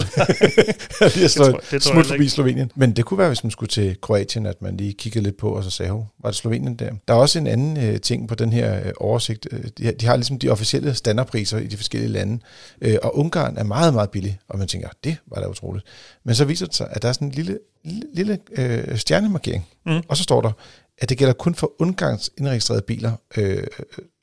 Jeg 1.22 1.30
slår 1.32 1.46
tror- 1.46 1.51
det 1.51 1.63
tror 1.70 1.74
jeg 1.74 1.82
smut 1.82 2.06
forbi. 2.06 2.30
Slovenien. 2.30 2.72
Men 2.75 2.92
det 2.92 3.06
kunne 3.06 3.18
være, 3.18 3.27
hvis 3.27 3.44
man 3.44 3.51
skulle 3.51 3.70
til 3.70 3.98
Kroatien, 4.01 4.46
at 4.46 4.62
man 4.62 4.77
lige 4.77 4.94
kiggede 4.94 5.24
lidt 5.24 5.38
på, 5.38 5.50
og 5.50 5.63
så 5.63 5.70
sagde, 5.70 5.92
"Hov, 5.92 6.08
var 6.24 6.30
det 6.30 6.38
Slovenien 6.38 6.75
der? 6.75 6.89
Der 7.08 7.13
er 7.13 7.18
også 7.18 7.39
en 7.39 7.48
anden 7.48 7.77
øh, 7.77 8.00
ting 8.01 8.27
på 8.27 8.36
den 8.36 8.53
her 8.53 8.86
øh, 8.86 8.92
oversigt. 8.98 9.48
Øh, 9.51 9.63
De 9.77 9.86
har, 9.86 9.92
de 9.92 10.06
har 10.06 10.15
ligesom 10.15 10.39
de 10.39 10.50
officielle 10.50 10.94
standardpriser 10.96 11.58
i 11.58 11.68
de 11.68 11.77
forskellige 11.77 12.12
lande, 12.12 12.39
øh, 12.82 12.98
og 13.03 13.18
Ungarn 13.18 13.58
er 13.58 13.63
meget, 13.63 13.94
meget 13.94 14.10
billig, 14.10 14.39
og 14.50 14.60
man 14.60 14.68
tænker, 14.68 14.89
det 15.03 15.18
var 15.27 15.42
da 15.42 15.48
utroligt. 15.48 15.86
Men 16.25 16.36
så 16.36 16.46
viser 16.46 16.65
det 16.65 16.75
sig, 16.75 16.88
at 16.92 17.01
der 17.01 17.08
er 17.08 17.13
sådan 17.13 17.27
en 17.27 17.34
lille, 17.34 17.60
lille, 17.86 18.08
lille 18.13 18.38
øh, 18.58 18.98
stjernemarkering, 18.98 19.68
Mm. 19.86 20.01
og 20.08 20.18
så 20.18 20.24
står 20.24 20.42
der, 20.42 20.51
at 20.98 21.10
det 21.10 21.18
gælder 21.18 21.34
kun 21.34 21.56
for 21.56 21.72
Ungarns 21.80 22.32
indregistrerede 22.38 22.84
biler, 22.88 23.12
øh, 23.38 23.63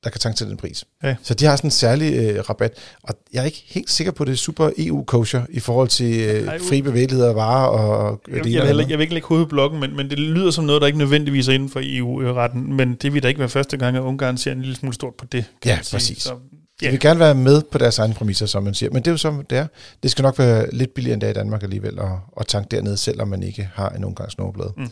der 0.04 0.10
kan 0.10 0.20
tanke 0.20 0.36
til 0.36 0.46
den 0.46 0.56
pris. 0.56 0.84
Ja. 1.02 1.16
Så 1.22 1.34
de 1.34 1.44
har 1.44 1.56
sådan 1.56 1.66
en 1.68 1.72
særlig 1.72 2.14
øh, 2.14 2.48
rabat, 2.48 2.72
og 3.02 3.14
jeg 3.32 3.40
er 3.40 3.44
ikke 3.44 3.62
helt 3.66 3.90
sikker 3.90 4.12
på, 4.12 4.22
at 4.22 4.26
det 4.26 4.32
er 4.32 4.36
super 4.36 4.70
EU-kosher 4.78 5.42
i 5.50 5.60
forhold 5.60 5.88
til 5.88 6.20
øh, 6.20 6.46
Ej, 6.46 6.58
fri 6.58 6.82
bevægelighed 6.82 7.24
af 7.24 7.34
varer 7.34 7.66
og 7.66 8.20
Jeg, 8.28 8.34
jeg, 8.36 8.44
vil 8.44 8.52
heller, 8.52 8.80
ikke- 8.80 8.90
jeg 8.90 8.98
vil 8.98 9.02
ikke 9.04 9.14
lægge 9.14 9.28
hovedet 9.28 9.46
i 9.46 9.48
blokken, 9.48 9.80
men, 9.80 9.96
men 9.96 10.10
det 10.10 10.18
lyder 10.18 10.50
som 10.50 10.64
noget, 10.64 10.80
der 10.80 10.86
ikke 10.86 10.98
nødvendigvis 10.98 11.48
er 11.48 11.52
inden 11.52 11.68
for 11.70 11.80
EU-retten. 11.84 12.72
Men 12.76 12.94
det 12.94 13.14
vil 13.14 13.22
da 13.22 13.28
ikke 13.28 13.40
være 13.40 13.48
første 13.48 13.76
gang, 13.76 13.96
at 13.96 14.00
Ungarn 14.02 14.38
ser 14.38 14.52
en 14.52 14.60
lille 14.60 14.76
smule 14.76 14.94
stort 14.94 15.14
på 15.14 15.24
det. 15.32 15.44
Kan 15.62 15.70
Ja, 15.70 15.76
man 15.76 15.84
sige. 15.84 15.94
præcis. 15.96 16.22
Så, 16.22 16.34
De 16.80 16.86
ja. 16.86 16.90
vil 16.90 17.00
gerne 17.00 17.20
være 17.20 17.34
med 17.34 17.62
på 17.72 17.78
deres 17.78 17.98
egne 17.98 18.14
præmisser, 18.14 18.46
som 18.46 18.62
man 18.62 18.74
siger. 18.74 18.90
Men 18.90 19.02
det 19.02 19.06
er 19.06 19.12
jo 19.12 19.16
som 19.18 19.44
det 19.50 19.58
er. 19.58 19.66
Det 20.02 20.10
skal 20.10 20.22
nok 20.22 20.38
være 20.38 20.66
lidt 20.74 20.94
billigere 20.94 21.14
end 21.14 21.20
det 21.20 21.26
er 21.26 21.30
i 21.30 21.34
Danmark 21.34 21.62
alligevel 21.62 21.98
at, 21.98 22.08
at 22.40 22.46
tanke 22.46 22.76
dernede, 22.76 22.96
selvom 22.96 23.28
man 23.28 23.42
ikke 23.42 23.68
har 23.74 23.88
en 23.88 24.04
omgangs 24.04 24.38
nummerplade. 24.38 24.72
Mm. 24.76 24.88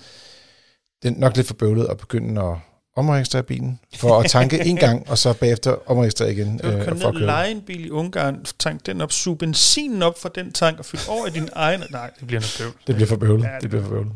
Det 1.03 1.11
er 1.11 1.15
nok 1.21 1.37
lidt 1.37 1.47
for 1.47 1.55
bøvlet 1.55 1.87
at 1.91 1.99
begynde 1.99 2.41
at 2.43 2.55
omregistrere 2.99 3.43
bilen, 3.43 3.81
for 3.97 4.19
at 4.21 4.31
tanke 4.31 4.65
en 4.71 4.77
gang, 4.77 5.11
og 5.11 5.19
så 5.19 5.33
bagefter 5.33 5.77
omregistrere 5.91 6.33
igen. 6.33 6.59
Du 6.59 6.63
kan 6.63 6.73
øh, 6.73 6.87
ned 6.87 6.97
at 6.97 7.05
og 7.05 7.13
køre. 7.15 7.27
lege 7.27 7.51
en 7.51 7.61
bil 7.61 7.85
i 7.87 7.91
Ungarn, 7.91 8.45
tank 8.59 8.87
den 8.87 9.01
op, 9.01 9.13
suge 9.13 9.37
benzinen 9.37 10.03
op 10.03 10.19
fra 10.19 10.31
den 10.35 10.53
tank 10.53 10.79
og 10.79 10.85
fylde 10.85 11.03
over 11.09 11.27
i 11.27 11.31
din 11.31 11.49
egen... 11.67 11.83
Nej, 11.91 12.11
det 12.21 12.27
bliver 12.27 12.41
noget 12.41 12.57
bøvl. 12.59 12.73
Det 12.87 12.95
bliver 12.95 13.09
for 13.09 13.17
bøvlet. 13.17 13.45
Ja, 13.45 13.49
Ja, 13.49 13.55
det 13.55 13.63
det 13.63 13.71
bliver 13.71 13.83
for 13.85 13.91
bøvlet. 13.91 14.13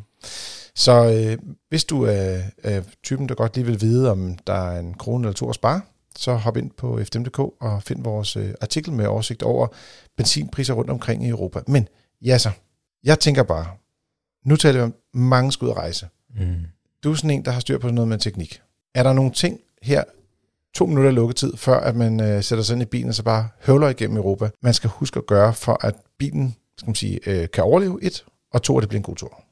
Så 0.74 0.92
øh, 1.32 1.38
hvis 1.68 1.84
du 1.84 2.02
er, 2.02 2.38
er 2.62 2.82
typen, 3.04 3.28
der 3.28 3.34
godt 3.34 3.56
lige 3.56 3.66
vil 3.66 3.80
vide, 3.80 4.10
om 4.10 4.38
der 4.46 4.70
er 4.70 4.78
en 4.80 4.94
krone 4.94 5.24
eller 5.24 5.34
to 5.34 5.48
at 5.48 5.54
spare, 5.54 5.80
så 6.16 6.34
hop 6.34 6.56
ind 6.56 6.70
på 6.70 7.00
fdm.dk 7.04 7.38
og 7.38 7.82
find 7.82 8.04
vores 8.04 8.36
øh, 8.36 8.50
artikel 8.60 8.92
med 8.92 9.06
oversigt 9.06 9.42
over 9.42 9.66
benzinpriser 10.16 10.74
rundt 10.74 10.90
omkring 10.90 11.24
i 11.24 11.28
Europa. 11.28 11.60
Men 11.66 11.88
ja 12.24 12.38
så, 12.38 12.50
jeg 13.04 13.20
tænker 13.20 13.42
bare, 13.42 13.66
nu 14.46 14.56
taler 14.56 14.78
vi 14.78 14.82
om, 14.84 14.94
mange 15.14 15.52
skal 15.52 15.64
ud 15.64 15.70
at 15.70 15.76
rejse. 15.76 16.08
Mm. 16.40 16.54
Du 17.04 17.10
er 17.10 17.14
sådan 17.14 17.30
en, 17.30 17.44
der 17.44 17.50
har 17.50 17.60
styr 17.60 17.78
på 17.78 17.86
sådan 17.86 17.94
noget 17.94 18.08
med 18.08 18.18
teknik. 18.18 18.61
Er 18.94 19.02
der 19.02 19.12
nogle 19.12 19.30
ting 19.32 19.60
her, 19.82 20.04
to 20.74 20.86
minutter 20.86 21.10
lukketid, 21.10 21.56
før 21.56 21.80
at 21.80 21.96
man 21.96 22.20
øh, 22.20 22.42
sætter 22.42 22.64
sig 22.64 22.74
ind 22.74 22.82
i 22.82 22.86
bilen 22.86 23.08
og 23.08 23.14
så 23.14 23.22
bare 23.22 23.48
høvler 23.66 23.88
igennem 23.88 24.16
Europa, 24.16 24.50
man 24.60 24.74
skal 24.74 24.90
huske 24.90 25.18
at 25.18 25.26
gøre, 25.26 25.54
for 25.54 25.86
at 25.86 25.94
bilen 26.18 26.56
skal 26.78 26.88
man 26.88 26.94
sige, 26.94 27.20
øh, 27.26 27.48
kan 27.50 27.64
overleve 27.64 27.98
et, 28.02 28.24
og 28.52 28.62
to, 28.62 28.78
at 28.78 28.82
det 28.82 28.88
bliver 28.88 28.98
en 28.98 29.04
god 29.04 29.16
tur. 29.16 29.42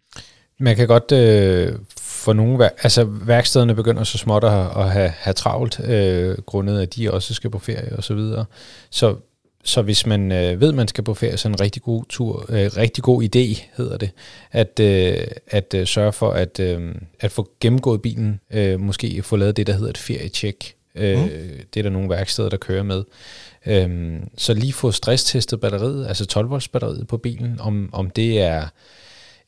Man 0.61 0.77
kan 0.77 0.89
godt 0.89 1.13
øh, 1.13 1.79
for 2.01 2.33
nogle 2.33 2.59
vær- 2.59 2.77
altså 2.83 3.05
værkstederne 3.05 3.75
begynder 3.75 4.05
så 4.05 4.19
småt 4.19 4.45
at, 4.45 4.77
at 4.77 4.91
have, 4.91 5.09
have 5.09 5.35
travlt, 5.35 5.81
øh, 5.85 6.39
grundet 6.47 6.83
at 6.83 6.97
de 6.97 7.13
også 7.13 7.35
skal 7.35 7.51
på 7.51 7.59
ferie 7.59 7.97
og 7.97 8.05
så 8.05 8.15
videre. 8.15 8.45
Så, 8.91 9.17
så 9.65 9.83
hvis 9.83 10.07
man 10.07 10.33
øh, 10.33 10.61
ved, 10.61 10.69
at 10.69 10.75
man 10.75 10.89
skal 10.89 11.05
på 11.05 11.15
ferie, 11.15 11.37
så 11.37 11.49
er 11.49 11.53
en 11.53 11.61
rigtig 11.61 11.83
god 11.83 12.05
tur, 12.09 12.47
øh, 12.49 12.71
rigtig 12.77 13.05
god 13.05 13.23
idé, 13.23 13.63
hedder 13.77 13.97
det, 13.97 14.11
at, 14.53 14.81
øh, 14.81 15.27
at 15.47 15.75
øh, 15.75 15.87
sørge 15.87 16.13
for 16.13 16.31
at, 16.31 16.61
øh, 16.61 16.95
at 17.21 17.31
få 17.31 17.51
gennemgået 17.61 18.03
bilen, 18.03 18.41
øh, 18.51 18.81
måske 18.81 19.23
få 19.23 19.37
lavet 19.37 19.57
det, 19.57 19.67
der 19.67 19.73
hedder 19.73 19.91
et 19.91 19.99
feriecheck. 19.99 20.75
Øh, 20.95 21.19
mm. 21.19 21.29
Det 21.75 21.81
er 21.81 21.83
der 21.83 21.91
nogle 21.91 22.11
værksteder, 22.11 22.49
der 22.49 22.57
kører 22.57 22.83
med. 22.83 23.05
Øhm, 23.67 24.29
så 24.37 24.55
lige 24.55 24.73
få 24.73 24.91
stresstestet 24.91 25.61
batteriet, 25.61 26.07
altså 26.07 26.27
12 26.27 26.51
volts 26.51 26.69
batteriet 26.69 27.07
på 27.07 27.17
bilen, 27.17 27.61
om, 27.61 27.91
om 27.93 28.11
det 28.11 28.41
er 28.41 28.67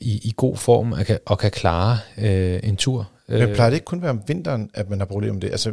i, 0.00 0.20
i 0.24 0.32
god 0.36 0.56
form 0.56 0.92
og 0.92 1.06
kan, 1.06 1.18
og 1.26 1.38
kan 1.38 1.50
klare 1.50 1.98
øh, 2.18 2.60
en 2.62 2.76
tur. 2.76 3.10
Men 3.28 3.54
plejer 3.54 3.70
det 3.70 3.76
ikke 3.76 3.84
kun 3.84 4.02
være 4.02 4.10
om 4.10 4.22
vinteren, 4.26 4.70
at 4.74 4.90
man 4.90 4.98
har 4.98 5.06
problemer 5.06 5.32
med 5.32 5.40
det? 5.40 5.50
Altså, 5.50 5.72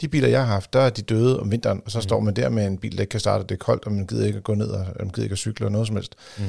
de 0.00 0.08
biler, 0.08 0.28
jeg 0.28 0.40
har 0.40 0.46
haft, 0.46 0.72
der 0.72 0.80
er 0.80 0.90
de 0.90 1.02
døde 1.02 1.40
om 1.40 1.50
vinteren, 1.50 1.82
og 1.84 1.90
så 1.90 1.98
mm. 1.98 2.02
står 2.02 2.20
man 2.20 2.34
der 2.34 2.48
med 2.48 2.66
en 2.66 2.78
bil, 2.78 2.92
der 2.92 3.00
ikke 3.00 3.10
kan 3.10 3.20
starte, 3.20 3.42
og 3.42 3.48
det 3.48 3.54
er 3.54 3.58
koldt, 3.58 3.84
og 3.84 3.92
man 3.92 4.06
gider 4.06 4.26
ikke 4.26 4.36
at 4.36 4.44
gå 4.44 4.54
ned, 4.54 4.68
og 4.68 4.86
man 4.98 5.08
gider 5.08 5.22
ikke 5.22 5.32
at 5.32 5.38
cykle, 5.38 5.66
og 5.66 5.72
noget 5.72 5.86
som 5.86 5.96
helst. 5.96 6.14
Mm. 6.38 6.44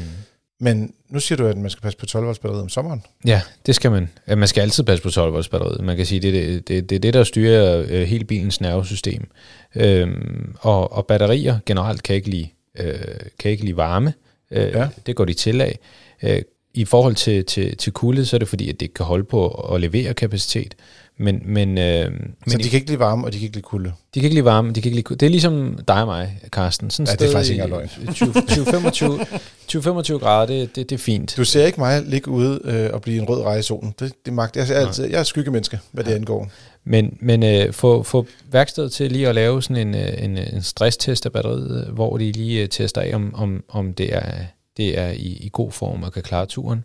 Men 0.59 0.93
nu 1.09 1.19
siger 1.19 1.37
du, 1.37 1.47
at 1.47 1.57
man 1.57 1.69
skal 1.69 1.81
passe 1.81 1.97
på 1.97 2.05
12 2.05 2.25
volts 2.25 2.39
batteriet 2.39 2.61
om 2.61 2.69
sommeren. 2.69 3.03
Ja, 3.25 3.41
det 3.65 3.75
skal 3.75 3.91
man. 3.91 4.09
Man 4.27 4.47
skal 4.47 4.61
altid 4.61 4.83
passe 4.83 5.03
på 5.03 5.09
12 5.09 5.33
volts 5.33 5.49
batteriet. 5.49 5.83
Man 5.83 5.97
kan 5.97 6.05
sige, 6.05 6.19
det 6.19 6.29
er 6.29 6.51
det, 6.51 6.67
det, 6.67 6.89
det, 6.89 7.03
det 7.03 7.13
der 7.13 7.23
styrer 7.23 7.85
øh, 7.89 8.01
hele 8.01 8.25
bilens 8.25 8.61
nervesystem. 8.61 9.27
Øhm, 9.75 10.55
og, 10.59 10.93
og 10.93 11.07
batterier 11.07 11.59
generelt 11.65 12.03
kan 12.03 12.15
ikke 12.15 12.29
lide, 12.29 12.47
øh, 12.79 12.95
kan 13.39 13.51
ikke 13.51 13.63
lide 13.63 13.77
varme. 13.77 14.13
Øh, 14.51 14.71
ja. 14.71 14.87
Det 15.05 15.15
går 15.15 15.25
de 15.25 15.33
til 15.33 15.61
af. 15.61 15.79
Øh, 16.23 16.41
I 16.73 16.85
forhold 16.85 17.15
til, 17.15 17.45
til, 17.45 17.77
til 17.77 17.93
kulde, 17.93 18.25
så 18.25 18.35
er 18.35 18.39
det 18.39 18.47
fordi, 18.47 18.69
at 18.69 18.79
det 18.79 18.93
kan 18.93 19.05
holde 19.05 19.23
på 19.23 19.49
at 19.49 19.81
levere 19.81 20.13
kapacitet. 20.13 20.75
Men, 21.17 21.41
men, 21.45 21.77
øh, 21.77 22.11
så 22.47 22.57
de 22.57 22.63
kan 22.63 22.77
ikke 22.77 22.87
lide 22.87 22.99
varme, 22.99 23.25
og 23.25 23.33
de 23.33 23.37
kan 23.37 23.43
ikke 23.43 23.55
lide 23.55 23.63
kulde? 23.63 23.89
De 23.89 24.19
kan 24.19 24.23
ikke 24.23 24.35
lide 24.35 24.45
varme, 24.45 24.69
de 24.69 24.73
kan 24.73 24.89
ikke 24.89 24.95
lide 24.95 25.03
kulde. 25.03 25.19
Det 25.19 25.25
er 25.25 25.29
ligesom 25.29 25.79
dig 25.87 26.01
og 26.01 26.07
mig, 26.07 26.39
Carsten. 26.49 26.89
Sådan 26.89 27.07
ja, 27.07 27.15
det 27.15 27.29
er 27.29 27.31
faktisk 27.31 27.51
ikke 27.51 27.67
løgn. 27.67 27.89
20-25 29.71 30.17
grader, 30.17 30.45
det, 30.45 30.75
det, 30.75 30.89
det 30.89 30.95
er 30.95 30.99
fint. 30.99 31.33
Du 31.37 31.45
ser 31.45 31.65
ikke 31.65 31.79
mig 31.79 32.03
ligge 32.05 32.31
ude 32.31 32.59
øh, 32.63 32.89
og 32.93 33.01
blive 33.01 33.21
en 33.21 33.29
rød 33.29 33.41
reje 33.41 33.59
i 33.59 33.61
solen. 33.61 33.95
Det, 33.99 34.13
det 34.25 34.33
magt. 34.33 34.57
Jeg, 34.57 34.69
er 34.69 34.79
altid, 34.79 35.05
jeg 35.05 35.19
er 35.19 35.23
skyggemenneske, 35.23 35.79
hvad 35.91 36.03
ja. 36.03 36.09
det 36.09 36.15
angår. 36.15 36.51
Men, 36.83 37.17
men 37.19 37.43
øh, 37.43 37.73
få, 37.73 38.03
få 38.03 38.25
værkstedet 38.51 38.91
til 38.91 39.11
lige 39.11 39.27
at 39.27 39.35
lave 39.35 39.63
sådan 39.63 39.87
en, 39.87 39.95
øh, 39.95 40.23
en, 40.23 40.37
en 40.37 40.61
stresstest 40.61 41.25
af 41.25 41.31
batteriet, 41.31 41.87
hvor 41.93 42.17
de 42.17 42.31
lige 42.31 42.61
øh, 42.61 42.69
tester 42.69 43.01
af, 43.01 43.15
om, 43.15 43.35
om, 43.35 43.63
om 43.69 43.93
det 43.93 44.15
er, 44.15 44.31
det 44.77 44.99
er 44.99 45.09
i, 45.09 45.37
i 45.41 45.49
god 45.53 45.71
form 45.71 46.03
og 46.03 46.13
kan 46.13 46.23
klare 46.23 46.45
turen. 46.45 46.83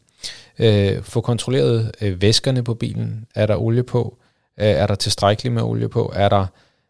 Øh, 0.58 1.02
få 1.02 1.20
kontrolleret 1.20 1.90
øh, 2.00 2.22
væskerne 2.22 2.62
på 2.62 2.74
bilen. 2.74 3.26
Er 3.34 3.46
der 3.46 3.56
olie 3.56 3.82
på? 3.82 4.16
Øh, 4.60 4.66
er 4.66 4.86
der 4.86 4.94
tilstrækkeligt 4.94 5.54
med 5.54 5.62
olie 5.62 5.88
på? 5.88 6.12
Er 6.14 6.28
der 6.28 6.46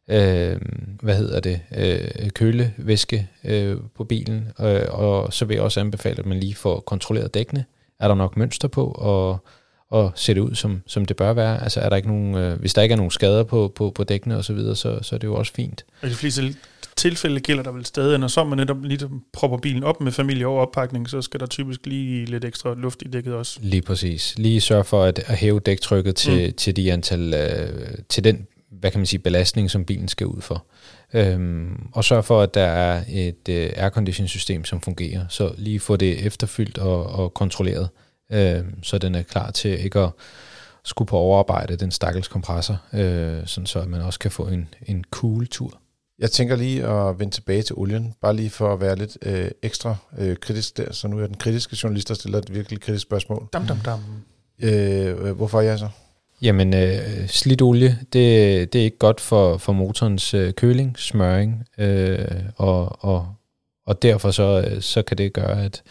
øh, 0.09 0.61
hvad 1.03 1.17
hedder 1.17 1.41
det, 1.41 1.61
øh, 1.77 2.31
kølevæske 2.31 3.29
øh, 3.45 3.77
på 3.97 4.05
bilen? 4.05 4.49
Øh, 4.61 4.83
og 4.89 5.33
så 5.33 5.45
vil 5.45 5.55
jeg 5.55 5.65
også 5.65 5.81
anbefale, 5.81 6.19
at 6.19 6.27
man 6.27 6.41
lige 6.41 6.55
får 6.55 6.81
kontrolleret 6.81 7.35
dækkene. 7.35 7.65
Er 8.01 8.09
der 8.09 8.15
nok 8.15 8.37
mønster 8.37 8.69
på? 8.69 8.87
Og 8.87 9.45
og 9.91 10.13
se 10.15 10.35
det 10.35 10.41
ud, 10.41 10.55
som, 10.55 10.83
som 10.87 11.05
det 11.05 11.17
bør 11.17 11.33
være. 11.33 11.63
Altså 11.63 11.81
er 11.81 11.89
der 11.89 11.97
ikke 11.97 12.09
nogen, 12.09 12.35
øh, 12.35 12.61
hvis 12.61 12.75
der 12.75 12.83
ikke 12.83 12.93
er 12.93 12.97
nogen 12.97 13.11
skader 13.11 13.45
på, 13.45 13.73
på, 13.75 13.93
på 13.95 14.05
dækkene 14.05 14.37
og 14.37 14.45
så 14.45 14.53
videre, 14.53 14.77
så, 14.77 14.99
så 15.03 15.15
er 15.15 15.19
det 15.19 15.27
jo 15.27 15.35
også 15.35 15.53
fint. 15.53 15.85
Og 16.03 16.09
i 16.09 16.11
de 16.11 16.17
fleste 16.17 16.55
tilfælde 16.97 17.41
gælder 17.41 17.63
der 17.63 17.73
vel 17.73 17.87
stadig, 17.87 18.19
når 18.19 18.29
så 18.29 18.45
man 18.45 18.59
netop 18.59 18.85
lige 18.85 19.09
propper 19.33 19.59
bilen 19.59 19.85
op 19.85 20.01
med 20.01 20.13
familie 20.13 20.47
over 20.47 20.63
oppakning, 20.63 21.11
så 21.11 21.23
skal 21.23 21.41
der 21.41 21.47
typisk 21.47 21.87
lige 21.87 22.25
lidt 22.25 22.45
ekstra 22.45 22.75
luft 22.75 23.03
i 23.03 23.09
dækket 23.09 23.35
også. 23.35 23.59
Lige 23.63 23.83
præcis. 23.83 24.35
Lige 24.39 24.61
sørge 24.61 24.85
for 24.85 25.05
at, 25.05 25.19
at 25.19 25.37
hæve 25.37 25.61
dæktrykket 25.61 26.17
til, 26.17 26.47
mm. 26.47 26.53
til 26.53 26.77
de 26.77 26.93
antal, 26.93 27.35
øh, 27.35 27.89
til 28.09 28.25
den, 28.25 28.47
hvad 28.71 28.91
kan 28.91 29.01
man 29.01 29.07
sige, 29.07 29.21
belastning, 29.21 29.71
som 29.71 29.85
bilen 29.85 30.09
skal 30.09 30.27
ud 30.27 30.41
for. 30.41 30.67
Øhm, 31.15 31.89
og 31.93 32.05
sørge 32.05 32.23
for, 32.23 32.43
at 32.43 32.55
der 32.55 32.67
er 32.67 33.05
et 33.09 33.49
øh, 33.49 33.71
aircondition 33.77 34.29
system, 34.29 34.65
som 34.65 34.81
fungerer. 34.81 35.25
Så 35.29 35.53
lige 35.59 35.81
få 35.81 35.97
det 35.97 36.27
efterfyldt 36.27 36.79
og, 36.79 37.07
og 37.07 37.35
kontrolleret 37.35 37.89
øh, 38.31 38.65
så 38.83 38.99
den 38.99 39.15
er 39.15 39.23
klar 39.23 39.51
til 39.51 39.85
ikke 39.85 39.99
at 39.99 40.11
skulle 40.85 41.09
på 41.09 41.17
overarbejde 41.17 41.77
den 41.77 41.91
stakkels 41.91 42.29
kompressor, 42.29 42.83
øh, 42.93 43.47
sådan 43.47 43.67
så 43.67 43.85
man 43.87 44.01
også 44.01 44.19
kan 44.19 44.31
få 44.31 44.47
en, 44.47 44.69
en 44.87 45.05
cool 45.11 45.47
tur. 45.47 45.81
Jeg 46.19 46.31
tænker 46.31 46.57
lige 46.57 46.87
at 46.87 47.19
vende 47.19 47.35
tilbage 47.35 47.63
til 47.63 47.77
olien, 47.77 48.15
bare 48.21 48.37
lige 48.37 48.51
for 48.51 48.73
at 48.73 48.81
være 48.81 48.97
lidt 48.97 49.19
øh, 49.23 49.51
ekstra 49.63 49.97
øh, 50.19 50.37
kritisk 50.37 50.77
der, 50.77 50.93
så 50.93 51.09
nu 51.09 51.19
er 51.19 51.27
den 51.27 51.37
kritiske 51.37 51.77
journalist, 51.83 52.09
der 52.09 52.15
stiller 52.15 52.39
et 52.39 52.55
virkelig 52.55 52.81
kritisk 52.81 53.03
spørgsmål. 53.03 53.49
Dam, 53.53 53.67
dam, 53.67 53.79
dam. 53.79 54.01
Øh, 54.63 55.31
hvorfor 55.31 55.59
er 55.59 55.63
jeg 55.63 55.79
så? 55.79 55.89
Jamen, 56.43 56.75
øh, 56.75 57.29
slidt 57.29 57.63
olie, 57.63 57.99
det, 58.13 58.73
det 58.73 58.81
er 58.81 58.85
ikke 58.85 58.99
godt 58.99 59.21
for, 59.21 59.57
for 59.57 59.73
motorens 59.73 60.35
øh, 60.35 60.53
køling, 60.53 60.99
smøring, 60.99 61.65
øh, 61.79 62.27
og, 62.57 63.05
og, 63.05 63.35
og 63.87 64.03
derfor 64.03 64.31
så, 64.31 64.77
så 64.81 65.03
kan 65.03 65.19
det 65.19 65.33
gøre, 65.33 65.65
at, 65.65 65.83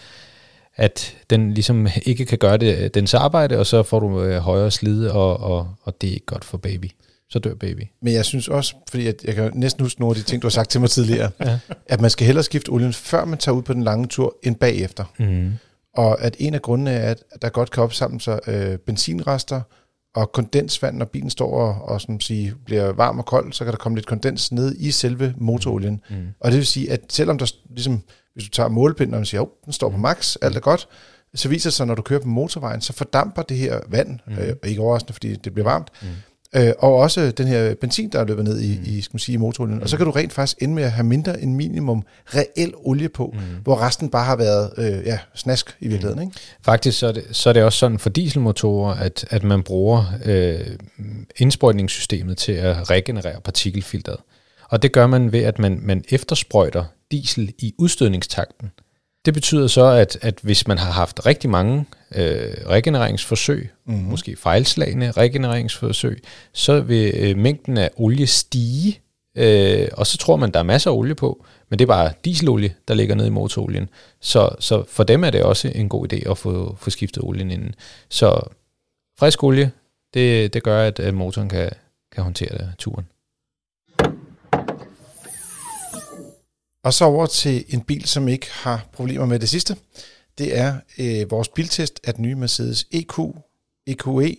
at 0.79 1.15
den 1.29 1.53
ligesom 1.53 1.87
ikke 2.05 2.25
kan 2.25 2.37
gøre 2.37 2.57
det, 2.57 2.93
dens 2.95 3.13
arbejde, 3.13 3.59
og 3.59 3.65
så 3.65 3.83
får 3.83 3.99
du 3.99 4.23
øh, 4.23 4.37
højere 4.37 4.71
slid, 4.71 5.07
og, 5.07 5.39
og, 5.39 5.75
og 5.83 6.01
det 6.01 6.09
er 6.09 6.13
ikke 6.13 6.25
godt 6.25 6.45
for 6.45 6.57
baby. 6.57 6.85
Så 7.29 7.39
dør 7.39 7.53
baby. 7.53 7.81
Men 8.01 8.13
jeg 8.13 8.25
synes 8.25 8.47
også, 8.47 8.75
fordi 8.89 9.05
jeg, 9.05 9.13
jeg 9.23 9.35
kan 9.35 9.51
næsten 9.53 9.83
huske 9.83 10.01
nogle 10.01 10.11
af 10.11 10.15
de 10.15 10.29
ting, 10.29 10.41
du 10.41 10.47
har 10.47 10.51
sagt 10.51 10.69
til 10.69 10.81
mig 10.81 10.89
tidligere, 10.89 11.31
ja. 11.45 11.59
at 11.85 12.01
man 12.01 12.09
skal 12.09 12.25
hellere 12.25 12.43
skifte 12.43 12.69
olien, 12.69 12.93
før 12.93 13.25
man 13.25 13.37
tager 13.37 13.55
ud 13.55 13.61
på 13.61 13.73
den 13.73 13.83
lange 13.83 14.07
tur, 14.07 14.35
end 14.43 14.55
bagefter. 14.55 15.03
Mm. 15.19 15.51
Og 15.95 16.21
at 16.21 16.35
en 16.39 16.53
af 16.53 16.61
grundene 16.61 16.91
er, 16.91 17.09
at 17.09 17.41
der 17.41 17.49
godt 17.49 17.71
kan 17.71 17.83
opsamle 17.83 18.21
sig 18.21 18.39
øh, 18.47 18.77
benzinrester 18.77 19.61
og 20.15 20.31
kondensvand, 20.31 20.97
når 20.97 21.05
bilen 21.05 21.29
står 21.29 21.61
og, 21.61 21.85
og 21.85 22.01
sådan 22.01 22.19
sige, 22.19 22.53
bliver 22.65 22.91
varm 22.91 23.19
og 23.19 23.25
kold, 23.25 23.53
så 23.53 23.63
kan 23.63 23.71
der 23.71 23.77
komme 23.77 23.97
lidt 23.97 24.07
kondens 24.07 24.51
ned 24.51 24.75
i 24.79 24.91
selve 24.91 25.33
motorolien. 25.37 26.01
Mm. 26.09 26.27
Og 26.39 26.51
det 26.51 26.57
vil 26.57 26.65
sige, 26.65 26.91
at 26.91 27.01
selvom 27.09 27.37
der 27.37 27.53
ligesom 27.69 28.01
hvis 28.39 28.49
du 28.49 28.49
tager 28.49 28.69
målepinden, 28.69 29.13
og 29.13 29.19
man 29.19 29.25
siger, 29.25 29.41
jo, 29.41 29.49
den 29.65 29.73
står 29.73 29.89
på 29.89 29.97
max, 29.97 30.35
alt 30.41 30.55
er 30.55 30.59
godt, 30.59 30.87
så 31.35 31.49
viser 31.49 31.69
det 31.69 31.75
sig, 31.75 31.87
når 31.87 31.95
du 31.95 32.01
kører 32.01 32.19
på 32.19 32.27
motorvejen, 32.27 32.81
så 32.81 32.93
fordamper 32.93 33.41
det 33.41 33.57
her 33.57 33.79
vand, 33.87 34.19
mm. 34.27 34.33
øh, 34.33 34.55
ikke 34.63 34.81
overraskende, 34.81 35.13
fordi 35.13 35.35
det 35.35 35.53
bliver 35.53 35.69
varmt, 35.69 35.87
mm. 36.01 36.07
Øh, 36.55 36.73
og 36.79 36.95
også 36.95 37.31
den 37.31 37.47
her 37.47 37.75
benzin, 37.75 38.09
der 38.09 38.19
er 38.19 38.25
løbet 38.25 38.43
ned 38.43 38.59
i, 38.59 38.77
mm. 38.77 38.83
i 38.85 39.01
skal 39.01 39.15
man 39.15 39.19
sige, 39.19 39.37
motorolien. 39.37 39.77
Mm. 39.77 39.83
Og 39.83 39.89
så 39.89 39.97
kan 39.97 40.05
du 40.05 40.11
rent 40.11 40.33
faktisk 40.33 40.57
ende 40.61 40.75
med 40.75 40.83
at 40.83 40.91
have 40.91 41.05
mindre 41.05 41.41
end 41.41 41.55
minimum 41.55 42.03
reel 42.25 42.73
olie 42.75 43.09
på, 43.09 43.33
mm. 43.33 43.39
hvor 43.63 43.81
resten 43.81 44.09
bare 44.09 44.25
har 44.25 44.35
været 44.35 44.71
øh, 44.77 45.05
ja, 45.05 45.19
snask 45.35 45.77
i 45.79 45.87
virkeligheden. 45.87 46.19
Mm. 46.19 46.29
Ikke? 46.29 46.39
Faktisk 46.61 46.99
så 46.99 47.07
er, 47.07 47.11
det, 47.11 47.23
så 47.31 47.49
er 47.49 47.53
det 47.53 47.63
også 47.63 47.79
sådan 47.79 47.99
for 47.99 48.09
dieselmotorer, 48.09 48.95
at, 48.95 49.25
at 49.29 49.43
man 49.43 49.63
bruger 49.63 50.05
øh, 50.25 50.59
indsprøjtningssystemet 51.37 52.37
til 52.37 52.51
at 52.51 52.89
regenerere 52.89 53.41
partikelfilteret. 53.41 54.19
Og 54.69 54.81
det 54.81 54.91
gør 54.91 55.07
man 55.07 55.31
ved, 55.31 55.43
at 55.43 55.59
man, 55.59 55.79
man 55.81 56.03
eftersprøjter 56.09 56.83
diesel 57.11 57.53
i 57.57 57.73
udstødningstakten. 57.77 58.71
Det 59.25 59.33
betyder 59.33 59.67
så, 59.67 59.85
at, 59.85 60.17
at 60.21 60.39
hvis 60.43 60.67
man 60.67 60.77
har 60.77 60.91
haft 60.91 61.25
rigtig 61.25 61.49
mange 61.49 61.85
øh, 62.15 62.53
regenereringsforsøg, 62.65 63.69
mm-hmm. 63.85 64.03
måske 64.03 64.35
fejlslagende 64.35 65.11
regenereringsforsøg, 65.11 66.23
så 66.53 66.79
vil 66.79 67.13
øh, 67.15 67.37
mængden 67.37 67.77
af 67.77 67.91
olie 67.95 68.27
stige, 68.27 68.99
øh, 69.37 69.87
og 69.93 70.07
så 70.07 70.17
tror 70.17 70.35
man, 70.35 70.51
der 70.51 70.59
er 70.59 70.63
masser 70.63 70.91
af 70.91 70.95
olie 70.95 71.15
på, 71.15 71.45
men 71.69 71.79
det 71.79 71.85
er 71.85 71.87
bare 71.87 72.11
dieselolie, 72.25 72.75
der 72.87 72.93
ligger 72.93 73.15
nede 73.15 73.27
i 73.27 73.31
motorolien. 73.31 73.89
Så, 74.21 74.49
så 74.59 74.83
for 74.87 75.03
dem 75.03 75.23
er 75.23 75.29
det 75.29 75.43
også 75.43 75.71
en 75.75 75.89
god 75.89 76.13
idé 76.13 76.31
at 76.31 76.37
få, 76.37 76.75
få 76.79 76.89
skiftet 76.89 77.23
olien 77.23 77.51
inden. 77.51 77.75
Så 78.09 78.41
frisk 79.19 79.43
olie, 79.43 79.71
det, 80.13 80.53
det 80.53 80.63
gør, 80.63 80.87
at 80.87 81.13
motoren 81.13 81.49
kan, 81.49 81.69
kan 82.11 82.23
håndtere 82.23 82.71
turen. 82.77 83.05
Og 86.83 86.93
så 86.93 87.05
over 87.05 87.25
til 87.25 87.65
en 87.67 87.81
bil, 87.81 88.05
som 88.05 88.27
ikke 88.27 88.47
har 88.51 88.87
problemer 88.93 89.25
med 89.25 89.39
det 89.39 89.49
sidste. 89.49 89.75
Det 90.37 90.57
er 90.57 90.75
øh, 90.99 91.31
vores 91.31 91.47
biltest 91.47 91.99
af 92.03 92.13
den 92.13 92.21
nye 92.21 92.35
Mercedes 92.35 92.87
EQ, 92.91 93.19
EQE, 93.87 94.35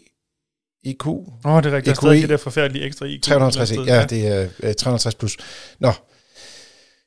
EQ. 0.85 1.07
Åh, 1.07 1.27
oh, 1.45 1.63
det 1.63 1.73
er 1.73 1.77
rigtigt. 1.77 1.99
EQE, 1.99 2.07
der 2.07 2.13
er 2.13 2.21
det 2.21 2.29
der 2.29 2.37
forfærdelige 2.37 2.85
ekstra 2.85 3.07
EQ. 3.07 3.23
360 3.23 3.71
e, 3.71 3.83
ja, 3.83 4.07
det 4.07 4.27
er 4.27 4.49
øh, 4.63 4.75
360 4.75 5.15
plus. 5.15 5.37
Nå, 5.79 5.93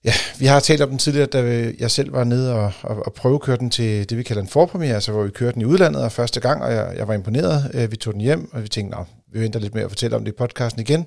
ja, 0.04 0.14
vi 0.40 0.46
har 0.46 0.60
talt 0.60 0.82
om 0.82 0.90
den 0.90 0.98
tidligere, 0.98 1.26
da 1.26 1.74
jeg 1.80 1.92
selv 1.92 2.14
var 2.14 2.24
nede 2.24 2.54
og, 2.54 2.72
og, 2.82 3.06
og 3.06 3.14
prøvekørte 3.14 3.60
den 3.60 3.70
til 3.70 4.10
det, 4.10 4.18
vi 4.18 4.24
kalder 4.24 4.42
en 4.42 4.48
forpremiere, 4.48 4.96
altså 4.96 5.12
hvor 5.12 5.24
vi 5.24 5.30
kørte 5.30 5.54
den 5.54 5.62
i 5.62 5.66
udlandet 5.66 6.04
og 6.04 6.12
første 6.12 6.40
gang, 6.40 6.64
og 6.64 6.74
jeg, 6.74 6.94
jeg 6.98 7.08
var 7.08 7.14
imponeret. 7.14 7.72
Øh, 7.74 7.92
vi 7.92 7.96
tog 7.96 8.14
den 8.14 8.22
hjem, 8.22 8.54
og 8.54 8.64
vi 8.64 8.68
tænkte, 8.68 8.98
nå, 8.98 9.06
vi 9.34 9.40
venter 9.40 9.60
lidt 9.60 9.76
med 9.76 9.84
at 9.84 9.90
fortælle 9.90 10.16
om 10.16 10.26
det 10.26 10.32
i 10.32 10.36
podcasten 10.36 10.82
igen. 10.82 11.06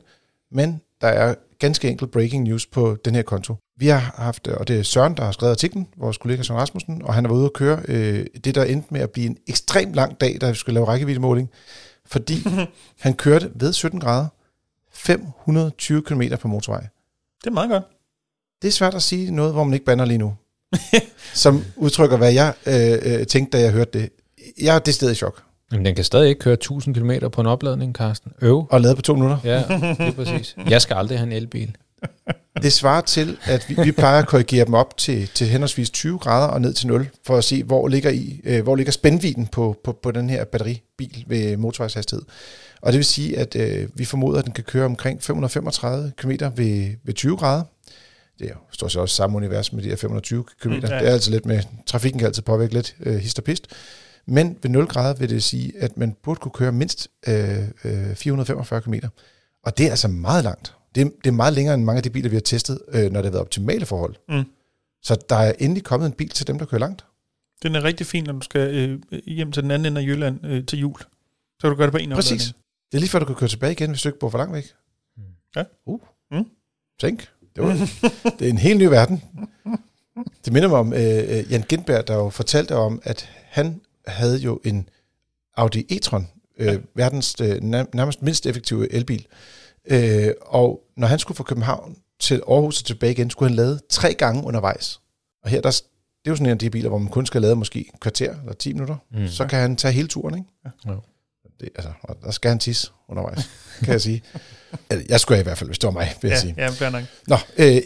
Men 0.53 0.81
der 1.01 1.09
er 1.09 1.35
ganske 1.59 1.89
enkelt 1.89 2.11
breaking 2.11 2.45
news 2.45 2.67
på 2.67 2.97
den 3.05 3.15
her 3.15 3.23
konto. 3.23 3.55
Vi 3.77 3.87
har 3.87 3.99
haft, 3.99 4.49
og 4.49 4.69
det 4.69 4.79
er 4.79 4.83
Søren, 4.83 5.17
der 5.17 5.25
har 5.25 5.33
skrevet 5.33 5.51
artiklen, 5.51 5.89
vores 5.97 6.19
kollega 6.19 6.43
Søren 6.43 6.61
Rasmussen, 6.61 7.03
og 7.03 7.15
han 7.15 7.25
har 7.25 7.29
været 7.29 7.39
ude 7.39 7.47
at 7.47 7.53
køre 7.53 7.83
øh, 7.89 8.27
det, 8.45 8.55
der 8.55 8.65
endte 8.65 8.89
med 8.91 9.01
at 9.01 9.11
blive 9.11 9.27
en 9.27 9.37
ekstremt 9.47 9.95
lang 9.95 10.21
dag, 10.21 10.39
da 10.41 10.51
vi 10.51 10.57
skulle 10.57 10.75
lave 10.75 10.87
rækkeviddemåling, 10.87 11.51
fordi 12.07 12.35
han 13.05 13.15
kørte 13.15 13.51
ved 13.55 13.73
17 13.73 14.01
grader 14.01 14.27
520 14.93 16.03
km 16.03 16.23
på 16.41 16.49
motorvej. 16.49 16.87
Det 17.41 17.47
er 17.47 17.55
meget 17.55 17.71
godt. 17.71 17.85
Det 18.63 18.69
er 18.69 18.73
svært 18.73 18.95
at 18.95 19.03
sige 19.03 19.31
noget, 19.31 19.53
hvor 19.53 19.65
man 19.65 19.75
ikke 19.75 19.87
bander 19.87 20.05
lige 20.05 20.19
nu. 20.19 20.35
som 21.35 21.65
udtrykker, 21.77 22.17
hvad 22.17 22.33
jeg 22.33 22.55
øh, 22.67 23.21
øh, 23.21 23.27
tænkte, 23.27 23.59
da 23.59 23.63
jeg 23.65 23.73
hørte 23.73 23.99
det. 23.99 24.11
Jeg 24.61 24.75
er 24.75 24.79
det 24.79 24.95
sted 24.95 25.11
i 25.11 25.15
chok. 25.15 25.43
Men 25.71 25.85
den 25.85 25.95
kan 25.95 26.05
stadig 26.05 26.29
ikke 26.29 26.39
køre 26.39 26.55
1000 26.55 26.95
km 26.95 27.11
på 27.33 27.41
en 27.41 27.47
opladning, 27.47 27.95
Carsten. 27.95 28.33
Øv. 28.43 28.67
Og 28.71 28.81
lavet 28.81 28.97
på 28.97 29.03
to 29.03 29.15
minutter. 29.15 29.39
Ja, 29.45 29.59
det 29.59 30.01
er 30.01 30.13
præcis. 30.13 30.57
Jeg 30.69 30.83
skal 30.83 30.95
aldrig 30.95 31.19
have 31.19 31.27
en 31.27 31.33
elbil. 31.33 31.77
Det 32.63 32.73
svarer 32.73 33.01
til, 33.01 33.37
at 33.45 33.67
vi, 33.69 33.77
vi 33.85 33.93
plejer 33.93 34.23
at 34.23 34.29
korrigere 34.29 34.65
dem 34.65 34.75
op 34.75 34.97
til, 34.97 35.29
til 35.29 35.47
henholdsvis 35.47 35.91
20 35.91 36.19
grader 36.19 36.49
og 36.49 36.61
ned 36.61 36.73
til 36.73 36.87
0, 36.87 37.09
for 37.27 37.37
at 37.37 37.45
se, 37.45 37.63
hvor 37.63 37.89
ligger, 37.89 38.11
i, 38.11 38.41
øh, 38.45 38.63
hvor 38.63 38.77
ligger 38.77 38.93
spændviden 38.93 39.47
på, 39.47 39.77
på, 39.85 39.93
på 39.93 40.11
den 40.11 40.31
her 40.31 40.45
batteribil 40.45 41.25
ved 41.27 41.57
motorvejshastighed. 41.57 42.23
Og 42.81 42.93
det 42.93 42.99
vil 42.99 43.05
sige, 43.05 43.39
at 43.39 43.57
øh, 43.57 43.89
vi 43.95 44.05
formoder, 44.05 44.39
at 44.39 44.45
den 44.45 44.53
kan 44.53 44.65
køre 44.65 44.85
omkring 44.85 45.23
535 45.23 46.13
km 46.17 46.31
ved, 46.31 46.91
ved 47.05 47.15
20 47.15 47.37
grader. 47.37 47.63
Det 48.39 48.45
er 48.45 48.51
jo 48.51 48.57
stort 48.73 48.93
set 48.93 49.01
også 49.01 49.17
samme 49.17 49.37
univers 49.37 49.73
med 49.73 49.83
de 49.83 49.89
her 49.89 49.97
520 49.97 50.45
km. 50.61 50.69
Mm, 50.69 50.75
ja. 50.75 50.81
Det 50.81 51.09
er 51.09 51.13
altså 51.13 51.31
lidt 51.31 51.47
med, 51.47 51.63
trafikken 51.87 52.19
kan 52.19 52.27
altid 52.27 52.43
påvirke 52.43 52.75
lidt 52.75 52.97
øh, 53.01 53.17
hist 53.17 53.39
og 53.39 53.45
pist. 53.45 53.67
Men 54.27 54.59
ved 54.63 54.71
0 54.71 54.87
grader 54.87 55.15
vil 55.15 55.31
det 55.31 55.43
sige, 55.43 55.73
at 55.79 55.97
man 55.97 56.17
burde 56.23 56.41
kunne 56.41 56.53
køre 56.53 56.73
mindst 56.73 57.09
øh, 57.29 57.69
øh, 57.85 58.15
445 58.15 58.81
km. 58.83 58.95
Og 59.63 59.79
det 59.79 59.87
er 59.87 59.91
altså 59.91 60.09
meget 60.09 60.45
langt. 60.45 60.75
Det 60.95 61.01
er, 61.01 61.11
det 61.25 61.27
er 61.27 61.35
meget 61.35 61.55
længere 61.55 61.75
end 61.75 61.85
mange 61.85 61.97
af 61.97 62.03
de 62.03 62.11
biler, 62.11 62.29
vi 62.29 62.37
har 62.37 62.41
testet, 62.41 62.79
øh, 62.89 63.03
når 63.03 63.09
det 63.09 63.25
har 63.25 63.31
været 63.31 63.41
optimale 63.41 63.87
forhold. 63.87 64.15
Mm. 64.29 64.45
Så 65.03 65.17
der 65.29 65.37
er 65.37 65.53
endelig 65.59 65.85
kommet 65.85 66.07
en 66.07 66.13
bil 66.13 66.29
til 66.29 66.47
dem, 66.47 66.59
der 66.59 66.67
kører 66.67 66.79
langt. 66.79 67.05
Den 67.63 67.75
er 67.75 67.85
rigtig 67.85 68.07
fin, 68.07 68.25
når 68.25 68.33
du 68.33 68.41
skal 68.41 68.75
øh, 68.75 69.21
hjem 69.27 69.53
til 69.53 69.63
den 69.63 69.71
anden 69.71 69.87
ende 69.87 70.01
af 70.01 70.05
Jylland 70.05 70.47
øh, 70.47 70.67
til 70.67 70.79
jul. 70.79 70.99
Så 71.01 71.61
kan 71.61 71.71
du 71.71 71.77
gøre 71.77 71.87
det 71.87 71.93
på 71.93 71.99
en 71.99 72.11
Præcis. 72.11 72.33
opladning. 72.33 72.57
Det 72.91 72.99
er 72.99 73.01
lige 73.01 73.11
før, 73.11 73.19
du 73.19 73.25
kan 73.25 73.35
køre 73.35 73.49
tilbage 73.49 73.73
igen, 73.73 73.91
hvis 73.91 74.03
du 74.03 74.09
ikke 74.09 74.19
bor 74.19 74.31
for 74.31 74.39
langt 74.39 74.55
væk. 74.55 74.65
Ja. 75.57 75.65
Uh. 75.87 76.01
Mm. 76.31 76.47
Tænk. 77.01 77.29
Det, 77.57 77.65
var, 77.65 77.73
det 78.39 78.47
er 78.47 78.51
en 78.51 78.59
helt 78.59 78.79
ny 78.79 78.85
verden. 78.85 79.23
Det 80.45 80.53
minder 80.53 80.69
mig 80.69 80.79
om 80.79 80.93
øh, 80.93 81.01
øh, 81.01 81.53
Jan 81.53 81.63
Gindberg, 81.63 82.09
der 82.09 82.15
jo 82.15 82.31
fortalte 82.31 82.75
om, 82.75 83.01
at 83.05 83.29
han 83.45 83.81
havde 84.07 84.39
jo 84.39 84.61
en 84.65 84.89
Audi 85.57 85.87
e-tron, 85.93 86.27
øh, 86.59 86.67
ja. 86.67 86.79
verdens 86.95 87.37
øh, 87.43 87.57
nær- 87.57 87.91
nærmest 87.95 88.23
mindst 88.23 88.47
effektive 88.47 88.93
elbil. 88.93 89.27
Øh, 89.91 90.29
og 90.41 90.81
når 90.97 91.07
han 91.07 91.19
skulle 91.19 91.37
fra 91.37 91.45
København 91.45 91.97
til 92.21 92.43
Aarhus 92.49 92.81
og 92.81 92.85
tilbage 92.87 93.13
igen, 93.13 93.31
skulle 93.31 93.49
han 93.49 93.57
lade 93.57 93.81
tre 93.91 94.15
gange 94.15 94.45
undervejs. 94.45 95.01
Og 95.45 95.51
her, 95.51 95.61
der, 95.61 95.71
det 95.71 95.81
er 96.25 96.31
jo 96.31 96.37
sådan 96.37 96.47
en 96.47 96.51
af 96.53 96.59
de 96.59 96.71
biler, 96.71 96.89
hvor 96.89 96.99
man 96.99 97.09
kun 97.09 97.27
skal 97.27 97.43
lade 97.43 97.57
måske 97.57 97.81
et 97.95 98.01
kvarter 98.01 98.41
eller 98.41 98.53
10 98.53 98.73
minutter. 98.73 98.97
Mm. 99.13 99.29
Så 99.29 99.47
kan 99.47 99.59
han 99.61 99.77
tage 99.77 99.93
hele 99.93 100.09
turen, 100.09 100.35
ikke? 100.39 100.51
Ja. 100.87 100.93
Det, 101.61 101.69
altså, 101.75 101.93
og 102.03 102.17
der 102.23 102.31
skal 102.31 102.49
han 102.49 102.59
tisse 102.59 102.91
undervejs, 103.09 103.51
kan 103.79 103.93
jeg 103.93 104.01
sige. 104.01 104.23
Jeg 105.09 105.21
skulle 105.21 105.41
i 105.41 105.43
hvert 105.43 105.59
fald, 105.59 105.69
hvis 105.69 105.79
det 105.79 105.87
var 105.87 105.93
mig, 105.93 106.15
vil 106.23 106.29
jeg 106.29 106.37
Ja, 106.37 106.41
sige. 106.41 106.55
ja, 106.59 106.69
fair 106.69 106.91
nok. 106.91 107.03
Nå, 107.29 107.37
øh, 107.59 107.77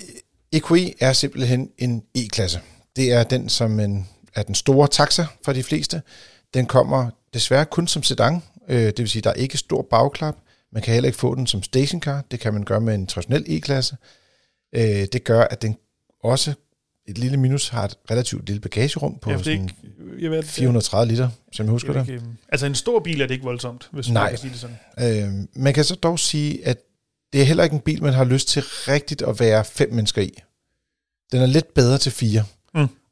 EQE 0.53 0.95
er 1.01 1.13
simpelthen 1.13 1.71
en 1.79 2.03
E-klasse. 2.15 2.61
Det 2.97 3.13
er 3.13 3.23
den, 3.23 3.49
som 3.49 3.81
en, 3.81 4.09
er 4.35 4.43
den 4.43 4.55
store 4.55 4.89
taxa 4.89 5.27
for 5.45 5.53
de 5.53 5.63
fleste. 5.63 6.03
Den 6.55 6.67
kommer 6.67 7.11
desværre 7.35 7.65
kun 7.65 7.87
som 7.89 8.03
sedan, 8.03 8.43
øh, 8.69 8.79
det 8.87 8.99
vil 8.99 9.09
sige, 9.09 9.23
der 9.23 9.31
er 9.31 9.35
ikke 9.35 9.59
stor 9.59 9.87
bagklap. 9.91 10.37
Man 10.73 10.83
kan 10.83 10.95
heller 10.95 11.07
ikke 11.09 11.19
få 11.19 11.35
den 11.35 11.47
som 11.47 11.63
stationcar. 11.63 12.25
Det 12.31 12.41
kan 12.41 12.53
man 12.53 12.65
gøre 12.65 12.81
med 12.81 12.95
en 12.95 13.07
traditionel 13.07 13.45
E-klasse. 13.49 13.97
Øh, 14.75 14.83
det 15.13 15.25
gør, 15.25 15.43
at 15.45 15.63
den 15.63 15.77
også, 16.25 16.53
et 17.09 17.19
lille 17.19 17.37
minus, 17.37 17.69
har 17.69 17.85
et 17.85 17.95
relativt 18.11 18.47
lille 18.47 18.61
bagagerum 18.61 19.19
på 19.19 19.31
Ja, 19.31 19.37
det 19.37 19.45
sådan 19.45 19.63
ikke, 19.63 19.75
jeg 20.21 20.31
ved, 20.31 20.43
430 20.43 21.11
liter, 21.13 21.29
som 21.53 21.67
jeg 21.67 21.71
husker 21.71 21.93
jeg 21.93 22.07
det. 22.07 22.13
ikke, 22.13 22.25
øh, 22.25 22.31
Altså 22.49 22.67
en 22.67 22.75
stor 22.75 23.01
bil 23.01 23.21
er 23.21 23.27
det 23.27 23.35
ikke 23.35 23.45
voldsomt, 23.45 23.89
hvis 23.93 24.11
Nej. 24.11 24.23
man 24.23 24.31
kan 24.31 24.39
sige 24.39 24.51
det 24.51 24.61
sådan. 24.61 25.39
Øh, 25.41 25.47
man 25.63 25.75
kan 25.75 25.85
så 25.85 25.95
dog 25.95 26.19
sige, 26.19 26.67
at 26.67 26.79
det 27.33 27.41
er 27.41 27.45
heller 27.45 27.65
ikke 27.65 27.75
en 27.75 27.81
bil, 27.81 28.03
man 28.03 28.13
har 28.13 28.25
lyst 28.25 28.49
til 28.49 28.63
rigtigt 28.63 29.23
at 29.23 29.41
være 29.41 29.65
fem 29.65 29.93
mennesker 29.93 30.23
i. 30.23 30.43
Den 31.33 31.43
er 31.43 31.47
lidt 31.47 31.75
bedre 31.75 31.99
til 31.99 32.13
fire. 32.13 32.45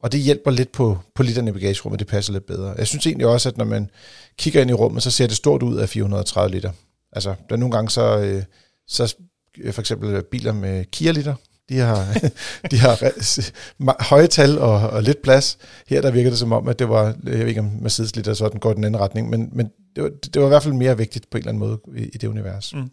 Og 0.03 0.11
det 0.11 0.19
hjælper 0.19 0.51
lidt 0.51 0.71
på, 0.71 0.97
på 1.15 1.23
literne 1.23 1.49
i 1.49 1.53
bagagerummet, 1.53 1.99
det 1.99 2.07
passer 2.07 2.33
lidt 2.33 2.45
bedre. 2.45 2.75
Jeg 2.77 2.87
synes 2.87 3.07
egentlig 3.07 3.27
også, 3.27 3.49
at 3.49 3.57
når 3.57 3.65
man 3.65 3.89
kigger 4.37 4.61
ind 4.61 4.69
i 4.69 4.73
rummet, 4.73 5.03
så 5.03 5.11
ser 5.11 5.27
det 5.27 5.35
stort 5.35 5.63
ud 5.63 5.77
af 5.77 5.89
430 5.89 6.55
liter. 6.55 6.71
Altså, 7.11 7.35
der 7.49 7.55
er 7.55 7.59
nogle 7.59 7.75
gange 7.75 7.89
så, 7.89 8.19
øh, 8.19 8.43
så 8.87 9.15
øh, 9.57 9.73
for 9.73 9.81
eksempel 9.81 10.23
biler 10.23 10.53
med 10.53 10.85
Kia-liter, 10.91 11.35
de 11.69 11.77
har, 11.77 12.29
de 12.71 12.77
har 12.77 14.03
høje 14.03 14.27
tal 14.27 14.59
og, 14.59 14.89
og 14.89 15.03
lidt 15.03 15.21
plads. 15.21 15.57
Her 15.87 16.01
der 16.01 16.11
virker 16.11 16.29
det 16.29 16.39
som 16.39 16.51
om, 16.51 16.67
at 16.67 16.79
det 16.79 16.89
var, 16.89 17.03
jeg 17.05 17.39
ved 17.39 17.47
ikke 17.47 17.59
om 17.59 17.71
Mercedes 17.81 18.15
liter, 18.15 18.33
så 18.33 18.49
den 18.49 18.59
går 18.59 18.73
den 18.73 18.83
anden 18.83 19.01
retning, 19.01 19.29
men, 19.29 19.49
men 19.51 19.69
det, 19.95 20.03
var, 20.03 20.09
det 20.33 20.41
var 20.41 20.47
i 20.47 20.49
hvert 20.49 20.63
fald 20.63 20.73
mere 20.73 20.97
vigtigt 20.97 21.29
på 21.29 21.37
en 21.37 21.41
eller 21.41 21.49
anden 21.49 21.59
måde 21.59 21.79
i, 21.97 22.09
i 22.13 22.17
det 22.17 22.27
univers. 22.27 22.73
Mm. 22.73 22.89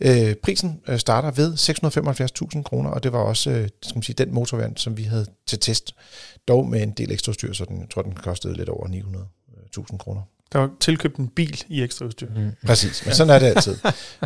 Øh, 0.00 0.34
prisen 0.34 0.80
øh, 0.88 0.98
starter 0.98 1.30
ved 1.30 1.54
675.000 2.56 2.62
kroner, 2.62 2.90
og 2.90 3.02
det 3.02 3.12
var 3.12 3.18
også 3.18 3.50
øh, 3.50 3.68
skal 3.82 3.96
man 3.96 4.02
sige, 4.02 4.14
den 4.14 4.34
motorvariant, 4.34 4.80
som 4.80 4.96
vi 4.96 5.02
havde 5.02 5.26
til 5.46 5.58
test. 5.58 5.94
Dog 6.48 6.68
med 6.68 6.82
en 6.82 6.90
del 6.90 7.12
ekstra 7.12 7.32
styr, 7.32 7.52
så 7.52 7.64
den, 7.64 7.80
jeg 7.80 7.90
tror, 7.90 8.02
den 8.02 8.14
kostede 8.14 8.54
lidt 8.54 8.68
over 8.68 8.88
900.000 8.88 9.96
kroner. 9.96 10.22
Der 10.52 10.58
var 10.58 10.70
tilkøbt 10.80 11.16
en 11.16 11.28
bil 11.28 11.64
i 11.68 11.82
ekstra 11.82 12.06
udstyr. 12.06 12.28
Mm. 12.36 12.50
Præcis, 12.66 13.06
men 13.06 13.14
sådan 13.14 13.34
er 13.34 13.38
det 13.38 13.46
altid. 13.46 13.76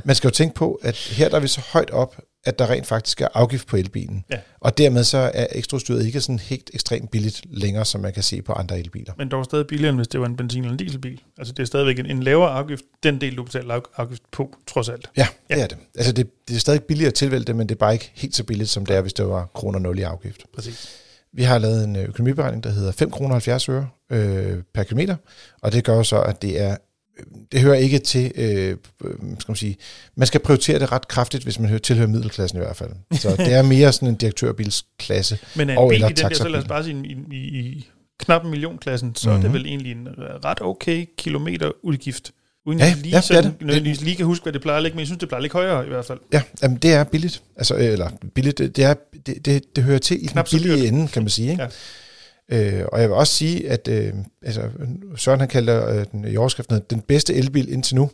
Man 0.05 0.17
skal 0.17 0.29
jo 0.29 0.33
tænke 0.33 0.55
på, 0.55 0.81
at 0.83 0.97
her 0.97 1.29
der 1.29 1.37
er 1.37 1.41
vi 1.41 1.49
så 1.49 1.61
højt 1.73 1.91
op, 1.91 2.17
at 2.45 2.59
der 2.59 2.71
rent 2.71 2.87
faktisk 2.87 3.21
er 3.21 3.29
afgift 3.35 3.67
på 3.67 3.77
elbilen. 3.77 4.25
Ja. 4.31 4.37
Og 4.61 4.79
dermed 4.79 5.05
så 5.05 5.31
er 5.35 5.47
ekstraudstyret 5.53 6.07
ikke 6.07 6.21
sådan 6.21 6.39
helt 6.39 6.71
ekstremt 6.75 7.11
billigt 7.11 7.43
længere, 7.51 7.85
som 7.85 8.01
man 8.01 8.13
kan 8.13 8.23
se 8.23 8.43
på 8.43 8.53
andre 8.53 8.79
elbiler. 8.79 9.13
Men 9.19 9.29
dog 9.29 9.45
stadig 9.45 9.67
billigere, 9.67 9.89
end 9.91 9.99
hvis 9.99 10.09
det 10.09 10.21
var 10.21 10.27
en 10.27 10.37
benzin- 10.41 10.59
eller 10.59 10.71
en 10.71 10.77
dieselbil. 10.77 11.21
Altså 11.39 11.53
det 11.55 11.63
er 11.63 11.67
stadigvæk 11.67 11.99
en, 11.99 12.07
en 12.07 12.23
lavere 12.23 12.51
afgift, 12.51 12.83
den 13.03 13.21
del, 13.21 13.37
du 13.37 13.43
betaler 13.45 13.75
af- 13.75 13.81
afgift 13.97 14.23
på, 14.33 14.55
trods 14.67 14.89
alt. 14.89 15.11
Ja, 15.17 15.27
det 15.51 15.57
Ja. 15.57 15.63
er 15.63 15.67
det. 15.67 15.79
Altså 15.97 16.13
det, 16.13 16.31
det 16.49 16.57
er 16.57 16.61
stadig 16.61 16.83
billigere 16.83 17.09
at 17.09 17.15
tilvælge 17.15 17.45
det, 17.45 17.57
men 17.57 17.69
det 17.69 17.75
er 17.75 17.79
bare 17.79 17.93
ikke 17.93 18.11
helt 18.15 18.37
så 18.37 18.45
billigt, 18.45 18.71
som 18.71 18.87
det 18.87 18.97
er, 18.97 19.01
hvis 19.01 19.13
det 19.13 19.27
var 19.29 19.47
kroner 19.55 19.79
0 19.79 19.99
i 19.99 20.03
afgift. 20.03 20.43
Præcis. 20.55 20.89
Vi 21.33 21.43
har 21.43 21.59
lavet 21.59 21.85
en 21.85 21.97
øh, 21.97 22.05
økonomiberegning, 22.05 22.65
der 22.65 22.71
hedder 22.71 22.93
5 22.93 23.11
kroner 23.11 23.35
70 23.35 23.69
øre 23.69 23.89
øh, 24.13 24.59
per 24.75 24.83
kilometer, 24.83 25.17
og 25.63 25.73
det 25.73 25.85
gør 25.85 26.03
så, 26.03 26.21
at 26.23 26.43
det 26.43 26.61
er 26.61 26.77
det 27.53 27.61
hører 27.61 27.75
ikke 27.75 27.99
til, 27.99 28.33
øh, 28.35 28.77
skal 29.39 29.45
man 29.51 29.57
sige, 29.57 29.77
man 30.17 30.27
skal 30.27 30.41
prioritere 30.41 30.79
det 30.79 30.93
ret 30.93 31.09
kraftigt, 31.09 31.43
hvis 31.45 31.59
man 31.59 31.69
hører, 31.69 31.79
tilhører 31.81 32.09
middelklassen 32.09 32.59
i 32.59 32.63
hvert 32.63 32.77
fald. 32.77 32.91
Så 33.15 33.37
det 33.47 33.53
er 33.55 33.63
mere 33.63 33.93
sådan 33.93 34.09
en 34.09 34.15
direktørbilsklasse. 34.15 35.39
Men 35.57 35.71
er 35.71 35.77
Og 35.79 35.85
en 35.85 35.89
bil 35.91 35.95
eller 35.95 36.09
i 36.09 36.13
den 36.13 36.29
der, 36.29 36.35
så 36.35 36.49
lad 36.49 36.59
os 36.61 36.65
taxabil. 36.65 36.69
bare 36.69 36.85
sige, 36.85 37.17
i, 37.31 37.37
i, 37.37 37.59
i 37.59 37.89
knap 38.21 38.45
en 38.45 38.51
millionklassen, 38.51 39.15
så 39.15 39.29
mm-hmm. 39.31 39.39
er 39.39 39.43
det 39.43 39.51
Mhm. 39.51 39.59
vel 39.59 39.67
egentlig 39.67 39.93
en 39.93 40.09
ret 40.45 40.59
okay 40.63 41.07
kilometerudgift. 41.19 42.31
Uden 42.67 42.79
Ja, 42.79 42.95
lige, 43.03 43.09
ja, 43.09 43.09
ja, 43.09 43.11
det 43.11 43.17
er 43.17 43.21
sådan, 43.21 43.45
det. 43.45 43.61
nødvendigvis 43.67 44.01
lige 44.01 44.17
kan 44.17 44.27
huske, 44.27 44.43
hvad 44.43 44.53
det 44.53 44.63
plejer 44.63 44.77
at 44.77 44.83
ligge, 44.83 44.95
men 44.97 45.01
jeg 45.01 45.07
synes, 45.07 45.19
det 45.19 45.29
plejer 45.29 45.39
at 45.39 45.43
ligge 45.43 45.53
højere 45.59 45.87
i 45.87 45.89
hvert 45.89 46.05
fald. 46.05 46.19
Ja, 46.33 46.43
jamen 46.63 46.77
det 46.79 46.93
er 46.93 47.05
billigt. 47.05 47.43
Altså, 47.57 47.75
øh, 47.77 47.85
eller 47.85 48.11
billigt, 48.35 48.59
det, 48.59 48.79
er, 48.79 48.95
det, 49.27 49.45
det, 49.47 49.77
det 49.77 49.85
hører 49.85 49.99
til 49.99 50.25
i 50.25 50.27
Knap 50.27 50.51
den 50.51 50.59
billige 50.59 50.77
dyrt. 50.83 50.93
ende, 50.93 51.09
kan 51.09 51.23
man 51.23 51.31
sige. 51.31 51.51
Ikke? 51.51 51.63
Ja. 51.63 51.69
Øh, 52.51 52.85
og 52.93 53.01
jeg 53.01 53.09
vil 53.09 53.17
også 53.17 53.35
sige, 53.35 53.71
at 53.71 53.89
øh, 53.89 54.13
altså, 54.43 54.63
Søren 55.17 55.41
han 55.41 55.49
kalder 55.49 55.89
øh, 55.89 56.05
den 56.13 56.25
i 56.25 56.37
overskriften 56.37 56.81
den 56.91 57.01
bedste 57.01 57.35
elbil 57.35 57.73
indtil 57.73 57.97
nu. 57.97 58.11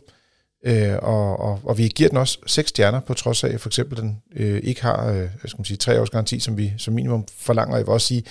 Øh, 0.65 0.95
og, 1.01 1.39
og, 1.39 1.59
og 1.63 1.77
vi 1.77 1.87
giver 1.87 2.09
den 2.09 2.17
også 2.17 2.39
seks 2.45 2.69
stjerner, 2.69 2.99
på 2.99 3.13
trods 3.13 3.43
af, 3.43 3.59
for 3.59 3.69
eksempel 3.69 3.97
den 3.97 4.21
øh, 4.35 4.61
ikke 4.63 4.81
har 4.81 5.11
øh, 5.11 5.29
skal 5.37 5.57
man 5.57 5.65
sige, 5.65 5.77
tre 5.77 6.01
års 6.01 6.09
garanti, 6.09 6.39
som 6.39 6.57
vi 6.57 6.73
som 6.77 6.93
minimum 6.93 7.25
forlanger. 7.37 7.77
Jeg 7.77 7.85
vil 7.85 7.93
også 7.93 8.07
sige, 8.07 8.23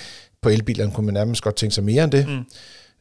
på 0.43 0.49
elbilerne 0.49 0.93
kunne 0.93 1.07
man 1.07 1.15
nærmest 1.15 1.43
godt 1.43 1.57
tænke 1.57 1.75
sig 1.75 1.85
mere 1.85 2.05
end 2.05 2.13
det. 2.13 2.29
Mm. 2.29 2.45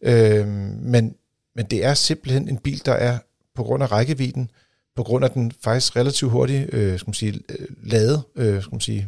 Øh, 0.10 0.48
men, 0.82 1.15
men 1.56 1.65
det 1.65 1.86
er 1.86 1.94
simpelthen 1.94 2.50
en 2.50 2.58
bil, 2.58 2.82
der 2.86 2.94
er 2.94 3.18
på 3.56 3.63
grund 3.63 3.84
af 3.84 3.91
rækkevidden, 3.91 4.50
på 4.96 5.04
grund 5.04 5.26
af 5.26 5.32
den 5.32 5.52
faktisk 5.63 5.96
relativt 5.96 6.32
hurtige 6.32 6.68
øh, 6.72 7.00
skal 7.00 7.10
man 7.10 7.13
sige, 7.13 7.39
øh, 7.50 7.68
lade, 7.84 8.22
øh, 8.36 8.62
skal 8.62 8.74
man 8.74 8.82
sige, 8.82 9.08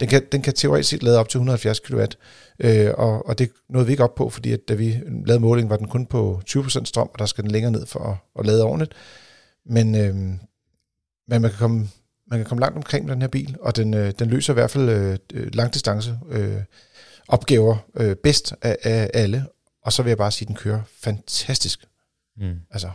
den 0.00 0.08
kan, 0.08 0.22
den 0.32 0.42
kan 0.42 0.54
teoretisk 0.54 0.90
set 0.90 1.02
lade 1.02 1.18
op 1.18 1.28
til 1.28 1.38
170 1.38 1.80
kW, 1.80 2.04
øh, 2.58 2.90
og, 2.94 3.26
og 3.26 3.38
det 3.38 3.50
nåede 3.68 3.86
vi 3.86 3.92
ikke 3.92 4.04
op 4.04 4.14
på, 4.14 4.30
fordi 4.30 4.52
at 4.52 4.68
da 4.68 4.74
vi 4.74 5.00
lavede 5.26 5.40
målingen, 5.40 5.70
var 5.70 5.76
den 5.76 5.88
kun 5.88 6.06
på 6.06 6.42
20% 6.50 6.84
strøm, 6.84 7.08
og 7.12 7.18
der 7.18 7.26
skal 7.26 7.44
den 7.44 7.50
længere 7.50 7.72
ned 7.72 7.86
for 7.86 8.00
at, 8.00 8.16
at 8.38 8.46
lade 8.46 8.64
ordentligt. 8.64 8.94
Men, 9.66 9.94
øh, 9.94 10.14
men 10.14 10.38
man, 11.28 11.42
kan 11.42 11.58
komme, 11.58 11.88
man 12.30 12.38
kan 12.38 12.46
komme 12.46 12.60
langt 12.60 12.76
omkring 12.76 13.04
med 13.04 13.14
den 13.14 13.22
her 13.22 13.28
bil, 13.28 13.56
og 13.60 13.76
den, 13.76 13.94
øh, 13.94 14.12
den 14.18 14.30
løser 14.30 14.52
i 14.52 14.54
hvert 14.54 14.70
fald 14.70 14.88
øh, 14.88 15.18
øh, 15.34 15.54
langdistance 15.54 16.18
øh, 16.30 16.62
opgaver 17.28 17.76
øh, 17.96 18.16
bedst 18.16 18.54
af, 18.62 18.76
af 18.82 19.10
alle. 19.14 19.46
Og 19.82 19.92
så 19.92 20.02
vil 20.02 20.10
jeg 20.10 20.18
bare 20.18 20.30
sige, 20.30 20.46
at 20.46 20.48
den 20.48 20.56
kører 20.56 20.82
fantastisk. 21.02 21.86
Mm. 22.36 22.60
Altså, 22.70 22.90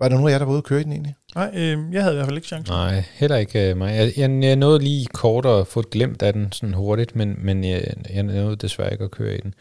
var 0.00 0.08
der 0.08 0.16
nogen 0.16 0.28
af 0.28 0.32
jer, 0.32 0.38
der 0.38 0.44
var 0.44 0.52
ude 0.52 0.58
at 0.58 0.64
køre 0.64 0.80
i 0.80 0.84
den 0.84 0.92
egentlig? 0.92 1.14
Nej, 1.34 1.50
øh, 1.54 1.78
jeg 1.92 2.02
havde 2.02 2.14
i 2.14 2.16
hvert 2.16 2.26
fald 2.26 2.36
ikke 2.36 2.48
chance. 2.48 2.72
Nej, 2.72 3.04
heller 3.12 3.36
ikke 3.36 3.70
øh, 3.70 3.76
mig. 3.76 3.96
Jeg, 3.96 4.12
jeg, 4.16 4.42
jeg 4.42 4.56
nåede 4.56 4.78
lige 4.78 5.06
kort 5.06 5.46
at 5.46 5.66
få 5.66 5.80
et 5.80 5.90
glemt 5.90 6.22
af 6.22 6.32
den 6.32 6.52
sådan 6.52 6.74
hurtigt, 6.74 7.16
men, 7.16 7.36
men 7.38 7.64
jeg, 7.64 7.94
jeg 8.10 8.22
nåede 8.22 8.56
desværre 8.56 8.92
ikke 8.92 9.04
at 9.04 9.10
køre 9.10 9.36
i 9.36 9.40
den. 9.40 9.54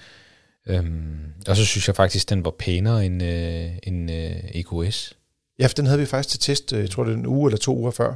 Øhm, 0.67 1.19
og 1.47 1.57
så 1.57 1.65
synes 1.65 1.87
jeg 1.87 1.95
faktisk, 1.95 2.29
den 2.29 2.45
var 2.45 2.53
pænere 2.59 3.05
end, 3.05 3.23
øh, 3.23 3.71
end 3.83 4.11
øh, 4.11 4.31
EQS. 4.53 5.13
Ja, 5.59 5.67
for 5.67 5.73
den 5.73 5.85
havde 5.85 5.99
vi 5.99 6.05
faktisk 6.05 6.29
til 6.29 6.39
test, 6.39 6.73
øh, 6.73 6.79
jeg 6.79 6.89
tror 6.89 7.03
det 7.03 7.13
er 7.13 7.17
en 7.17 7.27
uge 7.27 7.49
eller 7.49 7.57
to 7.57 7.77
uger 7.77 7.91
før. 7.91 8.13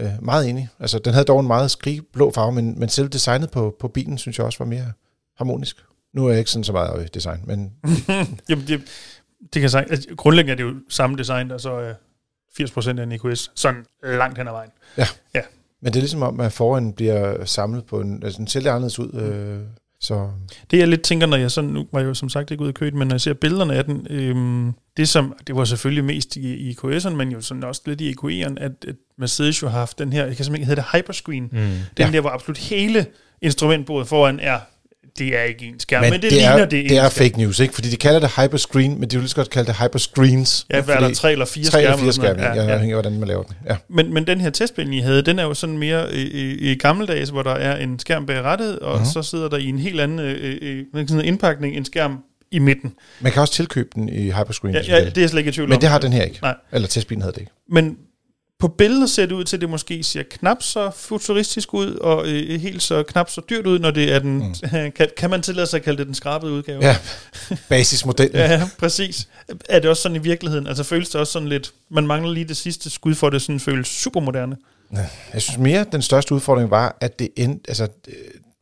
Øh, 0.00 0.10
meget 0.22 0.48
enig. 0.48 0.68
Altså, 0.80 0.98
den 0.98 1.12
havde 1.12 1.24
dog 1.24 1.40
en 1.40 1.46
meget 1.46 1.70
skrigblå 1.70 2.30
farve, 2.30 2.52
men, 2.52 2.80
men 2.80 2.88
selv 2.88 3.08
designet 3.08 3.50
på, 3.50 3.76
på 3.80 3.88
bilen, 3.88 4.18
synes 4.18 4.38
jeg 4.38 4.46
også 4.46 4.58
var 4.58 4.66
mere 4.66 4.92
harmonisk. 5.36 5.76
Nu 6.14 6.26
er 6.26 6.30
jeg 6.30 6.38
ikke 6.38 6.50
sådan 6.50 6.64
så 6.64 6.72
meget 6.72 7.04
i 7.04 7.08
design, 7.14 7.40
men 7.44 7.72
Jamen, 8.48 8.66
det, 8.66 8.82
det 9.44 9.52
kan 9.52 9.62
jeg 9.62 9.70
sige. 9.70 9.90
Altså, 9.90 10.08
grundlæggende 10.16 10.52
er 10.52 10.56
det 10.56 10.74
jo 10.74 10.80
samme 10.88 11.16
design, 11.16 11.50
der 11.50 11.58
så 11.58 11.72
er 11.72 11.94
80% 12.60 12.98
af 12.98 13.02
en 13.02 13.12
EQS, 13.12 13.50
sådan 13.54 13.84
langt 14.02 14.38
hen 14.38 14.48
ad 14.48 14.52
vejen. 14.52 14.70
Men 15.82 15.92
det 15.92 15.98
er 15.98 16.02
ligesom 16.02 16.22
om, 16.22 16.40
at 16.40 16.52
foran 16.52 16.92
bliver 16.92 17.44
samlet 17.44 17.84
på 17.86 18.00
en... 18.00 18.22
Altså, 18.22 18.38
den 18.38 18.46
ser 18.46 18.60
lidt 18.60 18.68
anderledes 18.68 18.98
ud. 18.98 19.12
Øh, 19.14 19.60
Så 20.00 20.30
Det 20.70 20.78
jeg 20.78 20.88
lidt 20.88 21.02
tænker, 21.02 21.26
når 21.26 21.36
jeg 21.36 21.50
sådan, 21.50 21.70
nu 21.70 21.86
var 21.92 22.00
jeg 22.00 22.06
jo 22.06 22.14
som 22.14 22.28
sagt 22.28 22.50
ikke 22.50 22.62
ude 22.62 22.70
i 22.70 22.72
kødet, 22.72 22.94
men 22.94 23.08
når 23.08 23.14
jeg 23.14 23.20
ser 23.20 23.32
billederne 23.34 23.74
af 23.74 23.84
den, 23.84 24.06
øhm, 24.10 24.72
det 24.96 25.08
som, 25.08 25.36
det 25.46 25.56
var 25.56 25.64
selvfølgelig 25.64 26.04
mest 26.04 26.36
i, 26.36 26.54
i 26.70 26.76
KS'eren, 26.84 27.08
men 27.10 27.28
jo 27.32 27.40
sådan 27.40 27.64
også 27.64 27.82
lidt 27.86 28.00
i 28.00 28.10
EQE'eren, 28.12 28.54
at, 28.56 28.72
at 28.88 28.94
Mercedes 29.18 29.62
jo 29.62 29.68
har 29.68 29.78
haft 29.78 29.98
den 29.98 30.12
her, 30.12 30.26
jeg 30.26 30.36
kan 30.36 30.44
simpelthen 30.44 30.62
ikke 30.62 30.66
hedde 30.66 30.82
det 30.82 31.00
hyperscreen, 31.00 31.42
mm. 31.42 31.58
den 31.58 31.80
Ja. 31.98 32.10
der, 32.10 32.20
hvor 32.20 32.30
absolut 32.30 32.58
hele 32.58 33.06
instrumentbordet 33.42 34.08
foran 34.08 34.40
er, 34.40 34.58
det 35.18 35.38
er 35.38 35.42
ikke 35.42 35.66
en 35.66 35.80
skærm, 35.80 36.00
men, 36.02 36.10
men 36.10 36.22
det, 36.22 36.30
det, 36.30 36.32
ligner 36.32 36.50
er, 36.52 36.58
det, 36.58 36.70
det, 36.70 36.84
er 36.98 37.08
skærm. 37.08 37.10
fake 37.26 37.38
news, 37.38 37.60
ikke? 37.60 37.74
Fordi 37.74 37.90
de 37.90 37.96
kalder 37.96 38.20
det 38.20 38.30
hyperscreen, 38.36 39.00
men 39.00 39.08
de 39.08 39.16
vil 39.16 39.20
lige 39.22 39.28
så 39.28 39.36
godt 39.36 39.50
kalde 39.50 39.66
det 39.66 39.76
hyperscreens. 39.76 40.66
Ja, 40.70 40.80
hvad 40.82 40.94
er 40.94 41.00
der 41.00 41.14
tre 41.14 41.32
eller 41.32 41.44
fire 41.44 41.64
tre 41.64 41.78
eller 41.82 41.92
skærme? 41.96 42.02
fire 42.04 42.12
skærme, 42.12 42.42
ja, 42.42 42.54
ja. 42.64 42.72
afhængig 42.72 42.96
af, 42.96 43.02
hvordan 43.02 43.18
man 43.18 43.28
laver 43.28 43.42
den. 43.42 43.54
Ja. 43.68 43.76
Men, 43.88 44.14
men 44.14 44.26
den 44.26 44.40
her 44.40 44.50
testspil, 44.50 44.92
I 44.92 44.98
havde, 44.98 45.22
den 45.22 45.38
er 45.38 45.42
jo 45.42 45.54
sådan 45.54 45.78
mere 45.78 46.14
i, 46.14 46.22
i, 46.22 46.72
i 46.72 46.74
gammeldags, 46.78 47.30
hvor 47.30 47.42
der 47.42 47.50
er 47.54 47.76
en 47.76 47.98
skærm 47.98 48.26
bag 48.26 48.42
rattet, 48.42 48.78
og 48.78 48.90
Mhm. 48.92 48.98
mm-hmm. 48.98 49.12
så 49.12 49.22
sidder 49.22 49.48
der 49.48 49.56
i 49.56 49.66
en 49.68 49.78
helt 49.78 50.00
anden 50.00 50.18
øh, 50.18 50.58
øh, 50.62 50.84
sådan 51.08 51.18
en 51.20 51.24
indpakning 51.24 51.76
en 51.76 51.84
skærm 51.84 52.18
i 52.50 52.58
midten. 52.58 52.92
Man 53.20 53.32
kan 53.32 53.40
også 53.42 53.54
tilkøbe 53.54 53.88
den 53.94 54.08
i 54.08 54.30
hyperscreen, 54.30 54.74
Ja, 54.74 54.80
ja, 54.88 55.04
det 55.04 55.16
er 55.16 55.20
jeg 55.22 55.30
slet 55.30 55.38
ikke 55.40 55.48
i 55.48 55.52
tvivl 55.52 55.66
om. 55.66 55.70
men 55.70 55.80
det 55.80 55.88
har 55.88 55.98
den 55.98 56.12
her 56.12 56.22
ikke. 56.22 56.38
Nej. 56.42 56.54
Eller 56.72 56.88
testbilen 56.88 57.22
havde 57.22 57.32
det 57.32 57.40
ikke. 57.40 57.52
Men 57.70 57.96
på 58.58 58.68
billedet 58.68 59.10
ser 59.10 59.26
det 59.26 59.34
ud 59.34 59.44
til, 59.44 59.56
at 59.56 59.60
det 59.60 59.68
måske 59.70 60.02
ser 60.02 60.22
knap 60.30 60.62
så 60.62 60.90
futuristisk 60.96 61.74
ud, 61.74 61.94
og 61.94 62.26
øh, 62.28 62.60
helt 62.60 62.82
så 62.82 63.02
knap 63.02 63.30
så 63.30 63.40
dyrt 63.50 63.66
ud, 63.66 63.78
når 63.78 63.90
det 63.90 64.12
er 64.12 64.18
den... 64.18 64.38
Mm. 64.38 64.54
Kan, 64.96 65.08
kan 65.16 65.30
man 65.30 65.42
tillade 65.42 65.66
sig 65.66 65.76
at 65.78 65.82
kalde 65.84 65.98
det 65.98 66.06
den 66.06 66.14
skrabede 66.14 66.52
udgave? 66.52 66.84
Ja, 66.86 66.96
basismodellen. 67.68 68.36
Ja, 68.50 68.68
præcis. 68.78 69.28
Er 69.68 69.78
det 69.78 69.90
også 69.90 70.02
sådan 70.02 70.16
i 70.16 70.20
virkeligheden? 70.20 70.66
Altså 70.66 70.82
føles 70.84 71.08
det 71.08 71.20
også 71.20 71.32
sådan 71.32 71.48
lidt... 71.48 71.72
Man 71.90 72.06
mangler 72.06 72.32
lige 72.32 72.48
det 72.48 72.56
sidste 72.56 72.90
skud 72.90 73.14
for, 73.14 73.26
at 73.26 73.32
det 73.32 73.42
sådan 73.42 73.60
føles 73.60 73.88
supermoderne. 73.88 74.56
Jeg 75.32 75.42
synes 75.42 75.58
mere, 75.58 75.80
at 75.80 75.92
den 75.92 76.02
største 76.02 76.34
udfordring 76.34 76.70
var, 76.70 76.96
at 77.00 77.18
det, 77.18 77.28
end, 77.36 77.60
altså, 77.68 77.88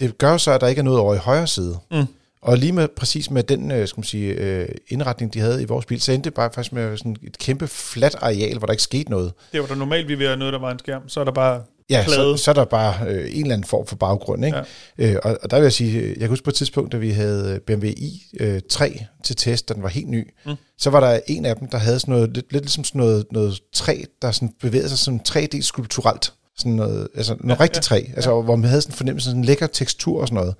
det- 0.00 0.18
gør 0.18 0.36
så, 0.36 0.50
at 0.50 0.60
der 0.60 0.66
ikke 0.68 0.78
er 0.78 0.82
noget 0.82 1.00
over 1.00 1.14
i 1.14 1.18
højre 1.18 1.46
side. 1.46 1.78
Mm. 1.90 2.04
Og 2.42 2.58
lige 2.58 2.72
med, 2.72 2.88
præcis 2.96 3.30
med 3.30 3.42
den 3.42 3.70
øh, 3.70 3.88
skal 3.88 3.98
man 3.98 4.04
sige, 4.04 4.32
øh, 4.32 4.68
indretning, 4.88 5.34
de 5.34 5.40
havde 5.40 5.62
i 5.62 5.64
vores 5.64 5.86
bil, 5.86 6.00
så 6.00 6.12
endte 6.12 6.30
det 6.30 6.34
bare 6.34 6.50
faktisk 6.54 6.72
med 6.72 6.96
sådan 6.96 7.16
et 7.22 7.38
kæmpe 7.38 7.68
flat 7.68 8.14
areal, 8.20 8.58
hvor 8.58 8.66
der 8.66 8.72
ikke 8.72 8.82
skete 8.82 9.10
noget. 9.10 9.32
Det 9.52 9.60
var 9.60 9.66
der 9.66 9.74
normalt, 9.74 10.08
vi 10.08 10.24
have 10.24 10.36
noget, 10.36 10.52
der 10.52 10.58
var 10.58 10.70
en 10.70 10.78
skærm. 10.78 11.08
Så 11.08 11.20
er 11.20 11.24
der 11.24 11.32
bare 11.32 11.62
Ja, 11.90 12.04
plade. 12.04 12.38
så, 12.38 12.44
så 12.44 12.50
er 12.50 12.54
der 12.54 12.64
bare 12.64 13.06
øh, 13.08 13.30
en 13.32 13.42
eller 13.42 13.54
anden 13.54 13.64
form 13.64 13.86
for 13.86 13.96
baggrund. 13.96 14.44
Ikke? 14.44 14.62
Ja. 14.98 15.12
Øh, 15.12 15.16
og, 15.22 15.38
og 15.42 15.50
der 15.50 15.56
vil 15.56 15.62
jeg 15.62 15.72
sige, 15.72 16.00
øh, 16.00 16.08
jeg 16.08 16.18
kan 16.18 16.28
huske 16.28 16.44
på 16.44 16.50
et 16.50 16.54
tidspunkt, 16.54 16.92
da 16.92 16.96
vi 16.96 17.10
havde 17.10 17.60
BMW 17.66 17.86
i3 17.86 18.44
øh, 18.44 18.60
3 18.70 19.04
til 19.24 19.36
test, 19.36 19.68
da 19.68 19.74
den 19.74 19.82
var 19.82 19.88
helt 19.88 20.08
ny, 20.08 20.30
mm. 20.46 20.54
så 20.78 20.90
var 20.90 21.00
der 21.00 21.20
en 21.26 21.46
af 21.46 21.56
dem, 21.56 21.68
der 21.68 21.78
havde 21.78 22.00
sådan 22.00 22.12
noget, 22.14 22.30
lidt, 22.34 22.52
lidt 22.52 22.64
ligesom 22.64 22.84
sådan 22.84 22.98
noget, 22.98 23.24
noget 23.32 23.60
træ, 23.72 24.02
der 24.22 24.30
sådan 24.30 24.54
bevægede 24.60 24.88
sig 24.88 24.98
sådan 24.98 25.20
3D-skulpturelt. 25.28 26.32
Sådan 26.56 26.72
noget, 26.72 27.08
altså 27.14 27.36
noget 27.40 27.58
ja, 27.58 27.62
rigtigt 27.62 27.84
træ, 27.84 28.04
altså, 28.14 28.42
hvor 28.42 28.56
man 28.56 28.68
havde 28.68 28.82
sådan 28.82 28.92
en 28.92 28.96
fornemmelse 28.96 29.28
af 29.28 29.30
sådan 29.30 29.40
en 29.40 29.44
lækker 29.44 29.66
tekstur 29.66 30.20
og 30.20 30.28
sådan 30.28 30.36
noget. 30.36 30.54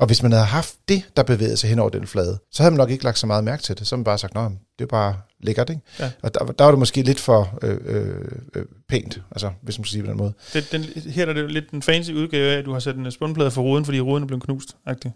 Og 0.00 0.06
hvis 0.06 0.22
man 0.22 0.32
havde 0.32 0.44
haft 0.44 0.74
det, 0.88 1.02
der 1.16 1.22
bevægede 1.22 1.56
sig 1.56 1.70
hen 1.70 1.78
over 1.78 1.90
den 1.90 2.06
flade, 2.06 2.38
så 2.52 2.62
havde 2.62 2.70
man 2.70 2.78
nok 2.78 2.90
ikke 2.90 3.04
lagt 3.04 3.18
så 3.18 3.26
meget 3.26 3.44
mærke 3.44 3.62
til 3.62 3.78
det. 3.78 3.86
Så 3.86 3.94
havde 3.94 4.00
man 4.00 4.04
bare 4.04 4.18
sagt, 4.18 4.36
at 4.36 4.50
det 4.78 4.84
er 4.84 4.88
bare 4.88 5.16
lækkert. 5.40 5.70
Ikke? 5.70 5.82
Ja. 5.98 6.10
Og 6.22 6.34
der, 6.34 6.44
der 6.44 6.64
var 6.64 6.70
det 6.70 6.78
måske 6.78 7.02
lidt 7.02 7.20
for 7.20 7.58
øh, 7.62 7.78
øh, 7.84 8.14
øh, 8.54 8.64
pænt, 8.88 9.20
altså, 9.30 9.50
hvis 9.62 9.78
man 9.78 9.84
skal 9.84 9.92
sige 9.92 10.02
på 10.02 10.10
den 10.10 10.16
måde. 10.16 10.32
Det, 10.52 10.72
den, 10.72 10.82
her 11.10 11.26
er 11.26 11.32
det 11.32 11.50
lidt 11.50 11.70
en 11.70 11.82
fancy 11.82 12.10
udgave 12.10 12.52
af, 12.52 12.58
at 12.58 12.64
du 12.64 12.72
har 12.72 12.80
sat 12.80 12.96
en 12.96 13.10
spundplade 13.10 13.50
for 13.50 13.62
ruden, 13.62 13.84
fordi 13.84 14.00
ruden 14.00 14.22
er 14.22 14.26
blevet 14.26 14.42
knust. 14.42 14.76
-agtig. 14.88 15.10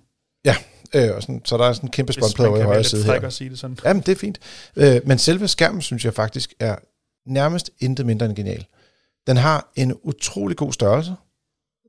Øh, 0.94 1.16
og 1.16 1.22
sådan, 1.22 1.40
så 1.44 1.56
der 1.56 1.64
er 1.64 1.72
sådan 1.72 1.86
en 1.86 1.90
kæmpe 1.90 2.12
spåndplade 2.12 2.50
man 2.50 2.56
over 2.56 2.64
i 2.64 2.66
højre 2.66 2.84
side 2.84 3.04
her. 3.04 3.12
at 3.12 3.32
sige 3.32 3.50
det 3.50 3.58
sådan. 3.58 3.78
Jamen, 3.84 4.02
det 4.06 4.12
er 4.12 4.16
fint. 4.16 4.38
Øh, 4.76 5.00
men 5.04 5.18
selve 5.18 5.48
skærmen, 5.48 5.80
synes 5.80 6.04
jeg 6.04 6.14
faktisk, 6.14 6.54
er 6.60 6.76
nærmest 7.26 7.70
intet 7.78 8.06
mindre 8.06 8.26
end 8.26 8.36
genial. 8.36 8.66
Den 9.26 9.36
har 9.36 9.72
en 9.76 9.94
utrolig 10.02 10.56
god 10.56 10.72
størrelse. 10.72 11.14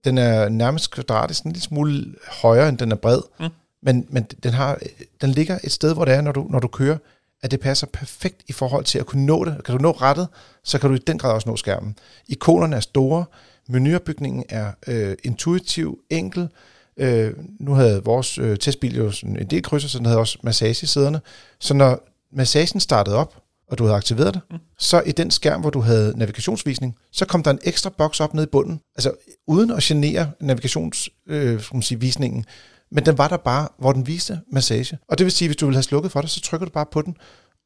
Den 0.06 0.18
er 0.18 0.50
nærmest 0.50 0.92
kvadratisk, 0.92 1.44
en 1.44 1.52
lille 1.52 1.64
smule 1.64 2.06
højere, 2.42 2.70
end 2.70 2.78
den 2.78 2.92
er 2.92 2.96
bred. 2.96 3.22
Mm. 3.40 3.50
Men, 3.82 4.08
men 4.10 4.24
den, 4.44 4.54
har, 4.54 4.80
den 5.22 5.30
ligger 5.30 5.60
et 5.64 5.72
sted, 5.72 5.94
hvor 5.94 6.06
det 6.06 6.14
er, 6.14 6.22
når 6.22 6.32
du, 6.32 6.48
når 6.50 6.60
du 6.60 6.68
kører, 6.68 6.98
at 7.42 7.52
det 7.52 7.60
passer 7.60 7.88
perfekt 7.88 8.42
i 8.48 8.52
forhold 8.52 8.86
til 8.86 9.00
at 9.00 9.06
kunne 9.06 9.26
nå 9.26 9.46
det. 9.46 9.64
Kan 9.66 9.78
du 9.78 9.82
nå 9.82 9.92
rettet, 9.92 10.28
så 10.64 10.80
kan 10.80 10.90
du 10.90 10.96
i 10.96 11.00
den 11.00 11.18
grad 11.18 11.32
også 11.32 11.50
nå 11.50 11.58
skærmen. 11.58 11.96
Ikonerne 12.28 12.76
er 12.76 12.80
store, 12.80 13.26
menuopbygningen 13.68 14.44
er 14.50 14.72
øh, 14.88 15.16
intuitiv, 15.24 16.00
enkel. 16.10 16.50
Øh, 16.98 17.34
nu 17.60 17.74
havde 17.74 18.04
vores 18.04 18.38
øh, 18.38 18.58
testbil 18.58 18.96
jo 18.96 19.12
sådan 19.12 19.38
en 19.38 19.48
del 19.48 19.64
krydser, 19.64 19.90
så 19.90 19.98
den 19.98 20.06
havde 20.06 20.20
også 20.20 20.38
massage 20.44 20.84
i 20.84 20.88
sæderne. 20.88 21.22
Så 21.60 21.74
når 21.74 22.08
massagen 22.32 22.80
startede 22.80 23.16
op, 23.16 23.43
og 23.74 23.80
du 23.80 23.84
havde 23.84 23.98
aktiveret 23.98 24.34
det, 24.34 24.42
mm. 24.52 24.58
så 24.80 25.04
i 25.06 25.12
den 25.12 25.32
skærm, 25.32 25.62
hvor 25.62 25.70
du 25.70 25.80
havde 25.80 26.14
navigationsvisning, 26.18 26.96
så 27.12 27.26
kom 27.26 27.44
der 27.44 27.52
en 27.52 27.60
ekstra 27.64 27.90
boks 27.98 28.20
op 28.20 28.34
nede 28.34 28.44
i 28.44 28.50
bunden, 28.52 28.80
altså 28.96 29.12
uden 29.48 29.72
at 29.72 29.84
genere 29.84 30.32
navigationsvisningen, 30.40 32.40
øh, 32.40 32.46
men 32.92 33.06
den 33.06 33.18
var 33.18 33.28
der 33.28 33.38
bare, 33.38 33.68
hvor 33.80 33.92
den 33.92 34.08
viste 34.08 34.40
massage. 34.52 34.98
Og 35.10 35.18
det 35.18 35.24
vil 35.24 35.32
sige, 35.32 35.48
hvis 35.48 35.58
du 35.58 35.66
ville 35.66 35.76
have 35.76 35.84
slukket 35.84 36.12
for 36.12 36.22
det, 36.22 36.30
så 36.30 36.42
trykker 36.42 36.66
du 36.66 36.72
bare 36.72 36.86
på 36.92 37.02
den, 37.02 37.16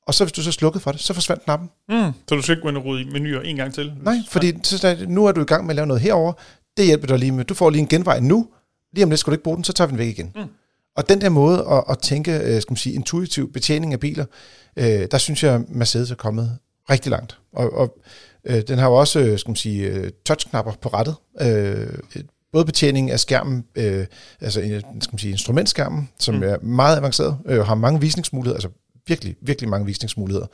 og 0.07 0.13
så 0.13 0.23
hvis 0.23 0.31
du 0.31 0.41
så 0.41 0.51
slukkede 0.51 0.83
for 0.83 0.91
det, 0.91 1.01
så 1.01 1.13
forsvandt 1.13 1.43
knappen. 1.43 1.69
Mm. 1.89 2.11
Så 2.29 2.35
du 2.35 2.41
skal 2.41 2.53
ikke 2.53 2.61
gå 2.61 2.69
ind 2.69 2.77
og 2.77 2.85
rode 2.85 3.01
i 3.01 3.05
menuer 3.05 3.41
en 3.41 3.55
gang 3.55 3.73
til? 3.73 3.93
Nej, 4.01 4.17
fordi 4.27 4.53
så, 4.63 5.05
nu 5.07 5.25
er 5.25 5.31
du 5.31 5.41
i 5.41 5.45
gang 5.45 5.65
med 5.65 5.71
at 5.71 5.75
lave 5.75 5.87
noget 5.87 6.01
herover. 6.01 6.33
Det 6.77 6.85
hjælper 6.85 7.07
dig 7.07 7.19
lige 7.19 7.31
med. 7.31 7.45
Du 7.45 7.53
får 7.53 7.69
lige 7.69 7.81
en 7.81 7.87
genvej 7.87 8.19
nu. 8.19 8.47
Lige 8.93 9.03
om 9.03 9.09
lidt 9.09 9.19
skal 9.19 9.31
du 9.31 9.33
ikke 9.33 9.43
bruge 9.43 9.55
den, 9.55 9.63
så 9.63 9.73
tager 9.73 9.87
vi 9.87 9.91
den 9.91 9.97
væk 9.97 10.07
igen. 10.07 10.31
Mm. 10.35 10.41
Og 10.97 11.09
den 11.09 11.21
der 11.21 11.29
måde 11.29 11.65
at, 11.71 11.83
at 11.89 11.99
tænke, 11.99 12.31
øh, 12.31 12.61
skal 12.61 12.71
man 12.71 12.77
sige, 12.77 12.95
intuitiv 12.95 13.53
betjening 13.53 13.93
af 13.93 13.99
biler, 13.99 14.25
øh, 14.77 15.07
der 15.11 15.17
synes 15.17 15.43
jeg, 15.43 15.61
Mercedes 15.67 16.11
er 16.11 16.15
kommet 16.15 16.57
rigtig 16.89 17.09
langt. 17.09 17.39
Og, 17.53 17.73
og 17.73 17.97
øh, 18.45 18.61
den 18.67 18.79
har 18.79 18.87
jo 18.87 18.95
også, 18.95 19.19
øh, 19.19 19.39
skal 19.39 19.49
man 19.49 19.55
sige, 19.55 20.11
touchknapper 20.25 20.71
på 20.81 20.89
rettet. 20.89 21.15
Øh, 21.41 22.23
både 22.51 22.65
betjening 22.65 23.11
af 23.11 23.19
skærmen, 23.19 23.65
øh, 23.75 24.05
altså 24.41 24.59
skal 25.01 25.11
man 25.11 25.19
sige, 25.19 25.31
instrumentskærmen, 25.31 26.09
som 26.19 26.35
mm. 26.35 26.43
er 26.43 26.57
meget 26.61 26.97
avanceret, 26.97 27.37
øh, 27.45 27.65
har 27.65 27.75
mange 27.75 28.01
visningsmuligheder, 28.01 28.55
altså 28.55 28.69
virkelig, 29.07 29.35
virkelig 29.41 29.69
mange 29.69 29.85
visningsmuligheder. 29.85 30.47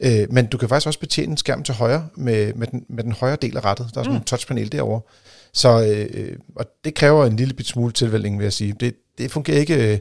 Øh, 0.00 0.26
men 0.32 0.46
du 0.46 0.58
kan 0.58 0.68
faktisk 0.68 0.86
også 0.86 0.98
betjene 1.00 1.30
en 1.30 1.36
skærm 1.36 1.62
til 1.62 1.74
højre 1.74 2.08
med, 2.16 2.54
med, 2.54 2.66
den, 2.66 2.84
med 2.88 3.04
den 3.04 3.12
højre 3.12 3.36
del 3.42 3.56
af 3.56 3.64
rettet. 3.64 3.86
Der 3.94 4.00
er 4.00 4.04
sådan 4.04 4.12
mm. 4.12 4.16
en 4.16 4.24
touchpanel 4.24 4.72
derovre. 4.72 5.00
Så 5.52 5.86
øh, 6.14 6.36
og 6.56 6.64
det 6.84 6.94
kræver 6.94 7.26
en 7.26 7.36
lille 7.36 7.54
bit 7.54 7.66
smule 7.66 7.92
tilvælgning, 7.92 8.38
vil 8.38 8.44
jeg 8.44 8.52
sige. 8.52 8.74
Det, 8.80 8.94
det 9.18 9.30
fungerer 9.30 9.58
ikke 9.58 9.92
øh, 9.92 9.98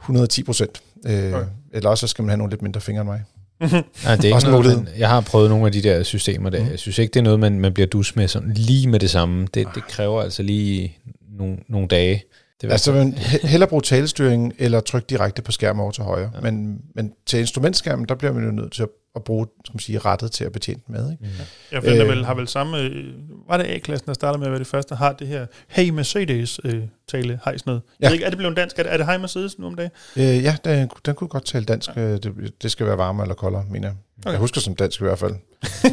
110 0.00 0.42
procent. 0.42 0.82
Øh, 1.06 1.32
Okay. 1.34 1.46
eller 1.72 1.90
også 1.90 2.06
så 2.06 2.10
skal 2.10 2.22
man 2.22 2.28
have 2.28 2.38
nogle 2.38 2.50
lidt 2.52 2.62
mindre 2.62 2.80
fingre 2.80 3.00
end 3.00 3.10
mig. 3.10 3.22
Nej, 3.60 3.70
det 3.70 3.84
er 4.06 4.24
ikke 4.24 4.34
Også 4.34 4.50
noget, 4.50 4.66
man, 4.66 4.88
jeg 4.98 5.08
har 5.08 5.20
prøvet 5.20 5.50
nogle 5.50 5.66
af 5.66 5.72
de 5.72 5.82
der 5.82 6.02
systemer 6.02 6.50
der. 6.50 6.64
Mm. 6.64 6.70
Jeg 6.70 6.78
synes 6.78 6.98
ikke, 6.98 7.12
det 7.14 7.20
er 7.20 7.24
noget, 7.24 7.40
man, 7.40 7.58
man 7.60 7.72
bliver 7.72 7.86
dus 7.86 8.16
med 8.16 8.28
sådan 8.28 8.52
lige 8.54 8.88
med 8.88 9.00
det 9.00 9.10
samme. 9.10 9.46
Det, 9.54 9.66
det 9.74 9.86
kræver 9.88 10.22
altså 10.22 10.42
lige 10.42 10.98
nogle, 11.38 11.56
nogle 11.68 11.88
dage. 11.88 12.22
Det 12.60 12.72
Altså, 12.72 12.92
man 12.92 13.14
he- 13.14 13.46
hellere 13.46 13.68
bruge 13.68 13.82
talestyring, 13.82 14.52
eller 14.58 14.80
trykke 14.80 15.06
direkte 15.10 15.42
på 15.42 15.52
skærmen 15.52 15.80
over 15.82 15.90
til 15.90 16.02
højre. 16.04 16.30
Ja. 16.34 16.40
Men, 16.40 16.78
men 16.94 17.12
til 17.26 17.38
instrumentskærmen, 17.40 18.06
der 18.08 18.14
bliver 18.14 18.32
man 18.32 18.44
jo 18.44 18.50
nødt 18.50 18.72
til 18.72 18.82
at, 18.82 18.88
at 19.16 19.24
bruge 19.24 19.46
man 19.72 19.78
sige, 19.80 19.98
rettet 19.98 20.32
til 20.32 20.44
at 20.44 20.52
betjene 20.52 20.80
den 20.86 20.94
med. 20.94 21.12
Ikke? 21.12 21.24
Jeg 21.72 21.82
finder 21.82 22.02
Øh. 22.04 22.08
vel, 22.10 22.24
har 22.24 22.34
vel 22.34 22.48
samme... 22.48 22.78
øh, 22.78 23.04
Var 23.48 23.56
det 23.56 23.64
A-klassen, 23.64 24.06
der 24.06 24.12
startede 24.14 24.38
med 24.38 24.46
at 24.46 24.50
være 24.52 24.58
det 24.58 24.66
første, 24.66 24.94
har 24.94 25.12
det 25.12 25.26
her 25.26 25.46
Hey 25.68 25.88
Mercedes 25.90 26.60
øh, 26.64 26.82
tale 27.08 27.40
hejs 27.44 27.66
ned? 27.66 27.74
Ja. 28.00 28.06
Ja. 28.08 28.12
Ikke, 28.12 28.24
er 28.24 28.28
det 28.28 28.38
blevet 28.38 28.56
dansk? 28.56 28.78
Er 28.78 28.82
det, 28.82 28.92
er 28.92 28.96
det 28.96 29.06
Hey 29.06 29.18
Mercedes 29.18 29.58
nu 29.58 29.66
om 29.66 29.74
dagen? 29.74 29.90
Øh, 30.16 30.22
ja, 30.22 30.56
den, 30.64 30.90
den 31.06 31.14
kunne 31.14 31.28
godt 31.28 31.44
tale 31.44 31.64
dansk. 31.64 31.90
Ja. 31.96 32.12
Det, 32.12 32.52
det 32.62 32.70
skal 32.70 32.86
være 32.86 32.98
varmere 32.98 33.24
eller 33.26 33.34
koldere, 33.34 33.64
mener 33.70 33.88
jeg. 33.88 33.96
Okay. 34.22 34.30
Jeg 34.30 34.38
husker 34.40 34.60
som 34.60 34.76
dansk 34.76 35.00
i 35.00 35.04
hvert 35.04 35.18
fald. 35.18 35.34
det, 35.82 35.92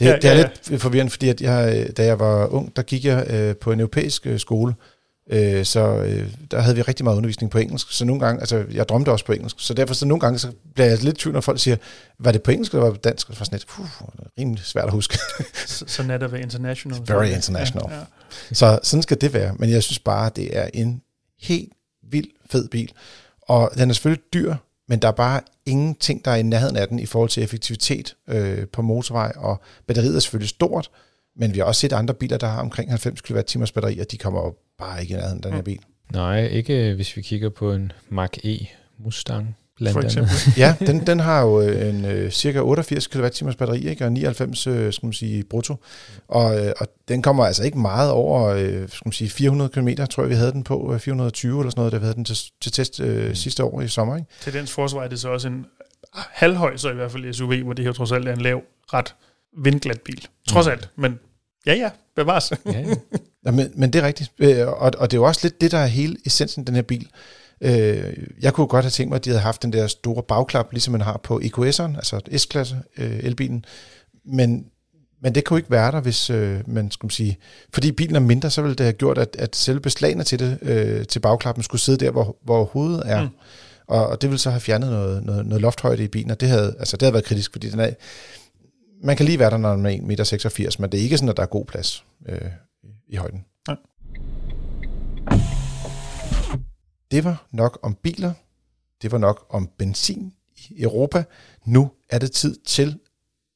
Ja, 0.00 0.06
ja, 0.10 0.16
det 0.16 0.24
er 0.24 0.34
ja, 0.34 0.48
lidt 0.68 0.82
forvirrende, 0.82 1.10
fordi 1.10 1.28
at 1.28 1.40
jeg, 1.40 1.86
da 1.96 2.04
jeg 2.04 2.20
var 2.20 2.46
ung, 2.46 2.76
der 2.76 2.82
gik 2.82 3.04
jeg 3.04 3.26
øh, 3.30 3.56
på 3.56 3.72
en 3.72 3.80
europæisk 3.80 4.26
øh, 4.26 4.38
skole, 4.38 4.74
øh, 5.30 5.64
så 5.64 5.80
øh, 5.80 6.34
der 6.50 6.60
havde 6.60 6.76
vi 6.76 6.82
rigtig 6.82 7.04
meget 7.04 7.16
undervisning 7.16 7.50
på 7.50 7.58
engelsk, 7.58 7.92
så 7.92 8.04
nogle 8.04 8.20
gange, 8.20 8.40
altså 8.40 8.64
jeg 8.72 8.88
drømte 8.88 9.12
også 9.12 9.24
på 9.24 9.32
engelsk, 9.32 9.56
så 9.58 9.74
derfor 9.74 9.94
så 9.94 10.06
nogle 10.06 10.20
gange, 10.20 10.38
så 10.38 10.52
bliver 10.74 10.88
jeg 10.88 11.04
lidt 11.04 11.18
tvivl, 11.18 11.34
når 11.34 11.40
folk 11.40 11.60
siger, 11.60 11.76
var 12.18 12.32
det 12.32 12.42
på 12.42 12.50
engelsk 12.50 12.72
eller 12.72 12.82
var 12.82 12.90
det 12.90 13.00
på 13.00 13.08
dansk? 13.08 13.28
Og 13.28 13.34
det 13.34 13.40
var 13.40 13.44
sådan 13.44 13.58
lidt, 13.58 13.68
er 14.18 14.40
rimelig 14.40 14.64
svært 14.64 14.84
at 14.84 14.92
huske. 14.92 15.18
Så, 15.66 15.84
så 15.88 16.02
net 16.02 16.22
at 16.22 16.32
være 16.32 16.40
international. 16.40 16.98
Very 17.06 17.26
international. 17.26 17.84
Ja, 17.90 17.96
ja. 17.98 18.04
Så 18.52 18.78
sådan 18.82 19.02
skal 19.02 19.20
det 19.20 19.32
være. 19.32 19.54
Men 19.58 19.70
jeg 19.70 19.82
synes 19.82 19.98
bare, 19.98 20.30
det 20.36 20.58
er 20.58 20.68
en 20.74 21.02
helt 21.40 21.72
vild 22.10 22.28
fed 22.50 22.68
bil. 22.68 22.92
Og 23.42 23.70
den 23.74 23.90
er 23.90 23.94
selvfølgelig 23.94 24.24
dyr, 24.34 24.54
men 24.88 24.98
der 24.98 25.08
er 25.08 25.12
bare 25.12 25.40
ingenting, 25.66 26.24
der 26.24 26.30
er 26.30 26.36
i 26.36 26.42
nærheden 26.42 26.76
af 26.76 26.88
den 26.88 26.98
i 26.98 27.06
forhold 27.06 27.30
til 27.30 27.42
effektivitet 27.42 28.16
øh, 28.28 28.66
på 28.72 28.82
motorvej. 28.82 29.32
Og 29.36 29.60
batteriet 29.86 30.16
er 30.16 30.20
selvfølgelig 30.20 30.48
stort, 30.48 30.90
men 31.36 31.54
vi 31.54 31.58
har 31.58 31.64
også 31.64 31.80
set 31.80 31.92
andre 31.92 32.14
biler, 32.14 32.38
der 32.38 32.46
har 32.46 32.60
omkring 32.60 32.90
90 32.90 33.20
kWh 33.20 33.66
batteri, 33.74 33.98
og 33.98 34.10
de 34.10 34.18
kommer 34.18 34.40
jo 34.44 34.54
bare 34.78 35.02
ikke 35.02 35.14
i 35.14 35.16
nærheden 35.16 35.38
af 35.38 35.42
den 35.42 35.52
her 35.52 35.62
bil. 35.62 35.78
Nej, 36.12 36.46
ikke 36.46 36.90
øh, 36.90 36.94
hvis 36.94 37.16
vi 37.16 37.22
kigger 37.22 37.48
på 37.48 37.72
en 37.72 37.92
Mach 38.08 38.38
E 38.44 38.66
Mustang. 38.98 39.56
Blandt 39.76 39.92
For 39.92 40.00
andet. 40.00 40.32
eksempel. 40.32 40.60
Ja, 40.62 40.74
den, 40.86 41.06
den 41.06 41.20
har 41.20 41.42
jo 41.42 41.60
øh, 41.60 41.88
en 41.88 42.04
øh, 42.04 42.30
cirka 42.30 42.60
88 42.60 43.06
kWh 43.06 43.54
batteri, 43.58 43.88
ikke? 43.88 44.04
og 44.04 44.12
99 44.12 44.66
øh, 44.66 44.92
skal 44.92 45.06
man 45.06 45.12
sige, 45.12 45.44
brutto. 45.44 45.76
Og, 46.28 46.66
øh, 46.66 46.72
og 46.80 46.86
den 47.08 47.22
kommer 47.22 47.44
altså 47.44 47.62
ikke 47.64 47.78
meget 47.78 48.10
over 48.10 48.48
øh, 48.48 48.88
skal 48.88 49.02
man 49.04 49.12
sige, 49.12 49.30
400 49.30 49.70
km, 49.70 49.88
tror 50.10 50.22
jeg, 50.22 50.30
vi 50.30 50.34
havde 50.34 50.52
den 50.52 50.64
på, 50.64 50.94
øh, 50.94 51.00
420 51.00 51.60
eller 51.60 51.70
sådan 51.70 51.80
noget, 51.80 51.92
da 51.92 51.98
vi 51.98 52.02
havde 52.02 52.14
den 52.14 52.24
til, 52.24 52.36
til 52.60 52.72
test 52.72 53.00
øh, 53.00 53.28
mm. 53.28 53.34
sidste 53.34 53.64
år 53.64 53.80
i 53.80 53.88
sommer. 53.88 54.16
Ikke? 54.16 54.28
Til 54.40 54.52
dens 54.52 54.72
forsvar 54.72 55.02
er 55.02 55.08
det 55.08 55.20
så 55.20 55.28
også 55.28 55.48
en 55.48 55.66
halvhøj, 56.12 56.76
så 56.76 56.90
i 56.90 56.94
hvert 56.94 57.12
fald 57.12 57.32
SUV, 57.32 57.54
hvor 57.54 57.72
det 57.72 57.84
her 57.84 57.92
trods 57.92 58.12
alt 58.12 58.28
er 58.28 58.32
en 58.32 58.40
lav, 58.40 58.62
ret 58.92 59.14
vindglat 59.58 60.00
bil. 60.00 60.26
Trods 60.48 60.66
alt, 60.66 60.88
men 60.96 61.18
ja 61.66 61.74
ja, 61.74 61.90
bevares. 62.16 62.52
Ja, 62.66 62.80
ja. 62.80 62.94
Ja, 63.46 63.50
men, 63.50 63.72
men 63.74 63.92
det 63.92 64.02
er 64.02 64.06
rigtigt. 64.06 64.32
Øh, 64.38 64.68
Og, 64.68 64.92
og 64.98 65.10
det 65.10 65.16
er 65.16 65.20
jo 65.20 65.24
også 65.24 65.40
lidt 65.42 65.60
det, 65.60 65.70
der 65.70 65.78
er 65.78 65.86
hele 65.86 66.16
essensen 66.26 66.60
af 66.60 66.66
den 66.66 66.74
her 66.74 66.82
bil. 66.82 67.08
Øh, 67.60 68.16
jeg 68.42 68.52
kunne 68.52 68.66
godt 68.66 68.84
have 68.84 68.90
tænkt 68.90 69.08
mig, 69.08 69.16
at 69.16 69.24
de 69.24 69.30
havde 69.30 69.42
haft 69.42 69.62
den 69.62 69.72
der 69.72 69.86
store 69.86 70.22
bagklap, 70.22 70.72
ligesom 70.72 70.92
man 70.92 71.00
har 71.00 71.20
på 71.22 71.40
EQS'eren, 71.44 71.96
altså 71.96 72.20
S-klasse 72.36 72.76
øh, 72.98 73.18
elbilen. 73.22 73.64
Men, 74.24 74.66
men 75.22 75.34
det 75.34 75.44
kunne 75.44 75.58
ikke 75.58 75.70
være 75.70 75.92
der, 75.92 76.00
hvis 76.00 76.30
øh, 76.30 76.60
man 76.66 76.90
skulle 76.90 77.12
sige... 77.14 77.38
Fordi 77.72 77.92
bilen 77.92 78.16
er 78.16 78.20
mindre, 78.20 78.50
så 78.50 78.62
ville 78.62 78.74
det 78.74 78.84
have 78.84 78.92
gjort, 78.92 79.18
at, 79.18 79.36
at 79.38 79.56
selve 79.56 79.80
beslagene 79.80 80.24
til, 80.24 80.38
det, 80.38 80.58
øh, 80.62 81.06
til 81.06 81.20
bagklappen 81.20 81.64
skulle 81.64 81.80
sidde 81.80 82.04
der, 82.04 82.10
hvor, 82.10 82.36
hvor 82.44 82.64
hovedet 82.64 83.02
er. 83.04 83.22
Mm. 83.22 83.28
Og, 83.86 84.06
og 84.06 84.22
det 84.22 84.30
ville 84.30 84.40
så 84.40 84.50
have 84.50 84.60
fjernet 84.60 84.90
noget, 84.90 85.22
noget, 85.24 85.46
noget 85.46 85.62
lofthøjde 85.62 86.04
i 86.04 86.08
bilen, 86.08 86.30
og 86.30 86.40
det 86.40 86.48
havde, 86.48 86.76
altså 86.78 86.96
det 86.96 87.02
havde 87.02 87.12
været 87.12 87.24
kritisk, 87.24 87.52
fordi 87.52 87.70
den 87.70 87.80
er, 87.80 87.90
man 89.04 89.16
kan 89.16 89.26
lige 89.26 89.38
være 89.38 89.50
der, 89.50 89.56
når 89.56 89.76
man 89.76 90.10
er 90.10 90.24
1,86 90.24 90.58
meter, 90.58 90.76
men 90.78 90.92
det 90.92 91.00
er 91.00 91.04
ikke 91.04 91.18
sådan, 91.18 91.28
at 91.28 91.36
der 91.36 91.42
er 91.42 91.46
god 91.46 91.64
plads 91.64 92.04
øh, 92.28 92.50
i 93.08 93.16
højden. 93.16 93.44
Nej. 93.68 93.76
Det 97.10 97.24
var 97.24 97.46
nok 97.52 97.78
om 97.82 97.94
biler. 97.94 98.32
Det 99.02 99.12
var 99.12 99.18
nok 99.18 99.46
om 99.50 99.70
benzin 99.78 100.32
i 100.56 100.82
Europa. 100.82 101.24
Nu 101.64 101.90
er 102.10 102.18
det 102.18 102.32
tid 102.32 102.56
til 102.66 102.98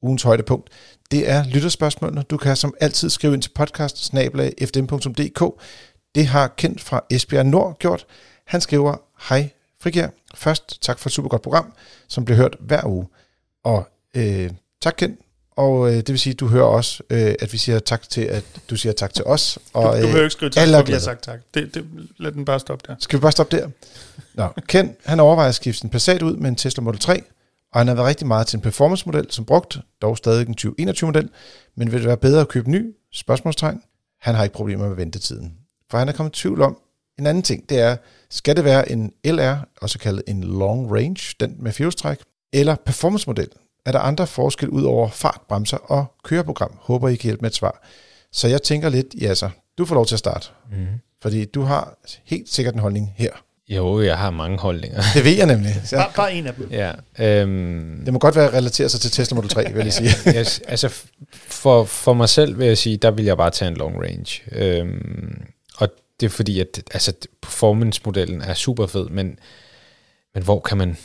ugens 0.02 0.22
højdepunkt. 0.22 0.70
Det 1.11 1.30
er 1.30 1.44
lytterspørgsmålene. 1.44 2.22
Du 2.22 2.37
kan 2.37 2.56
som 2.56 2.74
altid 2.80 3.11
skrive 3.11 3.34
ind 3.34 3.42
til 3.42 3.50
podcast 3.54 4.12
Det 6.14 6.26
har 6.26 6.48
kendt 6.48 6.80
fra 6.80 7.04
Esbjerg 7.11 7.46
Nord 7.46 7.78
gjort. 7.78 8.06
Han 8.46 8.61
skriver, 8.61 8.96
hej 9.28 9.50
Frigær. 9.80 10.08
Først 10.34 10.82
tak 10.82 10.98
for 10.98 11.08
et 11.08 11.12
super 11.12 11.28
godt 11.28 11.42
program, 11.42 11.72
som 12.08 12.24
bliver 12.24 12.37
hørt 12.37 12.56
hver 12.61 12.87
uge. 12.87 13.06
Og 13.64 13.88
øh, 14.16 14.50
tak 14.80 14.94
Kent. 14.98 15.18
Og 15.58 15.88
øh, 15.90 15.96
det 15.96 16.08
vil 16.08 16.18
sige, 16.18 16.32
at 16.32 16.40
du 16.40 16.46
hører 16.46 16.64
også, 16.64 17.02
øh, 17.10 17.34
at 17.40 17.52
vi 17.52 17.58
siger 17.58 17.78
tak 17.78 18.08
til, 18.08 18.20
at 18.20 18.44
du 18.70 18.76
siger 18.76 18.92
tak 18.92 19.14
til 19.14 19.24
os. 19.24 19.58
Og, 19.72 19.82
Du, 19.82 19.88
du 19.88 19.96
øh, 19.96 20.02
behøver 20.02 20.22
ikke 20.22 20.32
skrive 20.32 20.50
tak, 20.50 20.62
alle 20.62 20.76
for 20.76 20.82
vi 20.82 20.92
har 20.92 20.98
sagt 20.98 21.22
tak. 21.22 21.40
Det, 21.54 21.74
det, 21.74 21.84
lad 22.18 22.32
den 22.32 22.44
bare 22.44 22.60
stoppe 22.60 22.84
der. 22.88 22.96
Skal 22.98 23.18
vi 23.18 23.20
bare 23.20 23.32
stoppe 23.32 23.56
der? 23.56 23.68
Nå, 24.34 24.48
Ken, 24.68 24.96
han 25.04 25.20
overvejer 25.20 25.48
at 25.48 25.54
skifte 25.54 25.84
en 25.84 25.90
Passat 25.90 26.22
ud 26.22 26.36
med 26.36 26.48
en 26.48 26.56
Tesla 26.56 26.82
Model 26.82 27.00
3, 27.00 27.22
og 27.72 27.80
han 27.80 27.88
har 27.88 27.94
været 27.94 28.06
rigtig 28.08 28.26
meget 28.26 28.46
til 28.46 28.56
en 28.56 28.60
performance-model, 28.60 29.26
som 29.30 29.44
brugt, 29.44 29.78
dog 30.02 30.16
stadig 30.16 30.48
en 30.48 30.56
2021-model, 30.60 31.28
men 31.76 31.92
vil 31.92 32.00
det 32.00 32.06
være 32.06 32.16
bedre 32.16 32.40
at 32.40 32.48
købe 32.48 32.66
en 32.66 32.72
ny? 32.72 32.94
Spørgsmålstegn. 33.12 33.80
Han 34.20 34.34
har 34.34 34.44
ikke 34.44 34.56
problemer 34.56 34.88
med 34.88 34.96
ventetiden. 34.96 35.52
For 35.90 35.98
han 35.98 36.08
er 36.08 36.12
kommet 36.12 36.36
i 36.36 36.40
tvivl 36.40 36.62
om 36.62 36.78
en 37.18 37.26
anden 37.26 37.42
ting, 37.42 37.68
det 37.68 37.80
er, 37.80 37.96
skal 38.30 38.56
det 38.56 38.64
være 38.64 38.92
en 38.92 39.12
LR, 39.24 39.54
også 39.82 39.98
kaldet 39.98 40.22
en 40.26 40.44
long 40.44 40.94
range, 40.94 41.34
den 41.40 41.56
med 41.58 41.72
fjolstræk, 41.72 42.18
eller 42.52 42.76
performance-model? 42.86 43.48
Er 43.88 43.92
der 43.92 43.98
andre 43.98 44.27
forskel 44.27 44.68
ud 44.68 44.83
over 44.83 45.09
fart, 45.11 45.40
bremser 45.48 45.77
og 45.77 46.07
køreprogram? 46.24 46.70
Håber 46.81 47.09
I 47.09 47.16
kan 47.16 47.29
hjælpe 47.29 47.40
med 47.42 47.51
et 47.51 47.57
svar. 47.57 47.83
Så 48.33 48.48
jeg 48.48 48.62
tænker 48.62 48.88
lidt, 48.88 49.07
ja 49.20 49.35
så, 49.35 49.51
du 49.79 49.85
får 49.85 49.94
lov 49.94 50.07
til 50.07 50.14
at 50.14 50.18
starte. 50.18 50.48
Mm. 50.72 50.87
Fordi 51.22 51.44
du 51.44 51.62
har 51.62 51.98
helt 52.24 52.53
sikkert 52.53 52.74
en 52.74 52.81
holdning 52.81 53.14
her. 53.16 53.31
Jo, 53.68 54.01
jeg 54.03 54.18
har 54.18 54.31
mange 54.31 54.59
holdninger. 54.59 55.03
Det 55.14 55.24
ved 55.24 55.33
jeg 55.33 55.46
nemlig. 55.46 55.81
Så 55.85 55.96
Bare, 55.96 56.11
bare 56.16 56.33
en 56.33 56.46
af 56.46 56.55
dem. 56.55 56.68
ja, 56.70 56.92
øhm, 57.18 58.03
det 58.05 58.12
må 58.12 58.18
godt 58.18 58.37
være 58.37 58.53
relateret 58.53 58.90
sig 58.90 59.01
til 59.01 59.11
Tesla 59.11 59.35
Model 59.35 59.51
3, 59.51 59.72
vil 59.74 59.85
jeg 59.85 59.92
sige. 59.92 60.11
jeg, 60.38 60.46
altså, 60.68 61.03
for, 61.33 61.85
for 61.85 62.12
mig 62.12 62.29
selv 62.29 62.59
vil 62.59 62.66
jeg 62.66 62.79
sige, 62.79 62.96
der 62.96 63.11
vil 63.11 63.24
jeg 63.24 63.37
bare 63.37 63.51
tage 63.51 63.68
en 63.70 63.77
long 63.77 64.03
range. 64.03 64.42
Øhm, 64.53 65.42
og 65.79 65.88
det 66.20 66.27
er 66.27 66.31
fordi, 66.31 66.61
at 66.61 66.83
altså, 66.94 67.12
performance-modellen 67.42 68.42
er 68.42 68.55
super 68.55 68.87
fed, 68.87 69.09
men, 69.09 69.38
men 70.35 70.42
hvor 70.42 70.61
kan 70.61 70.79
man 70.79 70.96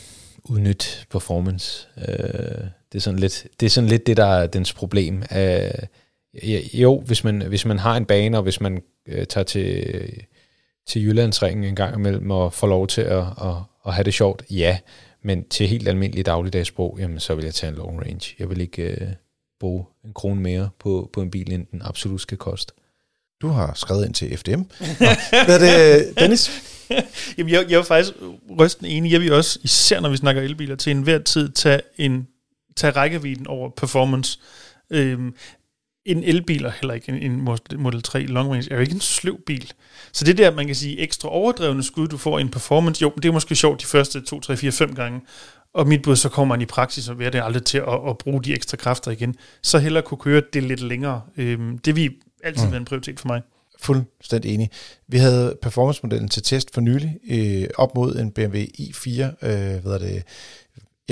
udnytte 0.48 0.86
performance? 1.10 1.88
Øh, 1.98 2.64
det, 2.92 2.98
er 2.98 3.00
sådan 3.00 3.18
lidt, 3.18 3.46
det 3.60 3.66
er 3.66 3.70
sådan 3.70 3.90
lidt 3.90 4.06
det, 4.06 4.16
der 4.16 4.26
er 4.26 4.46
dens 4.46 4.72
problem. 4.72 5.22
Øh, 5.36 5.70
jo, 6.74 7.00
hvis 7.00 7.24
man, 7.24 7.42
hvis 7.42 7.66
man 7.66 7.78
har 7.78 7.96
en 7.96 8.06
bane, 8.06 8.36
og 8.36 8.42
hvis 8.42 8.60
man 8.60 8.82
øh, 9.06 9.26
tager 9.26 9.44
til, 9.44 9.86
til 10.86 11.02
Jyllandsringen 11.02 11.64
en 11.64 11.76
gang 11.76 11.96
imellem 11.96 12.30
og 12.30 12.52
får 12.52 12.66
lov 12.66 12.86
til 12.86 13.00
at, 13.00 13.18
at, 13.18 13.54
at 13.86 13.94
have 13.94 14.04
det 14.04 14.14
sjovt, 14.14 14.44
ja. 14.50 14.78
Men 15.22 15.48
til 15.48 15.68
helt 15.68 15.88
almindelig 15.88 16.26
dagligdagsbrug, 16.26 16.98
jamen 17.00 17.20
så 17.20 17.34
vil 17.34 17.44
jeg 17.44 17.54
tage 17.54 17.70
en 17.70 17.76
long 17.76 18.00
range. 18.00 18.34
Jeg 18.38 18.50
vil 18.50 18.60
ikke 18.60 18.82
øh, 18.82 19.08
bruge 19.60 19.84
en 20.04 20.12
krone 20.12 20.40
mere 20.40 20.70
på, 20.78 21.10
på 21.12 21.22
en 21.22 21.30
bil, 21.30 21.52
end 21.52 21.66
den 21.66 21.82
absolut 21.84 22.20
skal 22.20 22.38
koste. 22.38 22.72
Du 23.44 23.48
har 23.48 23.72
skrevet 23.74 24.06
ind 24.06 24.14
til 24.14 24.38
FDM. 24.38 24.50
Nå, 24.60 24.66
Hvad 25.44 25.60
er 25.60 25.98
det, 25.98 26.18
Dennis? 26.18 26.50
Jamen, 27.38 27.52
jeg, 27.52 27.66
jeg 27.68 27.78
er 27.78 27.82
faktisk 27.82 28.14
rysten 28.60 28.86
enig. 28.86 29.12
Jeg 29.12 29.20
vil 29.20 29.32
også, 29.32 29.58
især 29.62 30.00
når 30.00 30.08
vi 30.08 30.16
snakker 30.16 30.42
elbiler, 30.42 30.76
til 30.76 30.90
enhver 30.90 31.18
tid 31.18 31.48
tage, 31.48 31.80
en, 31.98 32.26
tage 32.76 32.90
rækkevidden 32.90 33.46
over 33.46 33.70
performance. 33.70 34.38
Øhm, 34.90 35.34
en 36.06 36.24
elbil, 36.24 36.66
og 36.66 36.72
heller 36.72 36.94
ikke 36.94 37.12
en, 37.12 37.32
en 37.32 37.58
Model 37.76 38.02
3 38.02 38.22
Long 38.22 38.52
Range, 38.52 38.70
er 38.70 38.74
jo 38.74 38.80
ikke 38.80 38.94
en 38.94 39.00
sløv 39.00 39.38
bil. 39.46 39.72
Så 40.12 40.24
det 40.24 40.38
der, 40.38 40.54
man 40.54 40.66
kan 40.66 40.74
sige, 40.74 40.98
ekstra 40.98 41.28
overdrevne 41.28 41.82
skud, 41.82 42.08
du 42.08 42.16
får 42.16 42.38
i 42.38 42.40
en 42.40 42.50
performance, 42.50 43.02
jo, 43.02 43.12
det 43.16 43.24
er 43.24 43.32
måske 43.32 43.54
sjovt 43.54 43.80
de 43.80 43.86
første 43.86 44.20
2, 44.20 44.40
3, 44.40 44.56
4, 44.56 44.72
5 44.72 44.94
gange. 44.94 45.20
Og 45.74 45.88
mit 45.88 46.02
bud, 46.02 46.16
så 46.16 46.28
kommer 46.28 46.54
man 46.54 46.62
i 46.62 46.66
praksis 46.66 47.08
og 47.08 47.18
være 47.18 47.30
det 47.30 47.42
aldrig 47.44 47.64
til 47.64 47.78
at, 47.78 48.08
at 48.08 48.18
bruge 48.18 48.42
de 48.42 48.54
ekstra 48.54 48.76
kræfter 48.76 49.10
igen. 49.10 49.36
Så 49.62 49.78
heller 49.78 50.00
kunne 50.00 50.18
køre 50.18 50.42
det 50.52 50.62
lidt 50.62 50.80
længere. 50.80 51.20
Øhm, 51.36 51.78
det 51.78 51.96
vi 51.96 52.10
altid 52.44 52.64
mm. 52.64 52.70
være 52.70 52.80
en 52.80 52.84
prioritet 52.84 53.20
for 53.20 53.28
mig. 53.28 53.42
Fuldstændig 53.78 54.54
enig. 54.54 54.70
Vi 55.08 55.18
havde 55.18 55.56
performance-modellen 55.62 56.28
til 56.28 56.42
test 56.42 56.74
for 56.74 56.80
nylig, 56.80 57.18
øh, 57.30 57.68
op 57.76 57.94
mod 57.94 58.16
en 58.16 58.30
BMW 58.30 58.56
i4, 58.78 59.10
øh, 59.10 59.30
hvad 59.42 59.82
hedder 59.82 59.98
det, 59.98 60.22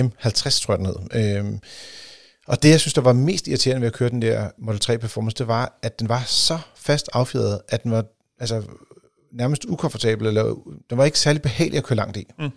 M50, 0.01 0.63
tror 0.63 0.75
jeg 0.75 0.79
den 0.79 0.87
hed. 0.87 1.45
Øh, 1.45 1.59
og 2.47 2.63
det, 2.63 2.69
jeg 2.69 2.81
synes, 2.81 2.95
der 2.95 3.01
var 3.01 3.13
mest 3.13 3.49
irriterende 3.49 3.81
ved 3.81 3.87
at 3.87 3.95
køre 3.95 4.11
den 4.11 4.23
der 4.23 4.51
Model 4.59 4.81
3 4.81 4.99
Performance, 4.99 5.37
det 5.39 5.49
var, 5.49 5.79
at 5.83 6.01
den 6.01 6.09
var 6.09 6.23
så 6.27 6.59
fast 6.77 7.11
affjedret, 7.13 7.61
at 7.69 7.83
den 7.83 7.91
var 7.91 8.05
altså, 8.41 8.63
nærmest 9.33 9.65
ukomfortabel, 9.65 10.27
eller 10.27 10.55
den 10.91 10.99
var 10.99 11.05
ikke 11.05 11.19
særlig 11.19 11.43
behagelig 11.43 11.79
at 11.79 11.85
køre 11.85 11.97
langt 11.97 12.17
i. 12.17 12.27
Mm. 12.39 12.51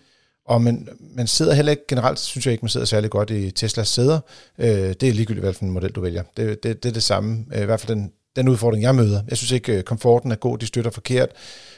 Og 0.46 0.62
man, 0.62 0.88
man 1.00 1.26
sidder 1.26 1.54
heller 1.54 1.70
ikke, 1.70 1.86
generelt 1.88 2.18
synes 2.18 2.46
jeg 2.46 2.52
ikke, 2.52 2.64
man 2.64 2.68
sidder 2.68 2.86
særlig 2.86 3.10
godt 3.10 3.30
i 3.30 3.50
Teslas 3.50 3.88
sæder. 3.88 4.20
Øh, 4.58 4.68
det 4.68 5.02
er 5.02 5.12
ligegyldigt, 5.12 5.44
hvilken 5.44 5.70
model 5.70 5.90
du 5.90 6.00
vælger. 6.00 6.22
Det, 6.36 6.62
det, 6.62 6.82
det 6.82 6.88
er 6.88 6.92
det 6.92 7.02
samme, 7.02 7.44
øh, 7.54 7.62
i 7.62 7.64
hvert 7.64 7.80
fald 7.80 7.96
den, 7.96 8.12
den 8.36 8.48
udfordring, 8.48 8.82
jeg 8.82 8.94
møder. 8.94 9.22
Jeg 9.28 9.36
synes 9.36 9.50
ikke, 9.50 9.72
øh, 9.76 9.82
komforten 9.82 10.30
er 10.32 10.36
god, 10.36 10.58
de 10.58 10.66
støtter 10.66 10.90
forkert. 10.90 11.28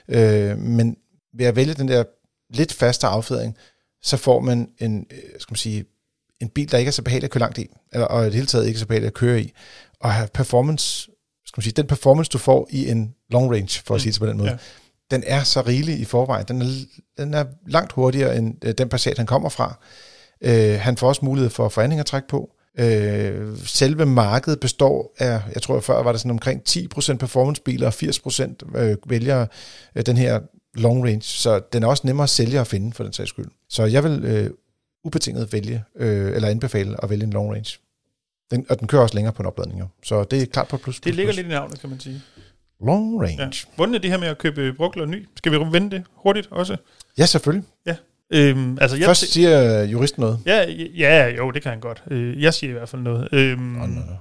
Øh, 0.09 0.59
men 0.59 0.97
ved 1.39 1.47
at 1.47 1.57
vælge 1.57 1.75
den 1.75 1.89
der 1.89 2.05
lidt 2.55 2.73
fastere 2.73 3.11
affjedring, 3.11 3.57
så 4.03 4.17
får 4.17 4.41
man 4.41 4.69
en, 4.79 5.07
øh, 5.11 5.19
skal 5.39 5.53
man 5.53 5.57
sige, 5.57 5.85
en 6.41 6.49
bil, 6.49 6.71
der 6.71 6.79
ikke 6.79 6.89
er 6.89 6.93
så 6.93 7.03
behagelig 7.03 7.25
at 7.25 7.31
køre 7.31 7.41
langt 7.41 7.59
i, 7.59 7.67
eller, 7.93 8.07
og 8.07 8.23
i 8.23 8.25
det 8.25 8.35
hele 8.35 8.47
taget 8.47 8.67
ikke 8.67 8.77
er 8.77 8.81
så 8.81 8.87
behagelig 8.87 9.07
at 9.07 9.15
køre 9.15 9.41
i. 9.41 9.53
Og 10.01 10.13
have 10.13 10.29
performance, 10.35 11.11
skal 11.47 11.59
man 11.61 11.63
sige, 11.63 11.73
den 11.73 11.87
performance, 11.87 12.29
du 12.31 12.39
får 12.39 12.69
i 12.71 12.89
en 12.91 13.15
long 13.31 13.51
range, 13.53 13.83
for 13.87 13.95
at 13.95 13.99
Mm. 13.99 14.03
sige 14.03 14.13
det 14.13 14.21
på 14.21 14.27
den 14.27 14.37
måde, 14.37 14.51
Ja. 14.51 14.57
den 15.11 15.25
er 15.27 15.43
så 15.43 15.61
rigelig 15.61 16.01
i 16.01 16.05
forvejen. 16.05 16.45
Den 16.49 16.63
er, 16.63 16.67
den 17.19 17.35
er 17.35 17.45
langt 17.67 17.93
hurtigere 17.93 18.37
end 18.37 18.65
øh, 18.65 18.75
den 18.79 18.89
Passat, 18.89 19.19
han 19.19 19.27
kommer 19.27 19.49
fra. 19.49 19.79
Øh, 20.41 20.79
han 20.81 20.97
får 20.97 21.09
også 21.09 21.25
mulighed 21.25 21.51
for 21.51 21.69
forandring 21.69 22.01
at 22.01 22.07
trække 22.07 22.29
på. 22.29 22.51
Øh, 22.81 23.57
selve 23.65 24.07
markedet 24.07 24.61
består 24.61 25.15
af, 25.19 25.41
jeg 25.55 25.63
tror 25.63 25.81
før 25.81 26.03
var 26.03 26.13
det 26.13 26.21
sådan 26.21 26.31
omkring 26.31 26.63
10% 26.69 27.17
performancebiler, 27.17 27.87
og 27.87 27.93
80% 27.93 28.79
øh, 28.79 28.97
vælger 29.07 29.47
øh, 29.97 30.07
den 30.07 30.17
her 30.17 30.41
long 30.75 31.05
range, 31.05 31.23
så 31.23 31.61
den 31.73 31.83
er 31.83 31.87
også 31.87 32.03
nemmere 32.07 32.23
at 32.25 32.31
sælge 32.31 32.61
og 32.61 32.67
finde 32.67 32.93
for 32.93 33.05
den 33.05 33.13
sags 33.13 33.29
skyld. 33.29 33.47
Så 33.69 33.85
jeg 33.85 34.05
vil 34.05 34.25
øh, 34.25 34.51
ubetinget 35.05 35.53
vælge, 35.53 35.85
øh, 35.97 36.37
eller 36.37 36.49
anbefale 36.49 37.05
at 37.05 37.11
vælge 37.11 37.25
en 37.25 37.33
long 37.33 37.53
range. 37.53 37.79
Den, 38.51 38.67
og 38.71 38.81
den 38.81 38.89
kører 38.89 39.03
også 39.03 39.15
længere 39.15 39.33
på 39.33 39.43
en 39.43 39.47
opladning, 39.47 39.81
jo. 39.81 39.87
så 40.03 40.25
det 40.25 40.43
er 40.43 40.47
klart 40.47 40.69
på 40.69 40.77
plus. 40.77 40.97
Det 40.97 41.03
plus, 41.03 41.17
ligger 41.17 41.33
plus. 41.33 41.37
lidt 41.37 41.47
i 41.47 41.51
navnet, 41.51 41.81
kan 41.81 41.91
man 41.91 42.01
sige. 42.01 42.23
Long 42.87 43.23
range. 43.23 43.37
Ja. 43.39 43.45
Ja, 43.45 43.51
Hvordan 43.77 43.95
er 43.95 43.99
det 43.99 44.11
her 44.11 44.19
med 44.19 44.29
at 44.29 44.39
købe 44.39 44.73
brugt 44.73 44.97
eller 44.97 45.07
ny? 45.07 45.29
Skal 45.37 45.53
vi 45.53 45.57
vende 45.57 45.91
det 45.91 46.05
hurtigt 46.13 46.49
også? 46.51 46.77
ja 47.19 47.27
selvfølgelig. 47.27 47.65
Øhm, 48.33 48.79
altså, 48.81 48.97
jeg 48.97 49.07
Først 49.07 49.33
siger 49.33 49.83
juristen 49.85 50.21
noget. 50.21 50.39
Ja, 50.47 50.65
ja, 50.99 51.29
jo, 51.29 51.51
det 51.51 51.63
kan 51.63 51.71
han 51.71 51.81
godt. 51.81 52.03
Øh, 52.11 52.43
Jeg 52.43 52.55
siger 52.55 52.71
i 52.71 52.73
hvert 52.73 52.89
fald 52.89 53.03
noget. 53.03 53.29
Øhm, 53.33 53.81
Oh, 53.81 53.89
no, 53.89 53.95
no. 54.01 54.13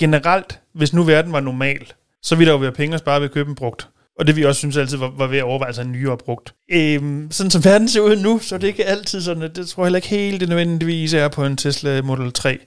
generelt, 0.00 0.60
hvis 0.74 0.92
nu 0.92 1.02
verden 1.02 1.32
var 1.32 1.40
normal, 1.40 1.92
så 2.22 2.36
ville 2.36 2.48
der 2.48 2.54
jo 2.56 2.60
være 2.60 2.72
penge 2.72 2.94
at 2.94 3.00
spare 3.00 3.20
ved 3.20 3.28
at 3.28 3.34
købe 3.34 3.48
en 3.48 3.54
brugt. 3.54 3.88
Og 4.18 4.26
det 4.26 4.36
vi 4.36 4.44
også 4.44 4.58
synes 4.58 4.76
altid 4.76 4.96
var, 4.98 5.12
var 5.16 5.26
ved 5.26 5.38
at 5.38 5.44
overveje 5.44 5.72
sig 5.72 5.82
en 5.84 5.92
nyere 5.92 6.16
brugt. 6.18 6.54
Øhm, 6.72 7.28
sådan 7.30 7.50
som 7.50 7.64
verden 7.64 7.88
ser 7.88 8.00
ud 8.00 8.16
nu, 8.16 8.38
så 8.38 8.54
er 8.54 8.58
det 8.58 8.66
ikke 8.66 8.84
altid 8.84 9.20
sådan, 9.22 9.42
at 9.42 9.56
det 9.56 9.68
tror 9.68 9.82
jeg 9.82 9.86
heller 9.86 9.96
ikke 9.96 10.08
helt 10.08 10.40
det 10.40 10.48
nødvendigvis 10.48 11.14
er 11.14 11.28
på 11.28 11.44
en 11.44 11.56
Tesla 11.56 12.02
Model 12.02 12.32
3. 12.32 12.58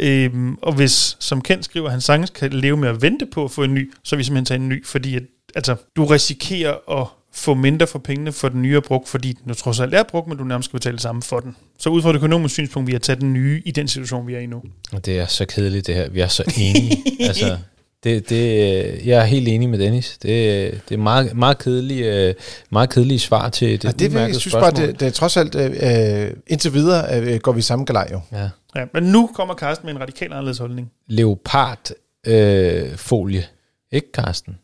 Øhm, 0.00 0.54
og 0.62 0.72
hvis, 0.74 1.16
som 1.20 1.40
Kent 1.42 1.64
skriver, 1.64 1.90
han 1.90 2.00
sagtens 2.00 2.30
kan 2.30 2.52
leve 2.52 2.76
med 2.76 2.88
at 2.88 3.02
vente 3.02 3.26
på 3.26 3.44
at 3.44 3.50
få 3.50 3.62
en 3.62 3.74
ny, 3.74 3.92
så 4.04 4.16
vil 4.16 4.18
vi 4.18 4.24
simpelthen 4.24 4.44
tage 4.44 4.60
en 4.60 4.68
ny, 4.68 4.86
fordi 4.86 5.16
at, 5.16 5.22
altså, 5.54 5.76
du 5.96 6.04
risikerer 6.04 7.00
at 7.00 7.06
få 7.34 7.54
mindre 7.54 7.86
for 7.86 7.98
pengene 7.98 8.32
for 8.32 8.48
den 8.48 8.62
nye 8.62 8.80
brugt, 8.80 9.08
fordi 9.08 9.32
den 9.32 9.48
jo 9.48 9.54
trods 9.54 9.80
alt 9.80 9.94
er 9.94 10.02
brugt, 10.02 10.28
men 10.28 10.38
du 10.38 10.44
nærmest 10.44 10.68
skal 10.68 10.78
betale 10.78 10.92
det 10.92 11.02
samme 11.02 11.22
for 11.22 11.40
den. 11.40 11.56
Så 11.78 11.90
ud 11.90 12.02
fra 12.02 12.10
et 12.10 12.16
økonomisk 12.16 12.54
synspunkt, 12.54 12.86
vi 12.86 12.92
har 12.92 12.98
taget 12.98 13.20
den 13.20 13.32
nye 13.32 13.62
i 13.64 13.70
den 13.70 13.88
situation, 13.88 14.26
vi 14.26 14.34
er 14.34 14.38
i 14.38 14.46
nu. 14.46 14.62
Det 15.04 15.18
er 15.18 15.26
så 15.26 15.44
kedeligt 15.46 15.86
det 15.86 15.94
her. 15.94 16.08
Vi 16.10 16.20
er 16.20 16.28
så 16.28 16.44
enige. 16.58 17.02
altså, 17.28 17.56
det, 18.04 18.28
det, 18.28 18.36
øh, 18.36 19.08
jeg 19.08 19.20
er 19.20 19.24
helt 19.24 19.48
enig 19.48 19.68
med 19.68 19.78
Dennis. 19.78 20.18
Det, 20.22 20.80
det 20.88 20.94
er 20.94 20.98
meget, 20.98 21.36
meget, 21.36 21.58
kedelige, 21.58 22.28
øh, 22.28 22.34
meget 22.70 22.90
kedelige 22.90 23.18
svar 23.18 23.48
til 23.48 23.68
det, 23.68 23.82
Det, 23.82 23.92
det 23.92 24.00
vil, 24.00 24.04
jeg 24.04 24.10
udmærkede 24.10 24.40
synes 24.40 24.54
bare, 24.54 24.70
det, 24.70 25.00
det 25.00 25.08
er 25.08 25.12
trods 25.12 25.36
alt, 25.36 25.54
øh, 25.54 26.26
øh, 26.26 26.30
indtil 26.46 26.74
videre 26.74 27.20
øh, 27.20 27.40
går 27.40 27.52
vi 27.52 27.62
samme 27.62 27.84
galej 27.84 28.08
jo. 28.12 28.20
Ja. 28.32 28.48
Ja, 28.76 28.84
men 28.94 29.02
nu 29.02 29.30
kommer 29.34 29.54
Carsten 29.54 29.86
med 29.86 29.94
en 29.94 30.00
radikal 30.00 30.32
anderledes 30.32 30.58
holdning. 30.58 30.90
Leopard 31.08 31.90
øh, 32.26 32.96
folie. 32.96 33.44
Ikke, 33.92 34.12
Karsten? 34.12 34.56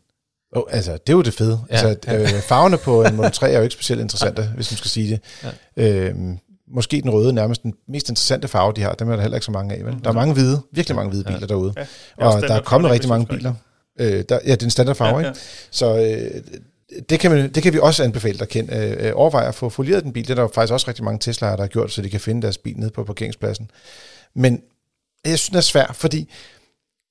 Oh, 0.55 0.63
altså, 0.69 0.91
det 0.91 1.09
er 1.09 1.13
jo 1.13 1.21
det 1.21 1.33
fede. 1.33 1.59
Ja, 1.69 1.75
altså, 1.75 2.11
øh, 2.13 2.41
farverne 2.41 2.77
på 2.77 3.03
en 3.03 3.15
Model 3.15 3.31
3 3.31 3.51
er 3.51 3.57
jo 3.57 3.63
ikke 3.63 3.73
specielt 3.73 4.01
interessante, 4.01 4.43
hvis 4.55 4.71
man 4.71 4.77
skal 4.77 4.89
sige 4.89 5.09
det. 5.09 5.19
Ja. 5.77 6.07
Øhm, 6.07 6.37
måske 6.73 7.01
den 7.01 7.09
røde 7.09 7.33
nærmest 7.33 7.63
den 7.63 7.73
mest 7.87 8.09
interessante 8.09 8.47
farve, 8.47 8.73
de 8.75 8.81
har. 8.81 8.93
Dem 8.93 9.09
er 9.09 9.15
der 9.15 9.21
heller 9.21 9.37
ikke 9.37 9.45
så 9.45 9.51
mange 9.51 9.75
af. 9.75 9.85
Vel? 9.85 9.95
Der 10.03 10.09
er 10.09 10.13
mange 10.13 10.33
hvide, 10.33 10.61
virkelig 10.71 10.95
mange 10.95 11.09
hvide 11.09 11.23
biler 11.23 11.47
derude. 11.47 11.73
Ja. 11.77 11.85
Og 12.25 12.41
der 12.41 12.53
er 12.53 12.61
kommet 12.61 12.91
rigtig 12.91 13.09
mange 13.09 13.25
biler. 13.25 13.53
Øh, 13.99 14.23
der, 14.29 14.39
ja, 14.45 14.51
det 14.51 14.61
er 14.61 14.65
en 14.65 14.69
standardfarve, 14.71 15.17
ja, 15.17 15.23
ja. 15.23 15.29
ikke? 15.29 15.39
Så 15.71 15.97
øh, 15.97 16.41
det, 17.09 17.19
kan 17.19 17.31
man, 17.31 17.53
det 17.53 17.63
kan 17.63 17.73
vi 17.73 17.79
også 17.79 18.03
anbefale 18.03 18.39
dig, 18.39 18.47
Ken. 18.47 18.69
Øh, 18.73 19.11
overvej 19.15 19.47
at 19.47 19.55
få 19.55 19.69
folieret 19.69 20.03
den 20.03 20.13
bil. 20.13 20.23
Det 20.27 20.29
er 20.29 20.41
der 20.41 20.47
faktisk 20.53 20.73
også 20.73 20.87
rigtig 20.87 21.03
mange 21.03 21.31
Tesla'er, 21.31 21.55
der 21.55 21.61
har 21.61 21.67
gjort, 21.67 21.91
så 21.91 22.01
de 22.01 22.09
kan 22.09 22.19
finde 22.19 22.41
deres 22.41 22.57
bil 22.57 22.77
nede 22.77 22.91
på 22.91 23.03
parkeringspladsen. 23.03 23.71
Men 24.35 24.61
jeg 25.25 25.39
synes, 25.39 25.49
det 25.49 25.57
er 25.57 25.61
svært, 25.61 25.95
fordi 25.95 26.29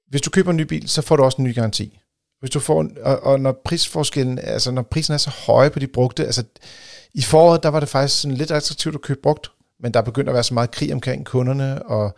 hvis 0.09 0.21
du 0.21 0.31
køber 0.31 0.51
en 0.51 0.57
ny 0.57 0.63
bil, 0.63 0.89
så 0.89 1.03
får 1.03 1.17
du 1.17 1.23
også 1.23 1.39
en 1.39 1.45
ny 1.45 1.55
garanti. 1.55 2.00
Hvis 2.41 2.51
du 2.51 2.61
får, 2.61 2.87
og, 3.03 3.23
og 3.23 3.41
når 3.41 3.61
prisforskellen, 3.65 4.39
altså 4.39 4.71
når 4.71 4.83
prisen 4.83 5.15
er 5.15 5.19
så 5.19 5.31
høje 5.47 5.71
på 5.71 5.79
de 5.79 5.87
brugte, 5.87 6.27
altså 6.27 6.43
i 7.15 7.23
foråret, 7.23 7.63
der 7.63 7.69
var 7.69 7.81
det 7.81 7.89
faktisk 7.89 8.21
sådan 8.21 8.37
lidt 8.37 8.51
attraktivt 8.51 8.95
at 8.95 9.01
købe 9.01 9.21
brugt, 9.23 9.51
men 9.81 9.95
der 9.95 10.03
begynder 10.03 10.31
at 10.31 10.35
være 10.35 10.45
så 10.45 10.55
meget 10.55 10.71
krig 10.71 10.93
omkring 10.93 11.27
kunderne, 11.27 11.83
og 11.83 12.17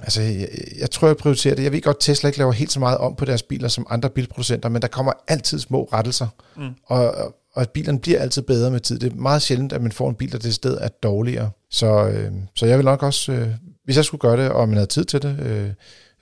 altså, 0.00 0.22
jeg, 0.22 0.48
jeg 0.78 0.90
tror, 0.90 1.08
jeg 1.08 1.16
prioriterer 1.16 1.54
det. 1.54 1.62
Jeg 1.62 1.72
ved 1.72 1.82
godt, 1.82 1.96
Tesla 2.00 2.28
ikke 2.28 2.38
laver 2.38 2.52
helt 2.52 2.72
så 2.72 2.80
meget 2.80 2.98
om 2.98 3.16
på 3.16 3.24
deres 3.24 3.42
biler 3.42 3.68
som 3.68 3.86
andre 3.90 4.10
bilproducenter, 4.10 4.68
men 4.68 4.82
der 4.82 4.88
kommer 4.88 5.12
altid 5.28 5.58
små 5.58 5.88
rettelser, 5.92 6.26
mm. 6.56 6.70
og, 6.86 7.10
og, 7.10 7.34
og 7.54 7.68
bilerne 7.68 8.00
bliver 8.00 8.20
altid 8.20 8.42
bedre 8.42 8.70
med 8.70 8.80
tid. 8.80 8.98
Det 8.98 9.12
er 9.12 9.16
meget 9.16 9.42
sjældent, 9.42 9.72
at 9.72 9.82
man 9.82 9.92
får 9.92 10.08
en 10.08 10.14
bil, 10.14 10.32
der 10.32 10.38
det 10.38 10.54
sted 10.54 10.78
er 10.80 10.88
dårligere. 10.88 11.50
Så, 11.70 12.08
øh, 12.08 12.32
så 12.54 12.66
jeg 12.66 12.78
vil 12.78 12.84
nok 12.84 13.02
også, 13.02 13.32
øh, 13.32 13.48
hvis 13.84 13.96
jeg 13.96 14.04
skulle 14.04 14.20
gøre 14.20 14.36
det, 14.36 14.50
og 14.50 14.68
man 14.68 14.76
havde 14.76 14.86
tid 14.86 15.04
til 15.04 15.22
det, 15.22 15.40
øh, 15.40 15.70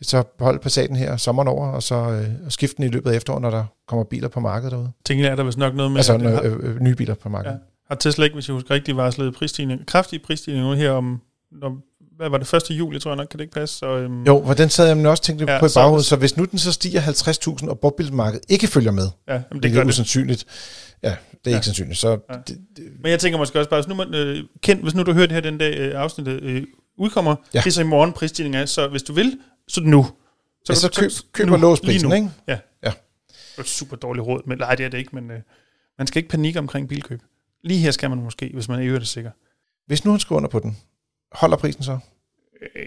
så 0.02 0.22
hold 0.40 0.60
Passaten 0.60 0.96
her 0.96 1.16
sommeren 1.16 1.48
over, 1.48 1.68
og 1.68 1.82
så 1.82 1.94
øh, 1.94 2.28
skifte 2.48 2.76
den 2.76 2.84
i 2.84 2.88
løbet 2.88 3.10
af 3.10 3.16
efteråret, 3.16 3.42
når 3.42 3.50
der 3.50 3.64
kommer 3.88 4.04
biler 4.04 4.28
på 4.28 4.40
markedet 4.40 4.72
derude. 4.72 4.92
Tænker 5.04 5.24
jeg, 5.24 5.32
er 5.32 5.36
der 5.36 5.44
vist 5.44 5.58
nok 5.58 5.74
noget 5.74 5.92
med... 5.92 5.98
Altså 5.98 6.16
når, 6.16 6.42
øh, 6.42 6.52
øh, 6.60 6.80
nye 6.80 6.94
biler 6.94 7.14
på 7.14 7.28
markedet. 7.28 7.54
Ja. 7.54 7.58
Har 7.88 7.94
Tesla 7.94 8.24
ikke, 8.24 8.34
hvis 8.34 8.48
jeg 8.48 8.54
husker 8.54 8.70
rigtigt, 8.70 8.96
varslet 8.96 9.34
prisstigning, 9.34 9.86
kraftige 9.86 10.20
prisstigning 10.20 10.64
nu 10.64 10.72
her 10.72 10.90
om, 10.90 11.20
når, 11.52 11.76
hvad 12.16 12.30
var 12.30 12.38
det, 12.38 12.54
1. 12.54 12.70
juli, 12.70 13.00
tror 13.00 13.10
jeg 13.10 13.16
nok, 13.16 13.26
kan 13.30 13.38
det 13.38 13.44
ikke 13.44 13.54
passe? 13.54 13.78
Så, 13.78 13.86
øhm, 13.96 14.24
jo, 14.24 14.42
for 14.46 14.54
den 14.54 14.68
sad 14.68 14.96
jeg 14.96 15.06
også 15.06 15.22
tænkte 15.22 15.52
ja, 15.52 15.60
på 15.60 15.66
i 15.66 15.68
baghovedet, 15.74 16.04
så, 16.04 16.08
så 16.08 16.16
hvis 16.16 16.36
nu 16.36 16.44
den 16.44 16.58
så 16.58 16.72
stiger 16.72 17.00
50.000, 17.00 17.68
og 17.68 17.78
bobbilmarkedet 17.78 18.44
ikke 18.48 18.66
følger 18.66 18.90
med, 18.90 19.08
ja, 19.28 19.32
jamen 19.32 19.62
det, 19.62 19.72
det 19.72 19.78
er 19.78 19.84
usandsynligt. 19.84 20.44
Ja, 21.02 21.08
det 21.08 21.16
er 21.46 21.50
ja. 21.50 21.56
ikke 21.56 21.64
sandsynligt. 21.64 21.98
Så 21.98 22.08
ja. 22.10 22.34
det, 22.46 22.58
det, 22.76 22.84
Men 23.02 23.10
jeg 23.10 23.20
tænker 23.20 23.38
måske 23.38 23.58
også 23.58 23.70
bare, 23.70 23.80
hvis 23.80 23.88
nu, 23.88 23.94
man, 23.94 24.14
øh, 24.14 24.44
kendt, 24.62 24.82
hvis 24.82 24.94
nu 24.94 25.02
du 25.02 25.12
hører 25.12 25.26
det 25.26 25.34
her 25.34 25.40
den 25.40 25.58
dag 25.58 25.78
øh, 25.78 26.00
afsnittet 26.00 26.42
øh, 26.42 26.62
udkommer, 26.98 27.36
ja. 27.54 27.58
det 27.58 27.66
er 27.66 27.70
så 27.70 27.80
i 27.80 27.84
morgen 27.84 28.12
prisstigning 28.12 28.56
er, 28.56 28.66
så 28.66 28.88
hvis 28.88 29.02
du 29.02 29.12
vil, 29.12 29.38
så 29.68 29.80
nu. 29.80 30.06
Så, 30.64 30.72
ja, 30.72 30.74
så 30.74 31.00
køb, 31.00 31.10
køb 31.32 31.50
og 31.50 31.58
lås 31.58 31.80
prisen, 31.80 32.12
ikke? 32.12 32.30
Ja. 32.48 32.58
ja. 32.82 32.92
Det 33.28 33.58
er 33.58 33.60
et 33.60 33.68
super 33.68 33.96
dårligt 33.96 34.26
råd, 34.26 34.42
men 34.46 34.58
nej, 34.58 34.74
det 34.74 34.86
er 34.86 34.90
det 34.90 34.98
ikke, 34.98 35.14
men 35.14 35.30
øh, 35.30 35.40
man 35.98 36.06
skal 36.06 36.18
ikke 36.18 36.28
panikke 36.28 36.58
omkring 36.58 36.88
bilkøb. 36.88 37.22
Lige 37.64 37.80
her 37.80 37.90
skal 37.90 38.10
man 38.10 38.18
måske, 38.18 38.50
hvis 38.54 38.68
man 38.68 38.78
er 38.78 38.82
i 38.82 38.86
øvrigt 38.86 39.08
sikker. 39.08 39.30
Hvis 39.86 40.04
nu 40.04 40.10
han 40.10 40.20
skriver 40.20 40.36
under 40.36 40.50
på 40.50 40.58
den, 40.58 40.76
holder 41.32 41.56
prisen 41.56 41.82
så? 41.82 41.98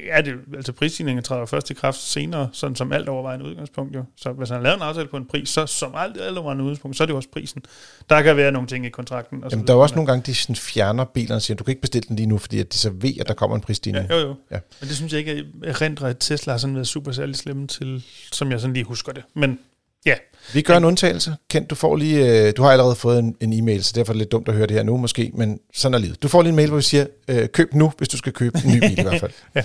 Ja, 0.05 0.21
det, 0.21 0.33
altså 0.55 0.71
prisstigningen 0.73 1.23
træder 1.23 1.45
først 1.45 1.71
i 1.71 1.73
kraft 1.73 1.97
senere, 1.97 2.49
sådan 2.51 2.75
som 2.75 2.91
alt 2.91 3.09
overvejende 3.09 3.45
udgangspunkt 3.45 3.95
jo. 3.95 4.03
Så 4.17 4.31
hvis 4.31 4.49
han 4.49 4.55
har 4.55 4.63
lavet 4.63 4.75
en 4.75 4.81
aftale 4.81 5.07
på 5.07 5.17
en 5.17 5.25
pris, 5.25 5.49
så 5.49 5.65
som 5.65 5.93
alt, 5.95 6.21
alt 6.21 6.37
overvejende 6.37 6.63
udgangspunkt, 6.63 6.97
så 6.97 7.03
er 7.03 7.05
det 7.05 7.11
jo 7.11 7.17
også 7.17 7.29
prisen. 7.29 7.61
Der 8.09 8.21
kan 8.21 8.37
være 8.37 8.51
nogle 8.51 8.67
ting 8.67 8.85
i 8.85 8.89
kontrakten. 8.89 9.43
Og 9.43 9.51
Jamen, 9.51 9.67
der 9.67 9.73
er 9.73 9.77
også 9.77 9.95
nogle 9.95 10.07
gange, 10.07 10.23
de 10.25 10.35
sådan 10.35 10.55
fjerner 10.55 11.05
bilerne 11.05 11.35
og 11.35 11.41
siger, 11.41 11.57
du 11.57 11.63
kan 11.63 11.71
ikke 11.71 11.81
bestille 11.81 12.07
den 12.07 12.15
lige 12.15 12.25
nu, 12.25 12.37
fordi 12.37 12.59
at 12.59 12.73
de 12.73 12.77
så 12.77 12.89
ved, 12.89 13.13
at 13.19 13.27
der 13.27 13.33
kommer 13.33 13.55
en 13.55 13.61
prisstigning. 13.61 14.09
Ja, 14.09 14.19
jo, 14.19 14.27
jo. 14.27 14.35
Ja. 14.51 14.59
Men 14.79 14.89
det 14.89 14.95
synes 14.97 15.13
jeg 15.13 15.19
ikke, 15.19 15.45
at 15.63 15.81
rendre 15.81 16.09
at 16.09 16.17
Tesla 16.19 16.53
har 16.53 16.57
sådan 16.57 16.75
været 16.75 16.87
super 16.87 17.11
særlig 17.11 17.35
slemme 17.35 17.67
til, 17.67 18.03
som 18.31 18.51
jeg 18.51 18.59
sådan 18.59 18.73
lige 18.73 18.83
husker 18.83 19.11
det. 19.11 19.23
Men 19.33 19.59
ja. 20.05 20.15
Vi 20.53 20.61
gør 20.61 20.77
en 20.77 20.83
undtagelse. 20.83 21.35
Kent, 21.49 21.69
du 21.69 21.75
får 21.75 21.95
lige, 21.95 22.47
øh, 22.47 22.53
du 22.57 22.63
har 22.63 22.71
allerede 22.71 22.95
fået 22.95 23.19
en, 23.19 23.35
en 23.41 23.53
e-mail, 23.53 23.83
så 23.83 23.93
derfor 23.95 24.11
er 24.11 24.13
det 24.13 24.19
lidt 24.19 24.31
dumt 24.31 24.47
at 24.47 24.53
høre 24.53 24.67
det 24.67 24.75
her 24.75 24.83
nu 24.83 24.97
måske, 24.97 25.31
men 25.33 25.59
sådan 25.73 25.93
er 25.93 25.99
livet. 25.99 26.23
Du 26.23 26.27
får 26.27 26.41
lige 26.41 26.49
en 26.49 26.55
mail, 26.55 26.67
hvor 26.67 26.77
vi 26.77 26.83
siger, 26.83 27.05
øh, 27.27 27.49
køb 27.49 27.73
nu, 27.73 27.91
hvis 27.97 28.09
du 28.09 28.17
skal 28.17 28.33
købe 28.33 28.59
en 28.65 28.71
ny 28.73 28.79
bil 28.79 28.99
i 28.99 29.01
hvert 29.01 29.19
fald. 29.19 29.31
ja. 29.55 29.63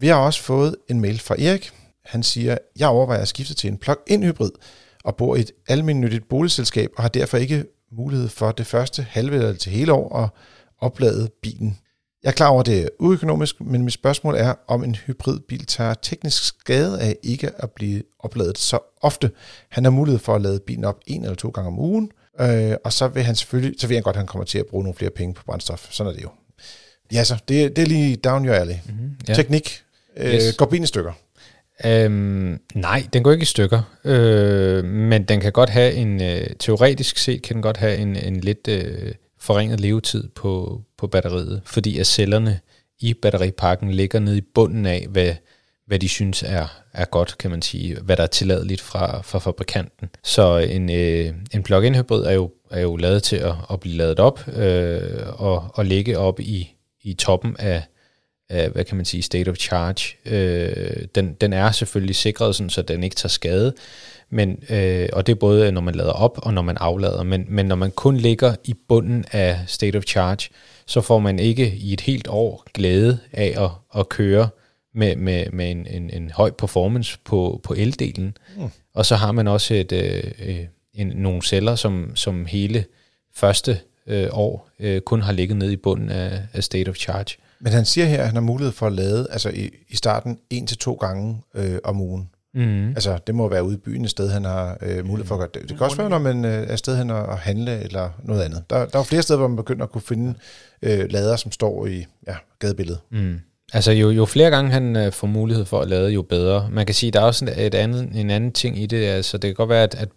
Vi 0.00 0.06
har 0.06 0.16
også 0.16 0.42
fået 0.42 0.76
en 0.88 1.00
mail 1.00 1.20
fra 1.20 1.34
Erik. 1.38 1.70
Han 2.04 2.22
siger, 2.22 2.58
jeg 2.78 2.88
overvejer 2.88 3.22
at 3.22 3.28
skifte 3.28 3.54
til 3.54 3.70
en 3.70 3.78
plug-in 3.78 4.22
hybrid 4.22 4.50
og 5.04 5.16
bor 5.16 5.36
i 5.36 5.40
et 5.40 5.50
almindeligt 5.68 6.28
boligselskab 6.28 6.90
og 6.96 7.02
har 7.02 7.08
derfor 7.08 7.36
ikke 7.38 7.64
mulighed 7.92 8.28
for 8.28 8.52
det 8.52 8.66
første 8.66 9.06
halve 9.10 9.36
eller 9.36 9.52
til 9.52 9.72
hele 9.72 9.92
år 9.92 10.18
at 10.18 10.28
oplade 10.78 11.30
bilen. 11.42 11.78
Jeg 12.22 12.28
er 12.28 12.32
klar 12.32 12.48
over, 12.48 12.60
at 12.60 12.66
det 12.66 12.82
er 12.82 12.88
uøkonomisk, 12.98 13.60
men 13.60 13.82
mit 13.82 13.92
spørgsmål 13.92 14.34
er, 14.34 14.54
om 14.68 14.84
en 14.84 14.94
hybridbil 14.94 15.66
tager 15.66 15.94
teknisk 15.94 16.44
skade 16.44 17.00
af 17.00 17.16
ikke 17.22 17.50
at 17.58 17.70
blive 17.70 18.02
opladet 18.18 18.58
så 18.58 18.78
ofte. 19.00 19.30
Han 19.68 19.84
har 19.84 19.90
mulighed 19.90 20.18
for 20.18 20.34
at 20.34 20.42
lade 20.42 20.60
bilen 20.66 20.84
op 20.84 21.00
en 21.06 21.22
eller 21.22 21.36
to 21.36 21.48
gange 21.48 21.68
om 21.68 21.78
ugen, 21.78 22.10
øh, 22.40 22.74
og 22.84 22.92
så 22.92 23.08
vil 23.08 23.22
han 23.22 23.34
selvfølgelig, 23.34 23.80
så 23.80 23.86
vil 23.86 23.94
han 23.94 24.02
godt, 24.02 24.16
at 24.16 24.20
han 24.20 24.26
kommer 24.26 24.44
til 24.44 24.58
at 24.58 24.66
bruge 24.66 24.84
nogle 24.84 24.96
flere 24.96 25.10
penge 25.10 25.34
på 25.34 25.42
brændstof. 25.44 25.86
Sådan 25.90 26.10
er 26.10 26.14
det 26.14 26.22
jo. 26.22 26.28
Ja, 27.12 27.24
så 27.24 27.36
det, 27.48 27.76
det 27.76 27.82
er 27.82 27.86
lige 27.86 28.16
down 28.16 28.46
your 28.46 28.54
alley. 28.54 28.74
Mm-hmm, 28.86 29.16
ja. 29.28 29.34
Teknik. 29.34 29.82
Øh, 30.16 30.34
yes. 30.34 30.56
Går 30.56 30.66
bilen 30.66 30.84
i 30.84 30.86
stykker? 30.86 31.12
Øhm, 31.84 32.60
nej, 32.74 33.06
den 33.12 33.22
går 33.22 33.32
ikke 33.32 33.42
i 33.42 33.46
stykker, 33.46 33.82
øh, 34.04 34.84
men 34.84 35.24
den 35.24 35.40
kan 35.40 35.52
godt 35.52 35.70
have 35.70 35.92
en, 35.92 36.22
øh, 36.22 36.46
teoretisk 36.58 37.18
set 37.18 37.42
kan 37.42 37.54
den 37.54 37.62
godt 37.62 37.76
have 37.76 37.96
en, 37.96 38.16
en 38.16 38.40
lidt 38.40 38.68
øh, 38.68 39.12
forringet 39.38 39.80
levetid 39.80 40.28
på, 40.28 40.80
på 41.02 41.06
batteriet, 41.06 41.62
fordi 41.64 41.98
at 41.98 42.06
cellerne 42.06 42.60
i 43.00 43.14
batteripakken 43.14 43.90
ligger 43.90 44.18
nede 44.18 44.38
i 44.38 44.40
bunden 44.54 44.86
af, 44.86 45.06
hvad, 45.10 45.34
hvad 45.86 45.98
de 45.98 46.08
synes 46.08 46.42
er, 46.42 46.82
er 46.92 47.04
godt, 47.04 47.38
kan 47.38 47.50
man 47.50 47.62
sige, 47.62 48.00
hvad 48.00 48.16
der 48.16 48.22
er 48.22 48.26
tilladeligt 48.26 48.80
fra, 48.80 49.22
fra 49.22 49.38
fabrikanten. 49.38 50.08
Så 50.24 50.56
en, 50.56 50.90
øh, 50.90 51.34
en 51.54 51.62
plug-in 51.62 51.94
hybrid 51.94 52.24
er 52.24 52.32
jo, 52.32 52.50
er 52.70 52.80
jo 52.80 52.96
lavet 52.96 53.22
til 53.22 53.36
at, 53.36 53.54
at 53.72 53.80
blive 53.80 53.96
lavet 53.96 54.20
op 54.20 54.48
øh, 54.56 55.00
og, 55.26 55.70
og 55.74 55.84
ligge 55.84 56.18
op 56.18 56.40
i, 56.40 56.74
i 57.02 57.14
toppen 57.14 57.56
af, 57.58 57.82
af, 58.50 58.70
hvad 58.70 58.84
kan 58.84 58.96
man 58.96 59.04
sige, 59.04 59.22
state 59.22 59.48
of 59.48 59.56
charge. 59.56 60.16
Øh, 60.26 61.06
den, 61.14 61.34
den 61.34 61.52
er 61.52 61.70
selvfølgelig 61.70 62.16
sikret, 62.16 62.54
sådan, 62.54 62.70
så 62.70 62.82
den 62.82 63.02
ikke 63.02 63.16
tager 63.16 63.28
skade, 63.28 63.74
men, 64.30 64.62
øh, 64.70 65.08
og 65.12 65.26
det 65.26 65.32
er 65.32 65.36
både, 65.40 65.72
når 65.72 65.80
man 65.80 65.94
lader 65.94 66.12
op 66.12 66.38
og 66.42 66.54
når 66.54 66.62
man 66.62 66.76
aflader, 66.80 67.22
men, 67.22 67.46
men 67.48 67.66
når 67.66 67.76
man 67.76 67.90
kun 67.90 68.16
ligger 68.16 68.54
i 68.64 68.74
bunden 68.88 69.24
af 69.32 69.60
state 69.66 69.96
of 69.96 70.04
charge, 70.04 70.48
så 70.86 71.00
får 71.00 71.18
man 71.18 71.38
ikke 71.38 71.74
i 71.76 71.92
et 71.92 72.00
helt 72.00 72.28
år 72.28 72.64
glæde 72.74 73.18
af 73.32 73.64
at, 73.64 74.00
at 74.00 74.08
køre 74.08 74.48
med, 74.94 75.16
med, 75.16 75.46
med 75.52 75.70
en, 75.70 75.86
en, 75.86 76.10
en 76.10 76.30
høj 76.30 76.50
performance 76.50 77.18
på, 77.24 77.60
på 77.62 77.74
eldelen. 77.74 78.36
Mm. 78.56 78.70
Og 78.94 79.06
så 79.06 79.16
har 79.16 79.32
man 79.32 79.48
også 79.48 79.74
et, 79.74 79.92
øh, 79.92 80.22
øh 80.46 80.64
en, 80.94 81.06
nogle 81.06 81.42
celler, 81.42 81.74
som, 81.74 82.16
som 82.16 82.46
hele 82.46 82.84
første 83.34 83.80
øh, 84.06 84.28
år 84.32 84.68
øh, 84.78 85.00
kun 85.00 85.22
har 85.22 85.32
ligget 85.32 85.56
nede 85.56 85.72
i 85.72 85.76
bunden 85.76 86.10
af, 86.10 86.42
af 86.52 86.64
state 86.64 86.88
of 86.88 86.96
charge. 86.96 87.36
Men 87.60 87.72
han 87.72 87.84
siger 87.84 88.06
her, 88.06 88.18
at 88.18 88.26
han 88.26 88.34
har 88.34 88.40
mulighed 88.40 88.72
for 88.72 88.86
at 88.86 88.92
lade 88.92 89.26
altså 89.30 89.48
i, 89.48 89.70
i 89.88 89.96
starten 89.96 90.38
en 90.50 90.66
til 90.66 90.78
to 90.78 90.94
gange 90.94 91.42
øh, 91.54 91.78
om 91.84 92.00
ugen. 92.00 92.28
Mm. 92.54 92.88
Altså, 92.88 93.18
det 93.26 93.34
må 93.34 93.48
være 93.48 93.64
ude 93.64 93.74
i 93.74 93.78
byen 93.78 94.04
et 94.04 94.10
sted, 94.10 94.30
han 94.30 94.44
har 94.44 94.78
øh, 94.82 95.06
mulighed 95.06 95.26
for 95.26 95.34
at 95.34 95.38
gøre 95.38 95.48
det. 95.54 95.68
Det 95.68 95.78
kan 95.78 95.84
også 95.84 95.96
være, 95.96 96.10
når 96.10 96.18
man 96.18 96.44
øh, 96.44 96.66
er 96.68 96.76
sted 96.76 96.98
hen 96.98 97.10
at 97.10 97.38
handle 97.38 97.80
eller 97.84 98.10
noget 98.24 98.42
andet. 98.42 98.64
Der, 98.70 98.86
der 98.86 98.98
er 98.98 99.02
flere 99.02 99.22
steder, 99.22 99.38
hvor 99.38 99.48
man 99.48 99.56
begynder 99.56 99.84
at 99.84 99.92
kunne 99.92 100.02
finde 100.02 100.34
øh, 100.82 101.10
lader, 101.10 101.36
som 101.36 101.52
står 101.52 101.86
i 101.86 102.04
ja, 102.26 102.34
gadebilledet. 102.58 103.00
Mm. 103.10 103.40
Altså, 103.72 103.92
jo, 103.92 104.10
jo 104.10 104.24
flere 104.24 104.50
gange 104.50 104.70
han 104.70 104.96
øh, 104.96 105.12
får 105.12 105.26
mulighed 105.26 105.64
for 105.64 105.80
at 105.80 105.88
lade, 105.88 106.10
jo 106.10 106.22
bedre. 106.22 106.68
Man 106.70 106.86
kan 106.86 106.94
sige, 106.94 107.12
der 107.12 107.20
er 107.20 107.24
også 107.24 107.54
et 107.56 107.74
andet, 107.74 108.08
en 108.14 108.30
anden 108.30 108.52
ting 108.52 108.78
i 108.78 108.86
det. 108.86 109.06
Altså, 109.06 109.38
det 109.38 109.48
kan 109.48 109.54
godt 109.54 109.68
være, 109.68 109.82
at, 109.82 109.94
at 109.94 110.08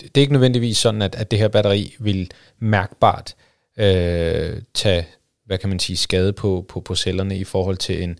det 0.00 0.16
er 0.16 0.20
ikke 0.20 0.32
nødvendigvis 0.32 0.78
sådan, 0.78 1.02
at, 1.02 1.14
at 1.14 1.30
det 1.30 1.38
her 1.38 1.48
batteri 1.48 1.96
vil 1.98 2.30
mærkbart 2.60 3.34
øh, 3.78 4.62
tage, 4.74 5.06
hvad 5.46 5.58
kan 5.58 5.68
man 5.68 5.78
sige, 5.78 5.96
skade 5.96 6.32
på, 6.32 6.64
på, 6.68 6.80
på 6.80 6.94
cellerne 6.94 7.38
i 7.38 7.44
forhold 7.44 7.76
til 7.76 8.02
en 8.02 8.18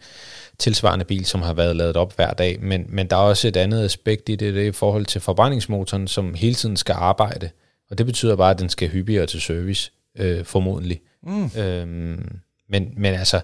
tilsvarende 0.58 1.04
bil, 1.04 1.24
som 1.24 1.42
har 1.42 1.54
været 1.54 1.76
lavet 1.76 1.96
op 1.96 2.16
hver 2.16 2.32
dag. 2.32 2.60
Men, 2.60 2.86
men 2.88 3.06
der 3.06 3.16
er 3.16 3.20
også 3.20 3.48
et 3.48 3.56
andet 3.56 3.84
aspekt 3.84 4.28
i 4.28 4.36
det, 4.36 4.54
det 4.54 4.62
er 4.62 4.68
i 4.68 4.72
forhold 4.72 5.06
til 5.06 5.20
forbrændingsmotoren, 5.20 6.08
som 6.08 6.34
hele 6.34 6.54
tiden 6.54 6.76
skal 6.76 6.92
arbejde. 6.92 7.50
Og 7.90 7.98
det 7.98 8.06
betyder 8.06 8.36
bare, 8.36 8.50
at 8.50 8.58
den 8.58 8.68
skal 8.68 8.88
hyppigere 8.88 9.26
til 9.26 9.40
service, 9.40 9.92
øh, 10.18 10.44
formodentlig. 10.44 11.00
Mm. 11.22 11.50
Øhm, 11.58 12.38
men, 12.68 12.92
men 12.96 13.14
altså, 13.14 13.40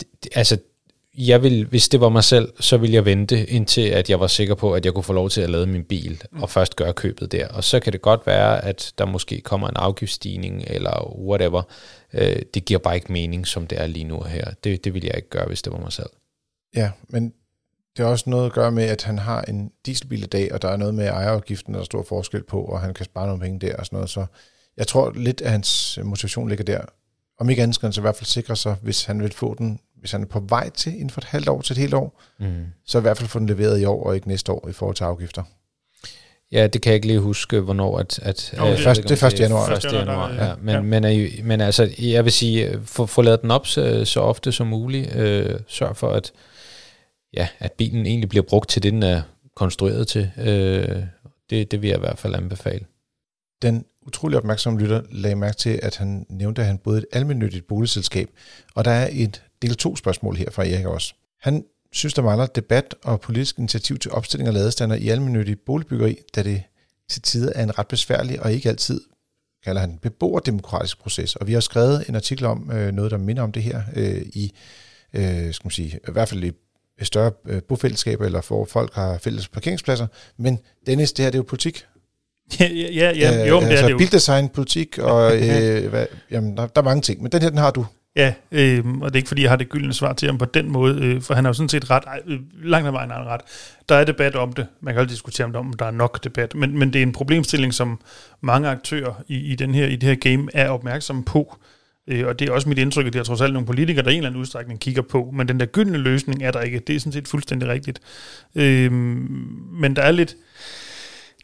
det, 0.00 0.28
altså 0.34 0.58
jeg 1.18 1.42
vil, 1.42 1.66
hvis 1.66 1.88
det 1.88 2.00
var 2.00 2.08
mig 2.08 2.24
selv, 2.24 2.52
så 2.60 2.76
ville 2.76 2.94
jeg 2.94 3.04
vente 3.04 3.46
indtil, 3.46 3.80
at 3.88 4.10
jeg 4.10 4.20
var 4.20 4.26
sikker 4.26 4.54
på, 4.54 4.74
at 4.74 4.84
jeg 4.84 4.94
kunne 4.94 5.04
få 5.04 5.12
lov 5.12 5.30
til 5.30 5.40
at 5.40 5.50
lade 5.50 5.66
min 5.66 5.84
bil, 5.84 6.22
mm. 6.32 6.42
og 6.42 6.50
først 6.50 6.76
gøre 6.76 6.92
købet 6.92 7.32
der. 7.32 7.48
Og 7.48 7.64
så 7.64 7.80
kan 7.80 7.92
det 7.92 8.02
godt 8.02 8.26
være, 8.26 8.64
at 8.64 8.92
der 8.98 9.06
måske 9.06 9.40
kommer 9.40 9.68
en 9.68 9.76
afgiftsstigning, 9.76 10.64
eller 10.66 11.18
whatever. 11.18 11.62
Øh, 12.12 12.42
det 12.54 12.64
giver 12.64 12.78
bare 12.78 12.94
ikke 12.94 13.12
mening, 13.12 13.46
som 13.46 13.66
det 13.66 13.80
er 13.80 13.86
lige 13.86 14.04
nu 14.04 14.20
her. 14.20 14.50
Det, 14.64 14.84
det 14.84 14.94
vil 14.94 15.04
jeg 15.04 15.16
ikke 15.16 15.28
gøre, 15.28 15.46
hvis 15.46 15.62
det 15.62 15.72
var 15.72 15.78
mig 15.78 15.92
selv. 15.92 16.10
Ja, 16.76 16.90
men 17.08 17.32
det 17.96 18.04
har 18.04 18.12
også 18.12 18.30
noget 18.30 18.46
at 18.46 18.52
gøre 18.52 18.72
med, 18.72 18.84
at 18.84 19.02
han 19.02 19.18
har 19.18 19.42
en 19.42 19.72
dieselbil 19.86 20.22
i 20.22 20.26
dag, 20.26 20.52
og 20.52 20.62
der 20.62 20.68
er 20.68 20.76
noget 20.76 20.94
med 20.94 21.06
ejerafgiften, 21.06 21.74
der 21.74 21.80
er 21.80 21.84
stor 21.84 22.02
forskel 22.08 22.42
på, 22.42 22.62
og 22.62 22.80
han 22.80 22.94
kan 22.94 23.04
spare 23.04 23.26
nogle 23.26 23.42
penge 23.42 23.58
der 23.66 23.76
og 23.76 23.86
sådan 23.86 23.96
noget. 23.96 24.10
Så 24.10 24.26
jeg 24.76 24.86
tror 24.86 25.12
lidt, 25.16 25.40
at 25.40 25.50
hans 25.50 25.98
motivation 26.02 26.48
ligger 26.48 26.64
der. 26.64 26.80
Om 27.38 27.50
ikke 27.50 27.62
andet 27.62 27.74
skal 27.74 27.86
han 27.86 27.92
så 27.92 28.00
i 28.00 28.02
hvert 28.02 28.16
fald 28.16 28.26
sikre 28.26 28.56
sig, 28.56 28.76
hvis 28.82 29.04
han 29.04 29.22
vil 29.22 29.32
få 29.32 29.54
den 29.54 29.80
hvis 30.02 30.12
han 30.12 30.22
er 30.22 30.26
på 30.26 30.40
vej 30.48 30.70
til 30.70 30.92
inden 30.94 31.10
for 31.10 31.20
et 31.20 31.24
halvt 31.24 31.48
år 31.48 31.60
til 31.60 31.72
et 31.74 31.78
helt 31.78 31.94
år, 31.94 32.20
Mm. 32.40 32.64
så 32.86 32.98
i 32.98 33.00
hvert 33.00 33.16
fald 33.18 33.28
få 33.28 33.38
den 33.38 33.46
leveret 33.46 33.80
i 33.80 33.84
år 33.84 34.04
og 34.06 34.14
ikke 34.14 34.28
næste 34.28 34.52
år 34.52 34.68
i 34.68 34.72
forhold 34.72 34.96
til 34.96 35.04
afgifter. 35.04 35.42
Ja, 36.52 36.66
det 36.66 36.82
kan 36.82 36.90
jeg 36.90 36.94
ikke 36.94 37.06
lige 37.06 37.20
huske, 37.20 37.60
hvornår 37.60 37.98
at... 37.98 38.18
at 38.22 38.54
Jo, 38.58 38.64
øh, 38.64 38.70
det- 38.70 38.78
ikke, 38.78 39.08
det 39.08 39.22
er 39.22 39.26
om 39.26 39.32
1. 39.32 39.40
januar. 39.40 39.70
1. 39.70 39.84
januar, 39.92 40.32
Ja. 40.32 40.44
ja. 40.46 40.54
Men, 40.56 40.74
Ja. 40.74 40.80
men, 40.80 41.04
er, 41.04 41.28
men 41.44 41.60
altså, 41.60 41.90
jeg 41.98 42.24
vil 42.24 42.32
sige, 42.32 42.80
få, 42.84 43.06
få 43.06 43.22
lavet 43.22 43.42
den 43.42 43.50
op 43.50 43.66
så, 43.66 44.04
så 44.04 44.20
ofte 44.20 44.52
som 44.52 44.66
muligt. 44.66 45.16
Øh, 45.16 45.60
sørg 45.68 45.96
for, 45.96 46.10
at, 46.12 46.32
ja, 47.34 47.48
at 47.58 47.72
bilen 47.72 48.06
egentlig 48.06 48.28
bliver 48.28 48.42
brugt 48.48 48.68
til 48.70 48.82
det, 48.82 48.92
den 48.92 49.02
er 49.02 49.22
konstrueret 49.56 50.08
til. 50.08 50.30
Øh, 50.38 51.02
det, 51.50 51.70
det 51.70 51.82
vil 51.82 51.88
jeg 51.88 51.96
i 51.96 52.00
hvert 52.00 52.18
fald 52.18 52.34
anbefale. 52.34 52.84
Den 53.62 53.84
utrolig 54.06 54.38
opmærksomme 54.38 54.80
lytter 54.80 55.02
lagde 55.10 55.36
mærke 55.36 55.56
til, 55.56 55.80
at 55.82 55.96
han 55.96 56.26
nævnte, 56.30 56.60
at 56.62 56.66
han 56.66 56.78
boede 56.78 56.98
et 56.98 57.06
almindeligt 57.12 57.66
boligselskab. 57.66 58.28
Og 58.74 58.84
der 58.84 58.90
er 58.90 59.08
et 59.12 59.42
del 59.62 59.74
to 59.74 59.96
spørgsmål 59.96 60.36
her 60.36 60.50
fra 60.50 60.66
Erik 60.66 60.86
også. 60.86 61.14
Han 61.40 61.64
synes, 61.92 62.14
der 62.14 62.22
mangler 62.22 62.46
debat 62.46 62.94
og 63.04 63.20
politisk 63.20 63.58
initiativ 63.58 63.98
til 63.98 64.10
opstilling 64.10 64.48
af 64.48 64.54
ladestander 64.54 64.96
i 64.96 65.08
almindeligt 65.08 65.64
boligbyggeri, 65.64 66.16
da 66.34 66.42
det 66.42 66.62
til 67.08 67.22
tider 67.22 67.52
er 67.54 67.62
en 67.62 67.78
ret 67.78 67.88
besværlig 67.88 68.42
og 68.42 68.52
ikke 68.52 68.68
altid, 68.68 69.00
kalder 69.64 69.80
han, 69.80 69.98
beboerdemokratisk 70.02 70.98
proces. 70.98 71.36
Og 71.36 71.46
vi 71.46 71.52
har 71.52 71.60
skrevet 71.60 72.08
en 72.08 72.14
artikel 72.14 72.46
om 72.46 72.70
øh, 72.72 72.92
noget, 72.92 73.10
der 73.10 73.16
minder 73.16 73.42
om 73.42 73.52
det 73.52 73.62
her 73.62 73.82
øh, 73.96 74.22
i, 74.22 74.52
øh, 75.12 75.54
skal 75.54 75.66
man 75.66 75.70
sige, 75.70 75.98
i 76.08 76.12
hvert 76.12 76.28
fald 76.28 76.44
i 76.44 76.52
større 77.02 77.32
øh, 77.46 77.62
bofællesskaber, 77.62 78.24
eller 78.24 78.40
hvor 78.48 78.64
folk 78.64 78.94
har 78.94 79.18
fælles 79.18 79.48
parkeringspladser. 79.48 80.06
Men 80.36 80.58
Dennis, 80.86 81.12
det 81.12 81.22
her 81.22 81.30
det 81.30 81.38
er 81.38 81.38
jo 81.38 81.44
politik. 81.48 81.84
Ja, 82.60 82.68
ja, 82.68 83.12
ja, 83.16 83.46
jo, 83.46 83.60
det 83.60 83.66
altså 83.66 83.84
er 83.84 83.86
det 83.86 83.92
jo. 83.92 83.98
bildesign, 83.98 84.48
politik, 84.48 84.98
og 84.98 85.36
øh, 85.42 85.90
hvad, 85.90 86.06
jamen, 86.30 86.56
der, 86.56 86.66
der 86.66 86.80
er 86.80 86.84
mange 86.84 87.02
ting. 87.02 87.22
Men 87.22 87.32
den 87.32 87.42
her, 87.42 87.48
den 87.48 87.58
har 87.58 87.70
du. 87.70 87.86
Ja, 88.16 88.34
øh, 88.52 88.84
og 88.86 89.08
det 89.08 89.14
er 89.14 89.16
ikke 89.16 89.28
fordi, 89.28 89.42
jeg 89.42 89.50
har 89.50 89.56
det 89.56 89.68
gyldne 89.68 89.92
svar 89.92 90.12
til 90.12 90.28
ham 90.28 90.38
på 90.38 90.44
den 90.44 90.70
måde, 90.70 91.04
øh, 91.04 91.22
for 91.22 91.34
han 91.34 91.44
har 91.44 91.48
jo 91.48 91.54
sådan 91.54 91.68
set 91.68 91.90
ret, 91.90 92.04
øh, 92.26 92.40
langt 92.64 92.86
ad 92.86 92.92
vejen 92.92 93.10
har 93.10 93.18
han 93.18 93.26
ret. 93.26 93.40
Der 93.88 93.94
er 93.94 94.04
debat 94.04 94.36
om 94.36 94.52
det, 94.52 94.66
man 94.80 94.94
kan 94.94 95.00
altid 95.00 95.14
diskutere 95.14 95.44
om, 95.44 95.52
det, 95.52 95.58
om 95.58 95.72
der 95.72 95.84
er 95.84 95.90
nok 95.90 96.24
debat, 96.24 96.54
men, 96.54 96.78
men 96.78 96.92
det 96.92 96.98
er 96.98 97.02
en 97.02 97.12
problemstilling, 97.12 97.74
som 97.74 98.00
mange 98.40 98.68
aktører 98.68 99.22
i, 99.28 99.36
i, 99.36 99.54
den 99.54 99.74
her, 99.74 99.86
i 99.86 99.96
det 99.96 100.08
her 100.08 100.14
game 100.14 100.48
er 100.54 100.68
opmærksomme 100.68 101.24
på. 101.24 101.56
Øh, 102.08 102.26
og 102.26 102.38
det 102.38 102.48
er 102.48 102.52
også 102.52 102.68
mit 102.68 102.78
indtryk, 102.78 103.06
at 103.06 103.12
det 103.12 103.18
er 103.18 103.24
trods 103.24 103.40
alt 103.40 103.52
nogle 103.52 103.66
politikere, 103.66 104.04
der 104.04 104.10
i 104.10 104.14
en 104.14 104.18
eller 104.18 104.28
anden 104.28 104.40
udstrækning 104.40 104.80
kigger 104.80 105.02
på, 105.02 105.30
men 105.32 105.48
den 105.48 105.60
der 105.60 105.66
gyldne 105.66 105.98
løsning 105.98 106.42
er 106.42 106.50
der 106.50 106.60
ikke. 106.60 106.78
Det 106.78 106.96
er 106.96 107.00
sådan 107.00 107.12
set 107.12 107.28
fuldstændig 107.28 107.68
rigtigt. 107.68 108.00
Øh, 108.54 108.92
men 108.92 109.96
der 109.96 110.02
er 110.02 110.12
lidt... 110.12 110.36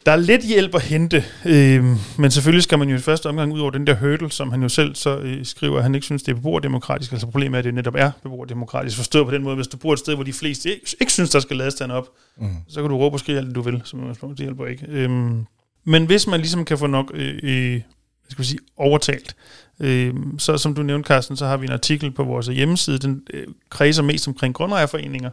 Der 0.09 0.15
er 0.15 0.19
lidt 0.19 0.45
hjælp 0.45 0.75
at 0.75 0.81
hente, 0.81 1.23
øh, 1.45 1.83
men 2.17 2.31
selvfølgelig 2.31 2.63
skal 2.63 2.79
man 2.79 2.89
jo 2.89 2.95
i 2.95 2.99
første 2.99 3.29
omgang 3.29 3.53
ud 3.53 3.59
over 3.59 3.71
den 3.71 3.87
der 3.87 3.95
hurdle, 3.95 4.31
som 4.31 4.51
han 4.51 4.61
jo 4.61 4.69
selv 4.69 4.95
så 4.95 5.17
øh, 5.17 5.45
skriver, 5.45 5.77
at 5.77 5.83
han 5.83 5.95
ikke 5.95 6.05
synes, 6.05 6.23
det 6.23 6.31
er 6.31 6.35
beboerdemokratisk. 6.35 7.11
Altså 7.11 7.27
problemet 7.27 7.55
er, 7.55 7.59
at 7.59 7.65
det 7.65 7.73
netop 7.73 7.95
er 7.97 8.11
beboerdemokratisk. 8.23 8.97
Forstået 8.97 9.25
på 9.25 9.31
den 9.31 9.43
måde, 9.43 9.55
hvis 9.55 9.67
du 9.67 9.77
bor 9.77 9.93
et 9.93 9.99
sted, 9.99 10.15
hvor 10.15 10.23
de 10.23 10.33
fleste 10.33 10.69
ikke, 10.69 10.95
ikke 11.01 11.13
synes, 11.13 11.29
der 11.29 11.39
skal 11.39 11.57
lades 11.57 11.73
stand 11.73 11.91
op, 11.91 12.07
Mm. 12.37 12.47
så 12.67 12.81
kan 12.81 12.89
du 12.89 12.97
råbe 12.97 13.15
og 13.15 13.19
skrige 13.19 13.37
alt 13.37 13.47
det, 13.47 13.55
du 13.55 13.61
vil, 13.61 13.81
som. 13.83 13.99
Det 14.29 14.39
hjælper 14.39 14.65
ikke. 14.65 14.85
Øhm, 14.89 15.45
men 15.85 16.05
hvis 16.05 16.27
man 16.27 16.39
ligesom 16.39 16.65
kan 16.65 16.77
få 16.77 16.87
nok 16.87 17.11
øh, 17.13 17.39
øh, 17.43 17.81
skal 18.29 18.43
vi 18.43 18.47
sige, 18.47 18.59
overtalt, 18.77 19.35
øh, 19.79 20.13
så 20.37 20.57
som 20.57 20.73
du 20.73 20.83
nævnte, 20.83 21.07
Carsten, 21.07 21.37
så 21.37 21.45
har 21.45 21.57
vi 21.57 21.65
en 21.65 21.71
artikel 21.71 22.11
på 22.11 22.23
vores 22.23 22.47
hjemmeside, 22.47 22.97
den 22.97 23.21
øh, 23.33 23.47
kredser 23.69 24.03
mest 24.03 24.27
omkring 24.27 24.53
grundejerforeninger. 24.53 25.29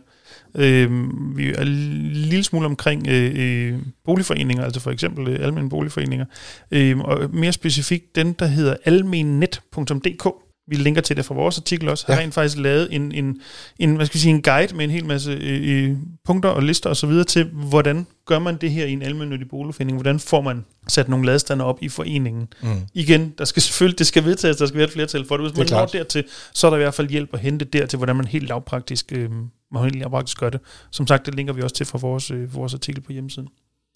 Øh, 0.55 0.91
vi 1.37 1.49
er 1.49 1.63
en 1.63 1.69
lille 2.13 2.45
smule 2.45 2.67
omkring 2.67 3.09
øh, 3.09 3.33
øh, 3.37 3.79
boligforeninger, 4.05 4.65
altså 4.65 4.81
for 4.81 4.91
eksempel 4.91 5.29
øh, 5.29 5.35
almindelige 5.41 5.71
boligforeninger, 5.71 6.27
øh, 6.71 6.99
og 6.99 7.31
mere 7.33 7.53
specifikt 7.53 8.17
den, 8.17 8.33
der 8.33 8.47
hedder 8.47 8.77
almennet.dk. 8.85 10.46
Vi 10.69 10.77
linker 10.77 11.01
til 11.01 11.17
det 11.17 11.25
fra 11.25 11.35
vores 11.35 11.59
artikel 11.59 11.89
også. 11.89 12.05
Har 12.07 12.15
Ja. 12.15 12.21
rent 12.21 12.35
faktisk 12.35 12.59
lavet 12.59 12.89
en, 12.95 13.13
en, 13.13 13.41
en, 13.79 13.97
hvad 13.97 14.07
skal 14.07 14.15
vi 14.15 14.21
sige, 14.21 14.35
en 14.35 14.43
guide 14.43 14.77
med 14.77 14.85
en 14.85 14.91
hel 14.91 15.05
masse 15.05 15.31
øh, 15.31 15.89
øh, 15.91 15.97
punkter 16.25 16.51
og 16.51 16.63
lister 16.63 16.91
og 16.91 16.97
så 16.97 17.07
videre 17.07 17.25
til, 17.25 17.45
hvordan 17.53 18.07
gør 18.27 18.39
man 18.39 18.57
det 18.57 18.71
her 18.71 18.85
i 18.87 18.93
en 18.93 19.03
almindelig 19.03 19.49
boligforening? 19.49 19.97
Hvordan 19.97 20.21
får 20.21 20.41
man 20.41 20.65
sat 20.89 21.09
nogle 21.09 21.27
ladestander 21.27 21.65
op 21.65 21.79
i 21.83 21.89
foreningen? 21.89 22.49
Mm. 22.63 22.69
Igen, 22.95 23.35
der 23.39 23.45
skal 23.45 23.63
selvfølgelig, 23.63 23.99
det 23.99 24.07
skal 24.07 24.25
vedtages, 24.25 24.57
der 24.57 24.67
skal 24.67 24.79
være 24.79 24.87
et 24.87 24.93
flertal 24.93 25.27
for 25.27 25.37
det. 25.37 25.45
Hvis 25.47 25.51
Det 25.53 25.59
man 25.59 25.65
når 25.81 25.87
klart. 25.87 25.93
dertil, 25.93 26.25
så 26.55 26.67
er 26.67 26.71
der 26.71 26.77
i 26.79 26.81
hvert 26.81 26.95
fald 26.95 27.09
hjælp 27.09 27.35
at 27.35 27.41
hente 27.41 27.65
dertil, 27.65 27.97
hvordan 27.97 28.17
man 28.17 28.25
helt 28.27 28.49
lavpraktisk, 28.49 29.13
øh, 29.13 29.31
man 29.73 29.83
helt 29.83 29.97
lavpraktisk 29.97 30.39
gør 30.41 30.51
det. 30.51 30.61
Som 30.91 31.07
sagt, 31.07 31.27
det 31.27 31.35
linker 31.35 31.53
vi 31.53 31.63
også 31.63 31.75
til 31.77 31.87
fra 31.87 31.99
vores, 31.99 32.31
øh, 32.31 32.55
vores 32.55 32.75
artikel 32.75 33.01
på 33.03 33.13
hjemmesiden. 33.13 33.49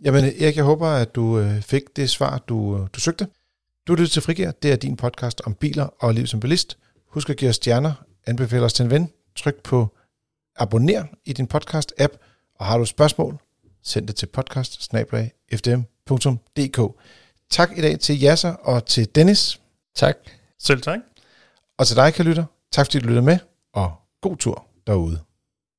Jamen 0.04 0.24
Erik, 0.24 0.56
jeg 0.56 0.64
håber, 0.64 0.86
at 0.88 1.14
du 1.14 1.38
øh, 1.38 1.62
fik 1.62 1.82
det 1.96 2.10
svar, 2.10 2.38
du, 2.48 2.76
øh, 2.76 2.86
du 2.94 3.00
søgte. 3.00 3.26
Du 3.90 3.94
lytter 3.94 4.12
til 4.12 4.22
Frigir. 4.22 4.50
Det 4.50 4.72
er 4.72 4.76
din 4.76 4.96
podcast 4.96 5.40
om 5.46 5.54
biler 5.54 5.88
og 5.98 6.14
liv 6.14 6.26
som 6.26 6.40
bilist. 6.40 6.78
Husk 7.06 7.30
at 7.30 7.36
give 7.36 7.48
os 7.48 7.56
stjerner, 7.56 7.92
anbefale 8.26 8.64
os 8.64 8.72
til 8.72 8.84
en 8.84 8.90
ven, 8.90 9.10
tryk 9.36 9.62
på 9.62 9.96
abonner 10.56 11.04
i 11.24 11.32
din 11.32 11.48
podcast-app, 11.54 12.16
og 12.54 12.66
har 12.66 12.78
du 12.78 12.84
spørgsmål, 12.84 13.38
send 13.82 14.06
det 14.06 14.16
til 14.16 14.26
podcast 14.26 14.82
Tak 17.50 17.78
i 17.78 17.80
dag 17.80 18.00
til 18.00 18.20
Jasser 18.20 18.52
og 18.52 18.86
til 18.86 19.14
Dennis, 19.14 19.60
Tak. 19.94 20.16
Selv 20.58 20.80
tak. 20.82 20.98
og 21.78 21.86
til 21.86 21.96
dig, 21.96 22.14
kan 22.14 22.24
lytter. 22.24 22.44
Tak 22.72 22.86
fordi 22.86 22.98
du 22.98 23.08
lytter 23.08 23.22
med, 23.22 23.38
og 23.72 23.92
god 24.20 24.36
tur 24.36 24.66
derude. 24.86 25.29